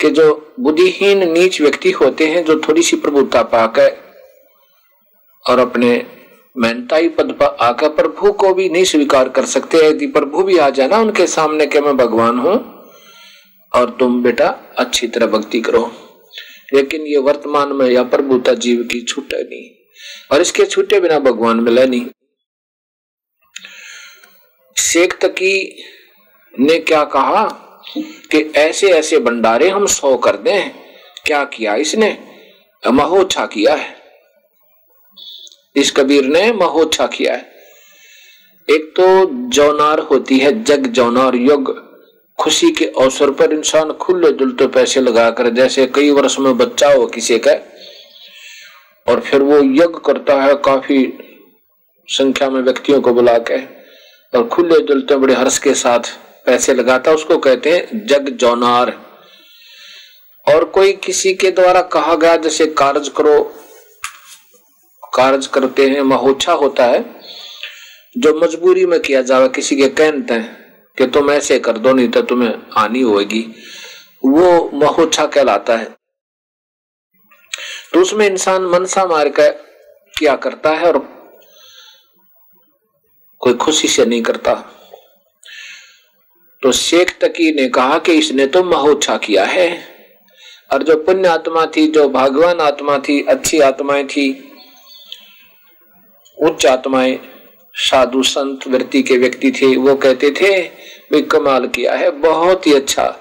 कि 0.00 0.10
जो 0.10 0.54
बुद्धिहीन, 0.60 1.30
नीच 1.32 1.60
व्यक्ति 1.60 1.90
होते 1.90 2.26
हैं, 2.26 2.44
जो 2.44 2.60
थोड़ी 2.60 2.82
सी 2.82 2.96
प्रभुता 2.96 3.42
पाकर 3.42 3.96
और 5.44 5.58
अपने 5.58 6.06
मेहनताई 6.56 7.08
पद 7.08 7.32
पर 7.32 7.56
आकर 7.60 7.88
प्रभु 7.88 8.32
को 8.32 8.52
भी 8.54 8.68
नहीं 8.68 8.84
स्वीकार 8.84 9.28
कर 9.28 9.44
सकते, 9.44 9.78
यदि 9.78 10.06
प्रभु 10.06 10.42
भी 10.42 10.58
आ 10.58 10.70
जाए 10.70 10.88
ना 10.88 10.98
उनके 10.98 11.26
सामने 11.26 11.66
के 11.66 11.80
मैं 11.80 11.96
भगवान 11.96 12.38
हूँ 12.38 12.56
और 13.72 13.96
तुम 14.00 14.22
बेटा 14.22 14.48
अच्छी 14.78 15.08
तरह 15.08 15.26
भक्ति 15.26 15.60
करो। 15.60 15.90
लेकिन 16.74 17.06
ये 17.06 17.18
वर्तमान 17.18 17.72
में 17.72 17.86
या 17.86 18.02
प्रभुता 18.02 18.54
जीव 18.54 18.82
की 18.82 19.00
छूटे 19.00 19.42
नहीं। 19.42 19.75
और 20.32 20.40
इसके 20.40 20.64
छूटे 20.66 21.00
बिना 21.00 21.18
भगवान 21.18 21.60
मिले 21.60 21.86
नहीं। 21.86 22.06
शेख 24.76 25.18
तकी 25.18 25.82
ने 26.60 26.78
क्या 26.78 27.04
कहा 27.04 27.62
कि 27.98 28.52
ऐसे 28.56 28.88
ऐसे 28.92 29.18
भंडारे 29.18 29.68
हम 29.68 29.86
सौ 29.86 30.16
कर 30.16 30.36
दें? 30.36 30.70
क्या 31.26 31.44
किया 31.44 31.74
इसने? 31.74 32.18
महोच्छा 32.86 33.46
किया 33.46 33.74
है। 33.74 33.96
इस 35.76 35.90
कबीर 35.90 36.24
ने 36.24 36.52
महोच्छा 36.52 37.06
किया 37.06 37.34
है। 37.34 37.52
एक 38.70 38.94
तो 38.96 39.26
जौनार 39.48 39.98
होती 39.98 40.38
है 40.38 40.64
जग 40.64 40.86
जौनार 40.86 41.34
युग। 41.34 41.86
खुशी 42.38 42.70
के 42.70 42.84
अवसर 42.84 43.30
पर 43.30 43.52
इंसान 43.52 43.92
खुले 43.92 44.32
दुलते 44.32 44.66
पैसे 44.66 45.00
लगाकर, 45.00 45.50
जैसे 45.50 45.86
कई 45.86 46.10
वर्ष 46.10 46.38
में 46.38 46.58
बच्चा 46.58 46.92
हो, 46.92 47.06
किसी 47.06 47.38
का 47.38 47.52
और 49.08 49.20
फिर 49.20 49.42
वो 49.42 49.58
यज्ञ 49.58 49.98
करता 50.06 50.42
है, 50.42 50.54
काफ़ी 50.54 51.18
संख्या 52.08 52.50
में 52.50 52.60
व्यक्तियों 52.62 53.00
को 53.00 53.12
बुला 53.14 53.38
के 53.38 53.58
और 54.32 54.46
खुले 54.48 54.78
दुलते 54.78 55.16
बड़े 55.16 55.34
हर्ष 55.34 55.58
के 55.58 55.74
साथ 55.74 56.00
पैसे 56.46 56.74
लगाता 56.74 57.12
उसको 57.12 57.38
कहते 57.38 57.70
हैं 57.70 58.06
जग 58.06 58.28
जौनार। 58.30 58.92
और 60.46 60.64
कोई 60.64 60.92
किसी 60.92 61.34
के 61.34 61.50
द्वारा 61.50 61.80
कहा 61.82 62.14
गया, 62.14 62.36
जैसे 62.36 62.66
कार्य 62.66 63.10
करो, 63.16 63.42
कार्य 65.14 65.48
करते 65.54 65.88
हैं, 65.90 66.00
महोच्छा 66.00 66.52
होता 66.52 66.84
है, 66.84 67.04
जो 68.16 68.34
मजबूरी 68.40 68.86
में 68.86 69.00
किया 69.00 69.22
जावे, 69.22 69.48
किसी 69.48 69.76
के 69.76 69.88
कहते 69.88 70.34
हैं 70.34 70.92
कि 70.98 71.06
तुम 71.06 71.30
ऐसे 71.30 71.58
कर 71.58 71.78
दो, 71.78 71.92
नहीं 71.92 72.08
तो 72.08 72.22
तुम्हें 72.22 72.54
आनी 72.76 73.00
होगी 73.00 73.46
वो 74.24 74.70
महोच्छा 74.74 75.26
कहलाता 75.26 75.76
है। 75.76 75.95
तो 77.96 78.00
उसमें 78.00 78.26
इंसान 78.26 78.62
मनसा 78.62 79.04
मार 79.06 79.28
कर 79.28 79.50
क्या 80.14 80.34
करता 80.36 80.70
है 80.70 80.86
और 80.86 80.98
कोई 83.40 83.54
खुशी 83.54 83.88
से 83.88 84.04
नहीं 84.04 84.22
करता। 84.22 84.54
तो 86.62 86.72
शेख 86.72 87.10
तकी 87.20 87.52
ने 87.52 87.68
कहा 87.68 87.98
कि 87.98 88.12
इसने 88.12 88.46
तो 88.46 88.62
महोच्छा 88.64 89.16
किया 89.16 89.44
है 89.44 89.68
और 90.72 90.82
जो 90.82 90.96
पुण्य 90.96 91.28
आत्मा 91.28 91.66
थी, 91.66 91.86
जो 91.86 92.08
भगवान 92.08 92.60
आत्मा 92.60 92.98
थी, 92.98 93.20
अच्छी 93.22 93.60
आत्माएँ 93.60 94.04
थी, 94.04 94.28
उच्च 96.38 96.66
आत्माएँ, 96.66 97.18
साधु 97.74 98.22
संत, 98.22 98.66
वृत्ति 98.68 99.02
के 99.02 99.18
व्यक्ति 99.18 99.52
थे, 99.52 99.76
वो 99.76 99.94
कहते 99.94 100.30
थे 100.30 100.62
भी 101.12 101.22
कमाल 101.22 101.66
किया 101.66 101.94
है, 101.94 102.10
बहुत 102.10 102.66
ही 102.66 102.74
अच्छा 102.74 103.14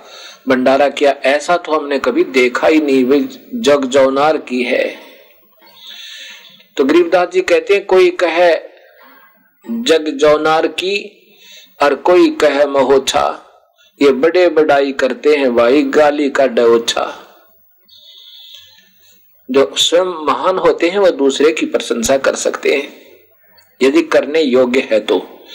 भंडारा 0.50 0.90
किया, 0.90 1.12
ऐसा 1.12 1.58
तो 1.58 1.72
हमने 1.72 2.00
कभी 2.00 2.24
देखा 2.24 2.68
ही 2.68 2.80
नहीं, 2.80 3.06
वे 3.06 3.20
जग 3.56 3.86
जौनार 3.86 4.38
की 4.38 4.64
है। 4.64 4.98
तो 6.78 6.84
गरीबदास 6.84 7.30
जी 7.30 7.42
कहते 7.42 7.74
हैं, 7.74 7.86
कोई 7.86 8.10
कहे 8.10 8.56
जग 9.72 10.08
जौनार 10.08 10.68
की 10.68 11.22
और 11.84 11.96
कोई 11.96 12.30
कहे 12.30 12.66
महोछा। 12.66 13.42
ये 14.02 14.12
बड़े 14.12 14.50
बड़ाई 14.50 14.92
करते 14.92 15.36
हैं 15.36 15.56
भाई 15.56 15.84
गाली 15.84 16.30
का 16.30 16.48
डोछा। 16.48 17.22
जो 19.52 19.76
स्वयं 19.78 20.26
महान 20.26 20.58
होते 20.58 20.90
हैं 20.90 21.00
वह 21.00 21.10
दूसरे 21.10 21.52
की 21.52 21.66
प्रशंसा 21.66 22.18
कर 22.18 22.36
सकते 22.36 22.76
हैं। 22.76 23.02
यदि 23.82 24.02
करने 24.02 24.42
योग्य 24.42 24.80
है 24.92 25.00
तो। 25.00 25.46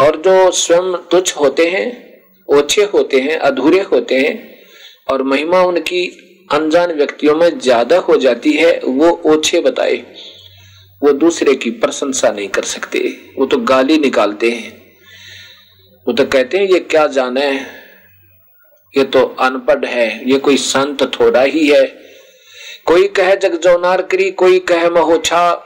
और 0.00 0.16
जो 0.16 0.50
स्वयं 0.50 0.96
तुच्छ 0.96 1.36
होते 1.36 1.66
हैं 1.66 2.07
ओछे 2.48 2.84
होते 2.84 3.20
हैं, 3.20 3.38
अधूरे 3.38 3.80
होते 3.80 4.14
हैं 4.14 4.58
और 5.10 5.22
महिमा 5.22 5.62
उनकी 5.62 6.06
अनजान 6.52 6.92
व्यक्तियों 6.92 7.34
में 7.36 7.58
ज़्यादा 7.58 7.98
हो 7.98 8.16
जाती 8.16 8.52
है, 8.52 8.80
वो 8.84 9.22
ओछे 9.26 9.60
बताए। 9.60 9.96
वो 11.02 11.12
दूसरे 11.12 11.54
की 11.54 11.70
प्रशंसा 11.70 12.30
नहीं 12.30 12.48
कर 12.48 12.62
सकते। 12.62 12.98
वो 13.38 13.46
तो 13.46 13.58
गाली 13.58 13.98
निकालते 13.98 14.50
हैं। 14.50 14.72
वो 16.06 16.12
तो 16.12 16.24
कहते 16.24 16.58
हैं, 16.58 16.66
ये 16.66 16.78
क्या 16.80 17.06
जाने? 17.06 17.50
ये 18.94 19.04
तो 19.04 19.22
अनपढ़ 19.40 19.84
है। 19.84 20.30
ये 20.30 20.38
कोई 20.38 20.56
संत 20.56 21.02
थोड़ा 21.20 21.42
ही 21.42 21.66
है। 21.68 21.86
कोई 22.86 23.08
कहे 23.08 23.36
जगजौनार 23.36 24.02
करी, 24.02 24.30
कोई 24.30 24.58
कहे 24.58 24.90
महोछा। 24.90 25.64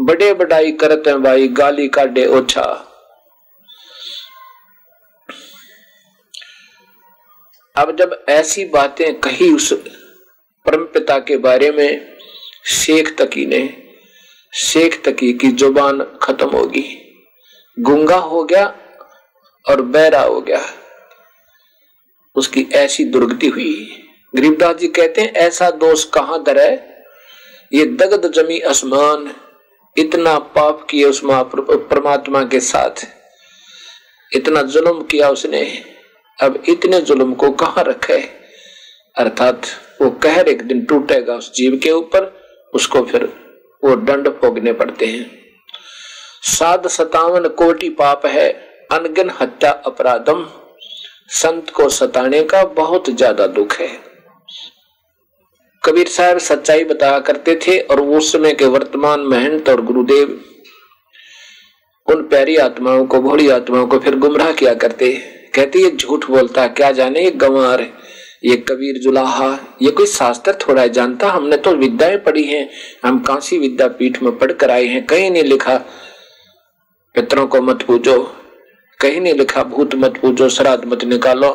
बड़े 0.00 0.34
बड़ाई 0.34 0.72
करते 0.72 1.14
भाई, 1.14 1.48
गाली 1.48 1.88
काटे 1.88 2.26
ओछा। 2.26 2.87
अब 7.78 7.96
जब 7.96 8.24
ऐसी 8.28 8.64
बातें 8.64 9.14
कही 9.20 9.52
उस 9.52 9.72
परम 10.66 10.84
पिता 10.84 11.18
के 11.18 11.36
बारे 11.36 11.70
में, 11.70 12.16
शेख 12.66 13.14
तकी 13.18 13.46
ने, 13.46 13.60
शेख 14.54 15.02
तकी 15.04 15.32
की 15.32 15.48
ज़ुबान 15.48 16.18
खत्म 16.22 16.48
होगी 16.48 16.86
गुंगा 17.78 18.16
हो 18.16 18.44
गया 18.44 18.66
और 19.68 19.82
बैरा 19.82 20.20
हो 20.20 20.40
गया। 20.40 20.60
उसकी 22.34 22.66
ऐसी 22.72 23.04
दुर्गति 23.04 23.48
हुई। 23.48 24.04
गरीबदास 24.36 24.76
जी 24.76 24.88
कहते 24.88 25.20
हैं, 25.20 25.32
ऐसा 25.32 25.70
दोष 25.70 26.04
कहाँ 26.04 26.42
दर 26.42 26.58
है? 26.58 27.04
ये 27.72 27.84
दगद 27.86 28.32
जमी 28.32 28.60
आसमान, 28.60 29.34
इतना 29.96 30.38
पाप 30.38 30.86
किया 30.90 31.08
उस 31.08 31.20
परमात्मा 31.24 32.42
के 32.44 32.60
साथ। 32.60 33.06
इतना 34.32 34.62
जुल्म 34.62 35.02
किया 35.02 35.30
उसने। 35.30 35.94
अब 36.38 36.62
इतने 36.68 37.00
जुल्म 37.00 37.34
को 37.34 37.50
कहा 37.52 37.80
रखे? 37.80 38.18
अर्थात 39.16 39.66
वो 40.02 40.10
कहर 40.22 40.48
एक 40.48 40.62
दिन 40.62 40.84
टूटेगा 40.84 41.34
उस 41.34 41.52
जीव 41.54 41.78
के 41.82 41.90
ऊपर, 41.90 42.32
उसको 42.72 43.02
फिर 43.02 43.24
वो 43.82 43.94
दंड 43.96 44.28
भोगने 44.28 44.72
पड़ते 44.72 45.06
हैं। 45.06 45.30
साध 46.48 46.86
सतावन 46.88 47.48
कोटि 47.48 47.88
पाप 47.90 48.26
है, 48.26 48.48
अनगन 48.92 49.30
हत्या 49.40 49.70
अपराधम। 49.86 50.46
संत 51.32 51.70
को 51.70 51.88
सताने 51.88 52.42
का 52.42 52.62
बहुत 52.74 53.10
ज़्यादा 53.10 53.46
दुख 53.46 53.74
है। 53.74 53.88
कबीर 55.82 56.08
साहब 56.08 56.38
सच्चाई 56.38 56.84
बताया 56.84 57.18
करते 57.20 57.58
थे 57.66 57.78
और 57.80 58.00
उस 58.00 58.32
समय 58.32 58.52
के 58.52 58.64
वर्तमान 58.66 59.20
महंत 59.20 59.68
और 59.68 59.82
गुरुदेव, 59.82 60.38
उन 62.08 62.22
प्यारी 62.22 62.56
आत्माओं 62.56 63.04
को, 63.06 63.20
भोली 63.20 63.48
आत्माओं 63.48 63.86
को 63.86 63.98
फिर 63.98 64.16
गुमराह 64.16 64.52
किया 64.52 64.74
करते। 64.74 65.12
कहते 65.58 65.78
ये 65.78 65.90
झूठ 65.90 66.24
बोलता 66.26 66.62
है, 66.62 66.68
क्या 66.68 66.90
जाने, 66.92 67.20
ये 67.20 67.30
गंवार 67.30 67.80
ये 68.44 68.56
कबीर 68.56 68.98
जुलाहा 68.98 69.46
ये 69.82 69.90
कोई 69.90 70.06
शास्त्र 70.06 70.52
थोड़ा 70.52 70.82
है, 70.82 70.88
जानता 70.88 71.28
हमने 71.28 71.56
तो 71.56 71.70
विद्याएँ 71.74 72.16
पढ़ी 72.16 72.42
हैं, 72.42 72.68
हम 73.04 73.18
काशी 73.18 73.58
विद्यापीठ 73.58 74.22
में 74.22 74.38
पढ़ 74.38 74.52
कर 74.52 74.70
आए 74.70 74.84
हैं, 74.84 75.04
कहीं 75.06 75.30
नहीं 75.30 75.42
लिखा। 75.42 75.76
पितरों 77.14 77.46
को 77.46 77.60
मत 77.60 77.82
पूजो, 77.82 78.20
कहीं 79.00 79.20
नहीं 79.20 79.34
लिखा, 79.34 79.62
भूत 79.64 79.94
मत 79.94 80.18
पूजो, 80.18 80.48
श्राद्ध 80.48 80.84
मत 80.84 81.04
निकालो, 81.04 81.50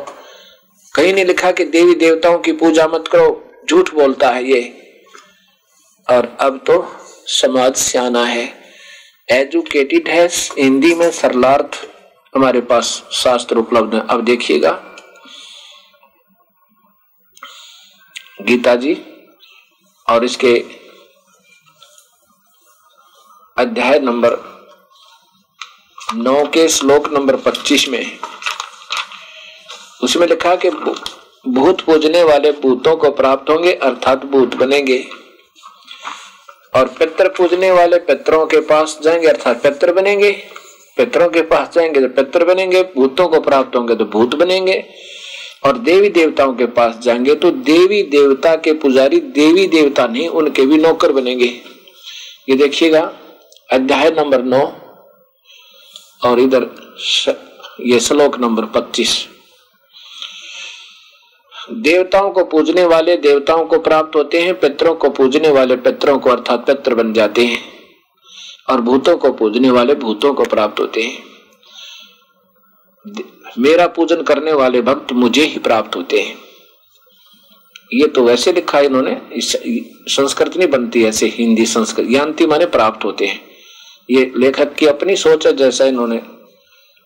कहीं 0.94 1.14
नहीं 1.14 1.24
लिखा 1.24 1.52
कि 1.52 1.64
देवी 1.64 1.94
देवताओं 1.94 2.38
की 2.38 2.52
पूजा 2.52 2.86
मत 2.88 3.08
करो, 3.08 3.30
झूठ 3.70 3.94
बोलता 3.94 4.30
है 4.30 4.44
ये। 4.44 4.62
और 6.08 6.36
अब 6.40 6.60
तो 6.66 6.76
समाज 7.26 7.74
सियाना 7.74 8.24
है। 8.24 8.48
एजुकेटेड 9.28 10.08
है, 10.08 10.28
हिंदी 10.58 10.94
में 10.94 11.10
सरलार्थ 11.10 11.86
हमारे 12.36 12.60
पास 12.60 13.02
शास्त्र 13.12 13.56
उपलब्ध 13.56 13.94
है। 13.94 14.06
अब 14.10 14.24
देखिएगा। 14.24 14.70
गीता 18.42 18.74
जी 18.74 18.94
और 20.08 20.24
इसके 20.24 20.54
अध्याय 23.56 23.98
नंबर 23.98 24.36
नौ 26.14 26.44
के 26.46 26.68
श्लोक 26.68 27.08
नंबर 27.08 27.36
पच्चीस 27.36 27.88
में 27.88 28.18
उसमें 30.02 30.26
लिखा 30.26 30.54
कि 30.56 30.70
भूत 30.70 31.80
पूजने 31.80 32.22
वाले 32.22 32.52
भूतों 32.52 32.96
को 32.96 33.10
प्राप्त 33.10 33.50
होंगे, 33.50 33.72
अर्थात 33.72 34.24
भूत 34.24 34.54
बनेंगे। 34.54 34.98
और 36.74 36.88
पित्र 36.88 37.28
पूजने 37.28 37.70
वाले 37.70 37.98
पितरों 37.98 38.46
के 38.46 38.60
पास 38.60 38.98
जाएँगे, 39.02 39.28
अर्थात 39.28 39.62
पित्र 39.62 39.92
बनेंगे। 39.92 40.63
पितरों 40.96 41.28
के 41.28 41.42
पास 41.42 41.74
जाएँगे 41.74 42.00
तो 42.00 42.08
पित्र 42.14 42.44
बनेंगे, 42.44 42.82
भूतों 42.96 43.28
को 43.28 43.40
प्राप्त 43.40 43.76
होंगे 43.76 43.94
तो 43.94 44.04
भूत 44.04 44.34
बनेंगे। 44.34 44.84
और 45.64 45.78
देवी 45.78 46.08
देवताओं 46.08 46.54
के 46.54 46.66
पास 46.66 46.98
जाएँगे 46.98 47.34
तो 47.34 47.50
देवी 47.50 48.02
देवता 48.02 48.54
के 48.56 48.72
पुजारी 48.72 49.20
देवी 49.20 49.66
देवता 49.66 50.06
नहीं, 50.06 50.28
उनके 50.28 50.66
भी 50.66 50.78
नौकर 50.78 51.12
बनेंगे। 51.12 51.46
ये 52.48 52.56
देखिएगा, 52.56 53.12
अध्याय 53.72 54.10
नंबर 54.10 54.42
नौ 54.42 54.62
और 56.24 56.40
इधर 56.40 56.70
ये 57.80 58.00
श्लोक 58.00 58.38
नंबर 58.38 58.64
पच्चीस। 58.64 59.26
देवताओं 61.72 62.30
को 62.30 62.44
पूजने 62.44 62.84
वाले 62.84 63.16
देवताओं 63.16 63.64
को 63.64 63.78
प्राप्त 63.78 64.16
होते 64.16 64.40
हैं, 64.42 64.60
पितरों 64.60 64.94
को 64.94 65.10
पूजने 65.10 65.50
वाले 65.50 65.76
पितरों 65.76 66.18
को 66.18 66.30
अर्थात 66.30 66.66
पित्र 66.66 66.94
बन 66.94 67.12
जाते 67.12 67.44
हैं। 67.46 67.73
और 68.68 68.80
भूतों 68.80 69.16
को 69.16 69.32
पूजने 69.32 69.70
वाले 69.70 69.94
भूतों 69.94 70.32
को 70.34 70.44
प्राप्त 70.44 70.80
होते 70.80 71.02
हैं। 71.02 71.22
मेरा 73.58 73.86
पूजन 73.86 74.22
करने 74.22 74.52
वाले 74.52 74.80
भक्त 74.82 75.12
मुझे 75.12 75.44
ही 75.44 75.58
प्राप्त 75.58 75.96
होते 75.96 76.20
हैं। 76.20 76.36
ये 77.92 78.06
तो 78.06 78.22
वैसे 78.22 78.52
लिखा 78.52 78.78
है 78.78 78.84
इन्होंने 78.86 79.16
संस्कृत 79.40 80.56
नहीं 80.56 80.68
बनती 80.68 81.04
ऐसे 81.04 81.26
हिंदी 81.28 81.66
संस्कृत, 81.66 82.06
यांति 82.10 82.46
माने 82.46 82.66
प्राप्त 82.68 83.04
होते 83.04 83.26
हैं। 83.26 83.40
ये 84.10 84.30
लेखक 84.36 84.74
की 84.74 84.86
अपनी 84.86 85.16
सोच 85.16 85.46
है 85.46 85.52
जैसा 85.56 85.84
इन्होंने 85.84 86.20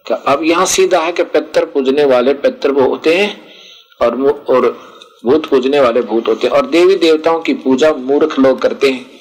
अब 0.07 0.43
यहाँ 0.45 0.67
सीधा 0.67 1.01
है 1.01 1.13
कि 1.13 1.25
पितर 1.25 1.65
पूजने 1.65 2.05
वाले 2.05 2.35
पितर 2.37 2.71
वो 2.71 2.89
होते 2.89 3.15
हैं 3.17 3.31
और 4.01 4.17
और 4.51 4.71
भूत 5.25 5.47
पूजने 5.47 5.81
वाले 5.81 6.03
भूत 6.03 6.29
होते 6.29 6.47
हैं। 6.47 6.55
और 6.55 6.67
देवी 6.67 6.95
देवताओं 6.97 7.41
की 7.41 7.55
पूजा 7.57 7.93
मूर्ख 7.93 8.39
लोग 8.39 8.61
करते 8.61 8.91
हैं। 8.91 9.18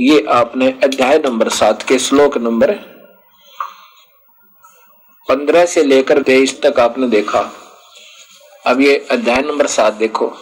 ये 0.00 0.26
आपने 0.28 0.70
अध्याय 0.84 1.18
नंबर 1.18 1.48
सात 1.48 1.82
के 1.82 1.98
श्लोक 1.98 2.36
नंबर 2.38 2.72
पंद्रह 5.28 5.66
से 5.66 5.82
लेकर 5.84 6.22
तेईस 6.22 6.62
तक 6.62 6.80
आपने 6.80 7.08
देखा। 7.08 7.40
अब 8.66 8.80
ये 8.80 9.06
अध्याय 9.10 9.42
नंबर 9.42 9.66
सात 9.66 9.92
देखो। 9.92 10.32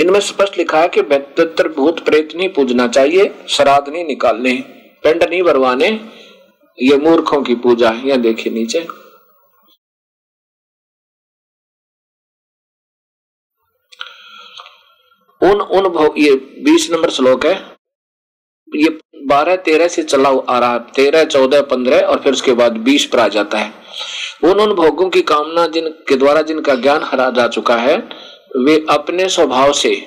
इनमें 0.00 0.20
स्पष्ट 0.20 0.58
लिखा 0.58 0.80
है 0.80 0.88
कि 0.88 1.02
पितर 1.02 1.68
भूत 1.68 2.04
प्रेत 2.04 2.34
नहीं 2.34 2.48
पूजना 2.48 2.88
चाहिए, 2.88 3.34
श्राद्ध 3.48 3.88
नहीं 3.88 4.04
निकालने, 4.04 4.54
पिंड 5.02 5.22
नहीं 5.22 5.42
भरवाने, 5.42 5.88
ये 6.78 6.96
मूर्खों 6.96 7.42
की 7.42 7.54
पूजा 7.54 7.90
है, 7.90 8.08
यह 8.08 8.16
देखिए 8.16 8.52
नीचे। 8.52 8.80
उन 15.42 15.60
उन 15.60 15.88
भोग 15.88 16.18
ये 16.18 16.34
बीस 16.34 16.90
नंबर 16.90 17.10
श्लोक 17.10 17.46
है। 17.46 17.81
ये 18.74 18.98
बारह, 19.26 19.56
तेरह 19.56 19.88
से 19.88 20.02
चला 20.02 20.28
आ 20.28 20.58
रहा, 20.58 20.78
तेरह, 20.78 21.24
चौदह, 21.24 21.60
पंद्रह 21.60 22.00
और 22.00 22.18
फिर 22.18 22.32
उसके 22.32 22.52
बाद 22.52 22.72
बीस 22.72 23.04
पर 23.04 23.18
आ 23.18 23.28
जाता 23.28 23.58
है। 23.58 23.72
उन 24.44 24.60
उन 24.60 24.72
भोगों 24.72 25.08
की 25.10 25.22
कामना 25.22 25.66
जिन, 25.66 25.88
के 25.88 26.16
द्वारा 26.16 26.42
जिनका 26.42 26.74
ज्ञान 26.74 27.02
हरा 27.04 27.30
जा 27.30 27.48
चुका 27.48 27.76
है, 27.76 27.96
वे 28.56 28.84
अपने 28.90 29.28
स्वभाव 29.28 29.72
से 29.72 30.02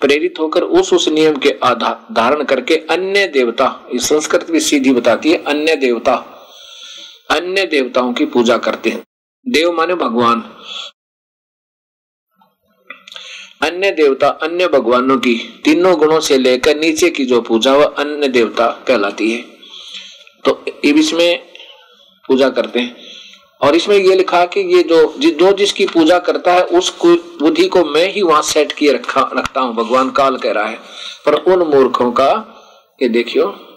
प्रेरित 0.00 0.34
होकर 0.40 0.62
उस 0.62 0.92
उस 0.92 1.08
नियम 1.08 1.36
के 1.36 1.54
आधार 1.62 2.14
धारण 2.14 2.44
करके 2.44 2.74
अन्य 2.74 3.26
देवता 3.26 3.88
इस 3.94 4.08
संस्कृत 4.08 4.50
भी 4.50 4.60
सीधी 4.60 4.92
बताती 4.92 5.30
है, 5.30 5.44
अन्य 5.44 5.76
देवता, 5.76 6.14
अन्य 7.30 7.66
देवताओं 7.66 8.12
की 8.12 8.24
पूजा 8.24 8.56
करते 8.56 8.90
हैं। 8.90 9.02
देव 9.48 9.72
माने 9.72 9.94
भगवान। 9.94 10.44
अन्य 13.62 13.90
देवता 13.90 14.28
अन्य 14.28 14.68
भगवानों 14.68 15.18
की 15.18 15.60
तीनों 15.64 15.98
गुणों 15.98 16.20
से 16.20 16.38
लेकर 16.38 16.76
नीचे 16.76 17.10
की 17.10 17.24
जो 17.24 17.40
पूजा, 17.40 17.76
वह 17.76 17.84
अन्य 17.84 18.28
देवता 18.28 18.84
कहलाती 18.88 19.32
है। 19.32 19.42
तो 20.44 20.64
इसमें 20.84 21.46
पूजा 22.26 22.48
करते 22.48 22.80
हैं। 22.80 22.96
और 23.60 23.74
इसमें 23.74 23.96
यह 23.96 24.16
लिखा 24.16 24.46
कि 24.46 24.60
ये 24.76 24.82
जो 24.82 25.14
जो 25.18 25.52
जिसकी 25.52 25.86
पूजा 25.86 26.18
करता 26.18 26.52
है, 26.52 26.62
उस 26.62 26.98
बुद्धि 27.06 27.68
को 27.68 27.84
मैं 27.84 28.12
ही 28.12 28.22
वहाँ 28.22 28.42
सेट 28.42 28.72
किए 28.72 28.92
रखा, 28.92 29.30
रखता 29.36 29.60
हूँ। 29.60 29.74
भगवान 29.74 30.10
काल 30.10 30.36
कह 30.36 30.52
रहा 30.52 30.64
है। 30.64 30.78
पर 31.26 31.34
उन 31.34 31.74
मूर्खों 31.74 32.12
का, 32.12 32.58
ये 33.02 33.08
देखियो। 33.08 33.68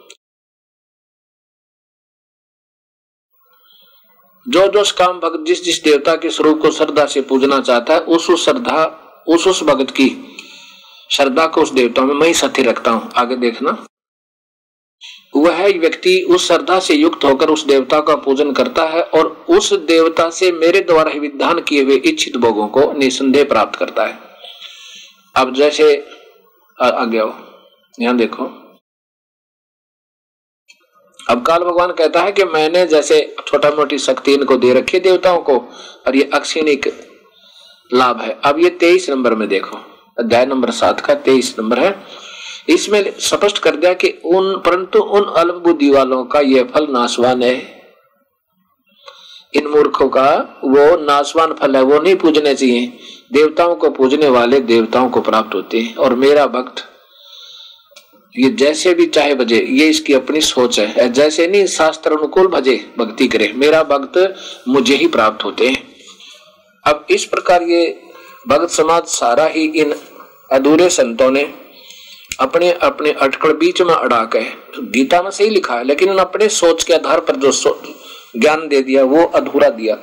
जो 4.47 4.67
जो 4.67 4.83
काम 4.97 5.19
भक्त 5.19 5.45
जिस 5.47 5.63
जिस 5.63 5.83
देवता 5.83 6.15
के 6.15 6.29
स्वरूप 6.29 6.61
को 6.61 6.71
श्रद्धा 6.71 7.05
से 7.05 7.21
पूजना 7.21 7.59
चाहता 7.59 7.93
है, 7.93 7.99
उस 7.99 8.29
उस 8.29 8.45
श्रद्धा 8.45 9.01
उस 9.27 9.47
उस 9.47 9.63
भगत 9.63 9.91
की 9.91 10.09
श्रद्धा 11.11 11.45
को 11.47 11.61
उस 11.61 11.71
देवता 11.71 12.01
में 12.01 12.13
मैं 12.15 12.31
साथी 12.33 12.61
रखता 12.61 12.91
हूँ। 12.91 13.09
आगे 13.17 13.35
देखना। 13.35 13.85
वह 15.35 15.63
व्यक्ति 15.79 16.19
उस 16.29 16.47
श्रद्धा 16.47 16.79
से 16.79 16.93
युक्त 16.93 17.23
होकर 17.25 17.49
उस 17.49 17.65
देवता 17.65 17.99
का 17.99 18.15
पूजन 18.15 18.51
करता 18.53 18.83
है 18.83 19.01
और 19.03 19.25
उस 19.49 19.71
देवता 19.73 20.29
से 20.29 20.51
मेरे 20.51 20.79
द्वारा 20.81 21.11
विधान 21.11 21.59
किए 21.61 21.83
हुए 21.83 21.95
इच्छित 21.95 22.37
भोगों 22.37 22.67
को 22.67 22.91
निसंदेह 22.93 23.43
प्राप्त 23.43 23.79
करता 23.79 24.05
है। 24.05 24.19
अब 25.35 25.53
जैसे 25.53 25.95
आगे 26.79 27.19
आओ। 27.19 27.33
यहाँ 27.99 28.15
देखो। 28.17 28.45
अब 31.29 31.45
काल 31.45 31.63
भगवान 31.63 31.91
कहता 31.91 32.21
है 32.21 32.31
कि 32.31 32.43
मैंने 32.43 32.85
जैसे 32.85 33.35
छोटा 33.47 33.69
मोटी 33.69 33.97
शक्ति 33.97 34.33
इनको 34.33 34.57
दे 34.57 34.73
रखी 34.73 34.99
देवताओं 34.99 35.41
को, 35.41 35.57
और 36.07 36.15
ये 36.15 36.29
अक्षिणिक 36.33 36.87
लाभ 37.93 38.21
है। 38.21 38.39
अब 38.43 38.59
ये 38.59 38.69
तेईस 38.69 39.09
नंबर 39.09 39.35
में 39.35 39.47
देखो। 39.47 39.77
अध्याय 40.19 40.45
नंबर 40.45 40.71
सात 40.71 40.99
का 40.99 41.13
तेईस 41.13 41.55
नंबर 41.59 41.79
है। 41.79 42.03
इसमें 42.69 43.13
स्पष्ट 43.19 43.57
कर 43.57 43.75
दिया 43.75 43.93
कि 43.93 44.09
उन, 44.25 44.55
परंतु 44.65 44.99
उन 44.99 45.23
अल्प 45.23 45.55
बुद्धि 45.55 45.89
वालों 45.89 46.23
का 46.23 46.39
यह 46.39 46.63
फल 46.63 46.87
नाशवान 46.89 47.43
है। 47.43 47.81
इन 49.53 49.67
मूर्खों 49.67 50.09
का 50.09 50.59
वो 50.63 51.05
नाशवान 51.05 51.53
फल 51.53 51.75
है, 51.75 51.81
वो 51.81 51.99
नहीं 51.99 52.15
पूजने 52.15 52.55
चाहिए। 52.55 52.97
देवताओं 53.33 53.75
को 53.75 53.89
पूजने 53.89 54.29
वाले 54.29 54.59
देवताओं 54.59 55.09
को 55.09 55.21
प्राप्त 55.21 55.55
होते 55.55 55.79
हैं। 55.79 55.95
और 55.95 56.15
मेरा 56.15 56.45
भक्त, 56.47 56.83
ये 58.37 58.49
जैसे 58.49 58.93
भी 58.93 59.05
चाहे 59.05 59.35
भजे 59.35 59.67
ये 59.69 59.89
इसकी 59.89 60.13
अपनी 60.13 60.41
सोच 60.41 60.79
है। 60.79 61.09
जैसे 61.09 61.47
नहीं, 61.47 61.67
शास्त्र 61.67 62.11
अनुकूल 62.11 62.47
भजे 62.47 62.93
भक्ति 62.97 63.27
करे। 63.27 63.53
मेरा 63.55 63.83
भक्त 63.83 64.35
मुझे 64.67 64.95
ही 64.95 65.07
प्राप्त 65.07 65.45
होते 65.45 65.67
हैं। 65.67 65.84
अब 66.85 67.05
इस 67.09 67.25
प्रकार 67.25 67.63
ये 67.63 67.83
भगत 68.47 68.69
समाज 68.69 69.05
सारा 69.09 69.45
ही 69.45 69.63
इन 69.75 69.95
अधूरे 70.51 70.89
संतों 70.89 71.29
ने 71.31 71.43
अपने 72.39 72.71
अपने 72.83 73.11
अटकड़ 73.11 73.51
बीच 73.53 73.81
में 73.81 73.93
अड़ा 73.93 74.23
के 74.25 74.41
गीता 74.91 75.21
में 75.21 75.29
सही 75.31 75.49
लिखा 75.49 75.75
है, 75.75 75.83
लेकिन 75.83 76.17
अपने 76.17 76.49
सोच 76.49 76.83
के 76.83 76.93
आधार 76.93 77.19
पर 77.19 77.35
जो 77.37 77.51
ज्ञान 78.37 78.67
दे 78.67 78.81
दिया, 78.81 79.03
वो 79.03 79.25
अधूरा 79.25 79.69
दिया। 79.69 79.95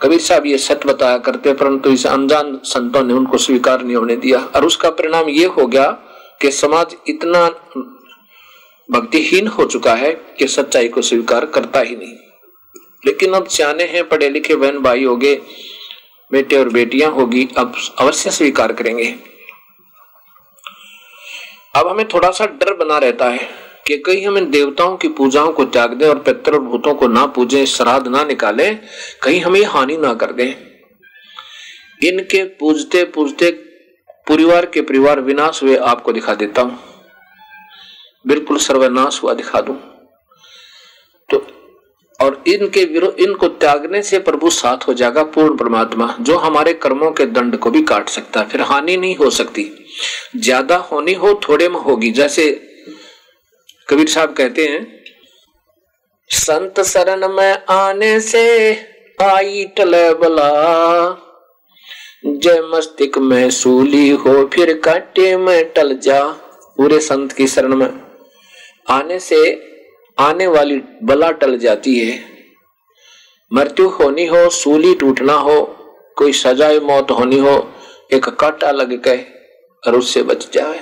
कबीर 0.00 0.20
साहब 0.20 0.46
ये 0.46 0.58
सत्य 0.58 0.88
बताया 0.88 1.18
करते, 1.18 1.52
परंतु 1.52 1.90
इस 1.90 2.06
अनजान 2.06 2.58
संतों 2.64 3.02
ने 3.02 3.14
उनको 3.14 3.38
स्वीकार 3.38 3.82
नहीं 3.82 3.96
होने 3.96 4.16
दिया। 4.16 4.38
और 4.46 4.64
उसका 4.64 4.90
परिणाम 4.90 5.28
ये 5.28 5.46
हो 5.46 5.66
गया 5.66 5.90
कि 6.40 6.50
समाज 6.52 6.96
इतना 7.08 7.48
भक्तिहीन 8.90 9.46
हो 9.46 9.64
चुका 9.64 9.94
है 9.94 10.12
कि 10.12 10.46
सच्चाई 10.48 10.88
को 10.88 11.02
स्वीकार 11.02 11.46
करता 11.46 11.80
ही 11.80 11.96
नहीं। 11.96 12.14
लेकिन 13.06 13.32
अब 13.32 13.46
सियाने 13.46 13.84
हैं 13.84 14.08
पढ़े 14.08 14.28
लिखे 14.30 14.54
बहन 14.54 14.78
भाई 14.78 15.04
हो 15.04 15.16
गए 15.16 15.34
बेटे 16.30 16.58
और 16.58 16.68
बेटियाँ 16.68 17.10
होगी, 17.10 17.48
अब 17.58 17.74
अवश्य 18.00 18.30
स्वीकार 18.30 18.72
करेंगे। 18.72 19.14
अब 21.76 21.88
हमें 21.88 22.08
थोड़ा 22.08 22.30
सा 22.30 22.46
डर 22.46 22.74
बना 22.74 22.98
रहता 22.98 23.28
है 23.28 23.48
कि 23.86 23.96
कहीं 23.96 24.26
हम 24.26 24.38
देवताओं 24.40 24.96
की 24.96 25.08
पूजाओं 25.08 25.52
को 25.52 25.64
त्याग 25.64 25.92
दें 25.92 26.08
और 26.08 26.18
पितर 26.18 26.52
और 26.52 26.60
भूतों 26.60 26.94
को 26.94 27.08
ना 27.08 27.26
पूजें, 27.26 27.64
श्राद्ध 27.66 28.08
ना 28.08 28.24
निकालें, 28.24 28.78
कहीं 29.22 29.40
हमें 29.40 29.64
हानि 29.64 29.96
ना 29.96 30.14
कर 30.14 30.32
दें। 30.32 30.54
इनके 32.08 32.44
पूजते 32.44 33.04
पूजते 33.04 33.50
परिवार 34.28 34.66
के 34.66 34.80
परिवार 34.80 35.20
विनाश 35.20 35.62
हुए 35.62 35.76
आपको 35.76 36.12
दिखा 36.12 36.34
देता 36.34 36.62
हूँ। 36.62 36.87
बिल्कुल 38.24 38.58
सर्वनाश 38.58 39.22
हुआ 39.22 39.34
दिखा 39.34 39.60
दूँ। 39.60 39.76
तो 41.28 41.46
और 42.20 42.42
इनके 42.48 42.84
विरोध 42.84 43.20
इनको 43.20 43.48
त्यागने 43.48 44.02
से 44.02 44.18
प्रभु 44.20 44.50
साथ 44.50 44.86
हो 44.88 44.94
जाएगा 44.94 45.22
पूर्ण 45.24 45.56
परमात्मा, 45.56 46.14
जो 46.20 46.36
हमारे 46.36 46.72
कर्मों 46.74 47.10
के 47.12 47.26
दंड 47.26 47.56
को 47.56 47.70
भी 47.70 47.82
काट 47.82 48.08
सकता 48.08 48.40
है। 48.40 48.48
फिर 48.48 48.60
हानि 48.62 48.96
नहीं 48.96 49.16
हो 49.16 49.30
सकती। 49.30 49.70
ज़्यादा 50.36 50.76
होनी 50.86 51.12
हो, 51.14 51.34
थोड़े 51.48 51.68
में 51.68 51.78
होगी। 51.80 52.10
जैसे 52.10 52.50
कबीर 53.88 54.08
साहब 54.08 54.32
कहते 54.32 54.66
हैं, 54.66 54.86
संत 56.30 56.80
शरण 56.82 57.28
में 57.28 57.64
आने 57.70 58.18
से 58.20 58.44
आई 59.20 59.64
टले 59.76 60.12
बला 60.14 60.50
जय 62.26 62.60
मस्तिक 62.74 63.18
में 63.20 63.50
सूली 63.52 64.08
हो, 64.10 64.44
फिर 64.46 64.72
काटे 64.84 65.36
में 65.36 65.72
टल 65.72 65.96
जा, 65.98 66.22
पूरे 66.78 67.00
संत 67.00 67.32
की 67.32 67.46
शरण 67.46 67.74
में। 67.74 67.88
आने 68.90 69.18
से 69.18 69.68
आने 70.18 70.46
वाली 70.46 70.82
बला 71.02 71.30
टल 71.30 71.58
जाती 71.58 71.98
है। 71.98 72.24
मृत्यु 73.52 73.88
होनी 73.88 74.26
हो, 74.26 74.50
सूली 74.50 74.94
टूटना 74.94 75.32
हो, 75.32 75.62
कोई 76.16 76.32
सजाए 76.32 76.78
मौत 76.78 77.10
होनी 77.10 77.38
हो, 77.38 77.74
एक 78.12 78.24
काटा 78.24 78.70
लग 78.70 79.02
गए 79.02 79.26
और 79.86 79.96
उससे 79.96 80.22
बच 80.22 80.52
जाए। 80.52 80.80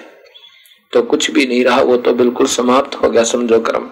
तो 0.92 1.02
कुछ 1.02 1.30
भी 1.30 1.46
नहीं 1.46 1.64
रहा, 1.64 1.80
वो 1.80 1.96
तो 1.96 2.12
बिल्कुल 2.12 2.46
समाप्त 2.46 2.94
हो 2.94 3.10
गया, 3.10 3.24
समझो 3.24 3.60
कर्म। 3.60 3.90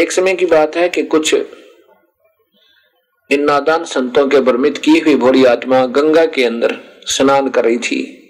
एक 0.00 0.12
समय 0.12 0.34
की 0.34 0.46
बात 0.46 0.76
है 0.76 0.88
कि 0.88 1.02
कुछ 1.02 1.34
इन 3.30 3.44
नादान 3.44 3.84
संतों 3.84 4.28
के 4.28 4.40
भ्रमित 4.40 4.78
की 4.78 4.98
हुई 4.98 5.14
भोड़ी 5.14 5.44
आत्मा 5.44 5.86
गंगा 5.86 6.26
के 6.26 6.44
अंदर 6.44 6.76
स्नान 7.06 7.48
कर 7.48 7.64
रही 7.64 7.78
थी। 7.78 8.22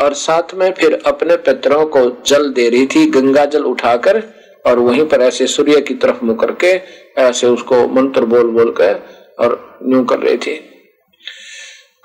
और 0.00 0.14
साथ 0.14 0.54
में 0.54 0.72
फिर 0.72 1.02
अपने 1.06 1.36
पितरों 1.36 1.86
को 1.86 2.22
जल 2.26 2.48
दे 2.50 2.68
रही 2.70 2.86
थी, 2.86 3.10
गंगा 3.10 3.44
जल 3.44 3.64
उठाकर 3.64 4.22
और 4.66 4.78
वहीं 4.78 5.06
पर 5.06 5.20
ऐसे 5.20 5.46
सूर्य 5.46 5.80
की 5.80 5.94
तरफ़ 5.94 6.24
मुँह 6.24 6.36
करके 6.36 6.80
ऐसे 7.22 7.46
उसको 7.46 7.86
मंत्र 7.88 8.24
बोल 8.24 8.50
बोल 8.50 8.72
कर 8.72 9.00
और 9.38 9.78
न्यू 9.82 10.04
कर 10.04 10.18
रहे 10.18 10.36
थे। 10.36 10.54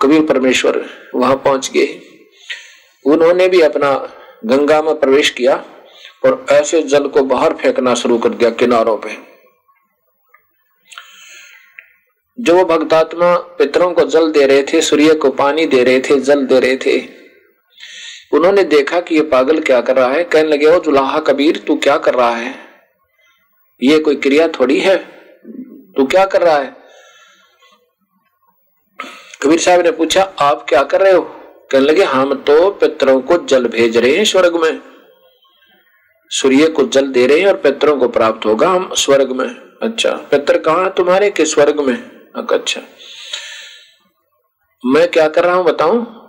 कबीर 0.02 0.26
परमेश्वर 0.26 0.86
वहाँ 1.16 1.36
पहुँच 1.36 1.72
गए। 1.72 2.02
उन्होंने 3.06 3.48
भी 3.48 3.62
अपना 3.62 3.94
गंगा 4.46 4.82
में 4.82 5.00
प्रवेश 5.00 5.30
किया 5.30 5.66
और 6.26 6.46
ऐसे 6.52 6.82
जल 6.84 7.08
को 7.08 7.24
बाहर 7.24 7.54
फेंकना 7.54 7.96
शुरू 7.96 8.18
कर 8.18 8.30
दिया 8.30 8.50
किनारों 8.50 8.98
पे। 8.98 9.18
जो 12.40 12.66
भक्तात्मा 12.66 13.36
पितरों 13.36 13.94
को 13.94 14.02
जल 14.02 14.32
दे 14.32 14.46
रहे 14.46 14.64
थे, 14.64 14.82
सूर्य 14.82 15.14
को 15.14 15.30
पानी 15.30 15.66
दे 15.66 15.84
रहे 15.84 16.00
थे, 16.00 16.20
जल 16.20 16.46
दे 16.46 16.60
रहे 16.60 16.78
थे 16.78 17.25
उन्होंने 18.34 18.64
देखा 18.64 19.00
कि 19.00 19.16
ये 19.16 19.22
पागल 19.22 19.60
क्या 19.60 19.82
कर 19.82 19.96
रहा 19.96 20.10
है। 20.10 20.24
कहने 20.24 20.50
लगे, 20.50 20.66
ओ 20.66 20.80
जुलाहा 20.80 21.20
कबीर, 21.20 21.58
तू 21.58 21.76
क्या 21.76 21.98
कर 21.98 22.14
रहा 22.14 22.36
है? 22.36 22.56
ये 23.84 24.00
कोई 24.00 24.16
क्रिया 24.16 24.48
थोड़ी 24.48 24.80
है? 24.80 24.98
तू 25.98 26.06
क्या 26.06 26.26
कर 26.26 26.42
रहा 26.42 26.58
है? 26.58 26.76
कबीर 29.44 29.60
साहब 29.60 29.82
ने 29.82 29.92
पूछा, 29.92 30.22
आप 30.40 30.66
क्या 30.70 30.84
कर 30.84 31.02
रहे 31.02 31.12
हो? 31.12 31.22
कहने 31.72 31.86
लगे, 31.86 32.04
हम 32.04 32.34
तो 32.34 32.72
पितरों 32.72 33.22
को 33.22 33.38
जल 33.38 33.68
भेज 33.68 33.98
रहे 33.98 34.16
हैं 34.18 34.26
स्वर्ग 34.26 34.56
में। 34.56 34.82
सूर्य 36.30 36.68
को 36.68 36.84
जल 36.84 37.08
दे 37.08 37.28
रहे 37.28 37.40
हैं 37.40 37.48
और 37.48 37.58
पितरों 37.58 37.98
को 37.98 38.08
प्राप्त 38.08 38.46
होगा 38.46 38.70
हम 38.70 38.94
स्वर्ग 38.94 39.32
में। 39.32 39.48
अच्छा 39.82 40.12
पितर 40.12 40.58
कहा 40.58 40.90
तुम्हारे? 40.90 41.30
के 41.30 41.46
स्वर्ग 41.46 41.80
में? 41.80 41.96
अच्छा। 42.36 42.82
मैं 44.86 45.08
क्या 45.08 45.28
कर 45.28 45.44
रहा 45.44 45.56
हूँ 45.56 45.66
बताऊँ? 45.66 46.25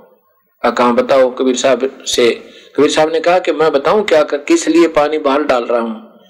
कहा 0.70 0.92
बताओ? 0.92 1.30
कबीर 1.30 1.56
साहब 1.56 2.04
से। 2.06 2.30
कबीर 2.76 2.90
साहब 2.90 3.12
ने 3.12 3.20
कहा 3.20 3.38
कि 3.38 3.52
मैं 3.52 3.72
बताऊँ 3.72 4.04
क्या 4.04 4.22
कर, 4.22 4.38
किस 4.38 4.68
लिए 4.68 4.88
पानी 4.88 5.18
बाहर 5.18 5.42
डाल 5.42 5.64
रहा 5.64 5.80
हूँ? 5.80 6.20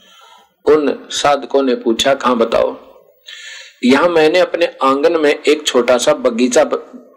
उन 0.66 1.08
साधकों 1.10 1.62
ने 1.62 1.74
पूछा 1.74 2.14
कहा 2.14 2.34
बताओ? 2.34 2.76
यहाँ 3.84 4.08
मैंने 4.08 4.38
अपने 4.38 4.66
आँगन 4.82 5.20
में 5.20 5.30
एक 5.30 5.66
छोटा 5.66 5.98
सा 5.98 6.14
बगीचा 6.14 6.64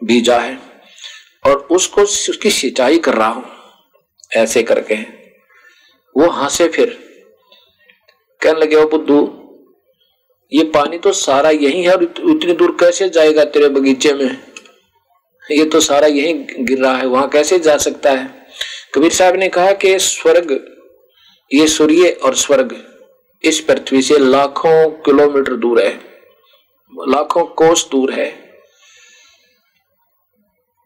बीजा 0.03 0.37
है 0.39 0.57
और 1.45 1.67
उसको 1.71 2.01
उसकी 2.01 2.49
सिंचाई 2.49 2.99
कर 2.99 3.13
रहा 3.13 3.27
हूँ। 3.27 3.45
ऐसे 4.35 4.63
करके। 4.63 4.95
वो 6.15 6.29
हंसे 6.29 6.67
फिर। 6.67 6.97
कहने 8.41 8.59
लगे 8.59 8.85
बुद्धू 8.85 9.35
ये 10.51 10.63
पानी 10.63 10.97
तो 10.97 11.11
सारा 11.11 11.49
यही 11.49 11.83
है 11.83 11.93
और 11.93 12.03
इतनी 12.03 12.53
दूर 12.53 12.77
कैसे 12.79 13.09
जाएगा 13.09 13.43
तेरे 13.45 13.69
बगीचे 13.69 14.13
में? 14.13 14.48
ये 15.49 15.65
तो 15.65 15.79
सारा 15.79 16.07
यही 16.07 16.33
गिर 16.59 16.79
रहा 16.79 16.95
है, 16.95 17.05
वहाँ 17.05 17.27
कैसे 17.29 17.59
जा 17.59 17.77
सकता 17.77 18.11
है? 18.11 18.27
कबीर 18.93 19.11
साहब 19.11 19.35
ने 19.35 19.47
कहा 19.49 19.71
कि 19.73 19.97
स्वर्ग, 19.99 20.51
ये 21.51 21.67
सूर्य 21.67 22.09
और 22.23 22.35
स्वर्ग 22.35 22.75
इस 23.43 23.59
पृथ्वी 23.61 24.01
से 24.01 24.17
लाखों 24.19 24.89
किलोमीटर 25.05 25.55
दूर 25.55 25.81
है, 25.81 25.93
लाखों 26.93 27.43
कोस 27.55 27.87
दूर 27.91 28.13
है। 28.13 28.27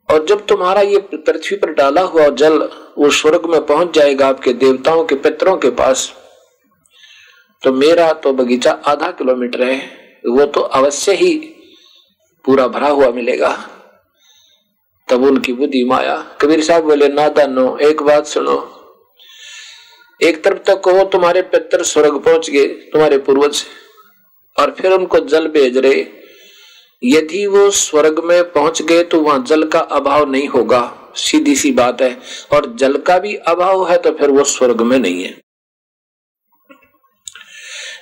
और 0.10 0.26
जब 0.26 0.46
तुम्हारा 0.46 0.82
ये 0.82 0.98
पृथ्वी 1.00 1.58
पर 1.58 1.72
डाला 1.74 2.02
हुआ 2.04 2.28
जल, 2.32 2.58
वो 2.98 3.10
स्वर्ग 3.12 3.46
में 3.46 3.66
पहुँच 3.66 3.94
जाएगा 3.96 4.28
आपके 4.28 4.54
देवताओं 4.56 5.04
के 5.06 5.16
पितरों 5.18 5.58
के 5.58 5.70
पास 5.72 6.12
तो 7.64 7.72
मेरा 7.74 8.12
तो 8.14 8.32
बगीचा 8.34 8.72
आधा 8.86 9.10
किलोमीटर 9.12 9.62
है, 9.64 9.78
वो 10.28 10.46
तो 10.46 10.62
अवश्य 10.62 11.14
ही 11.16 11.36
पूरा 12.46 12.68
भरा 12.68 12.88
हुआ 12.90 13.10
मिलेगा। 13.12 13.50
तब 15.10 15.24
उनकी 15.24 15.54
बुद्धि 15.54 15.84
माया। 15.84 16.38
कबीर 16.42 16.64
साहब 16.64 16.84
बोले 16.84 17.08
नादानो 17.08 17.78
एक 17.78 18.02
बात 18.02 18.28
सुनो। 18.28 18.80
एक 20.22 20.44
तरफ़ 20.44 20.58
तक 20.58 20.82
कहो, 20.84 21.04
तुम्हारे 21.04 21.42
पितर 21.42 21.84
स्वर्ग 21.84 22.20
पहुँच 22.20 22.50
गए, 22.50 22.68
तुम्हारे 22.68 23.18
पूर्वज। 23.18 23.64
और 24.60 24.72
फिर 24.72 24.92
उनको 24.92 25.20
जल 25.20 25.48
भेज 25.48 25.78
रहे। 25.78 26.06
यदि 27.04 27.46
वो 27.46 27.70
स्वर्ग 27.72 28.24
में 28.24 28.52
पहुँच 28.52 28.82
गए 28.82 29.04
तो 29.04 29.22
वहाँ 29.22 29.44
जल 29.48 29.64
का 29.64 29.80
अभाव 29.80 30.32
नहीं 30.32 30.48
होगा। 30.48 31.14
सीधी 31.16 31.56
सी 31.56 31.72
बात 31.72 32.02
है। 32.02 32.20
और 32.54 32.76
जल 32.76 32.98
का 32.98 33.20
भी 33.20 33.36
अभाव 33.36 33.90
है 33.92 33.98
तो 33.98 34.12
फिर 34.12 34.30
वो 34.30 34.44
स्वर्ग 34.44 34.82
में 34.82 35.00
नहीं 35.00 35.24
है। 35.24 35.42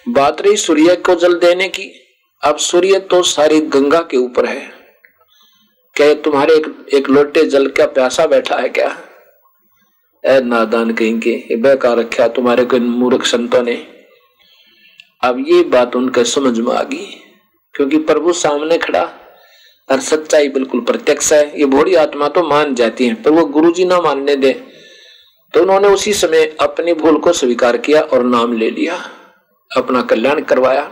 बात 0.10 0.42
रही 0.42 0.58
सूर्य 0.58 0.96
को 0.96 1.16
जल 1.16 1.34
देने 1.34 1.70
की। 1.70 1.92
अब 2.44 2.58
सूर्य 2.58 3.00
तो 3.00 3.24
सारी 3.24 3.60
गंगा 3.60 4.02
के 4.02 4.18
ऊपर 4.18 4.46
है। 4.46 4.81
क्या 5.96 6.14
तुम्हारे 6.16 6.54
एक, 6.54 6.68
एक 6.94 7.10
लोटे 7.10 7.44
जल 7.46 7.68
का 7.68 7.86
प्यासा 7.88 8.26
बैठा 8.26 8.56
है 8.58 8.70
क्या? 8.70 8.88
ए 10.24 10.40
नादान 10.42 10.92
कहेंगे 10.94 11.56
बेकार 11.56 11.98
रखा 11.98 12.28
तुम्हारे 12.28 12.66
को 12.66 12.78
मूर्ख 12.80 13.26
संतों 13.26 13.62
ने। 13.64 13.76
अब 15.24 15.44
ये 15.48 15.62
बात 15.64 15.96
उनके 15.96 16.24
समझ 16.26 16.58
में 16.60 16.74
आ 16.76 16.82
गई 16.84 17.06
क्योंकि 17.76 17.98
प्रभु 18.04 18.34
सामने 18.34 18.78
खड़ा 18.78 19.04
और 19.90 20.00
सच्चाई 20.00 20.50
बिल्कुल 20.50 20.82
प्रत्यक्ष 20.82 21.32
है। 21.34 21.60
ये 21.60 21.66
भोड़ी 21.68 21.96
आत्मा 21.96 22.28
तो 22.28 22.44
मान 22.48 22.76
जाती 22.76 23.08
है 23.08 23.22
पर 23.24 23.32
वो 23.32 23.46
गुरु 23.48 23.72
जी 23.72 23.86
ना 23.86 24.00
मानने 24.02 24.36
दे। 24.36 24.54
तो 25.54 25.62
उन्होंने 25.62 25.88
उसी 25.90 26.14
समय 26.14 26.46
अपनी 26.62 26.94
भूल 26.96 27.18
को 27.18 27.34
स्वीकार 27.34 27.78
किया 27.78 28.02
और 28.02 28.24
नाम 28.26 28.54
ले 28.54 28.70
लिया 28.72 29.02
अपना 29.72 30.02
कल्याण 30.02 30.42
करवाया। 30.44 30.92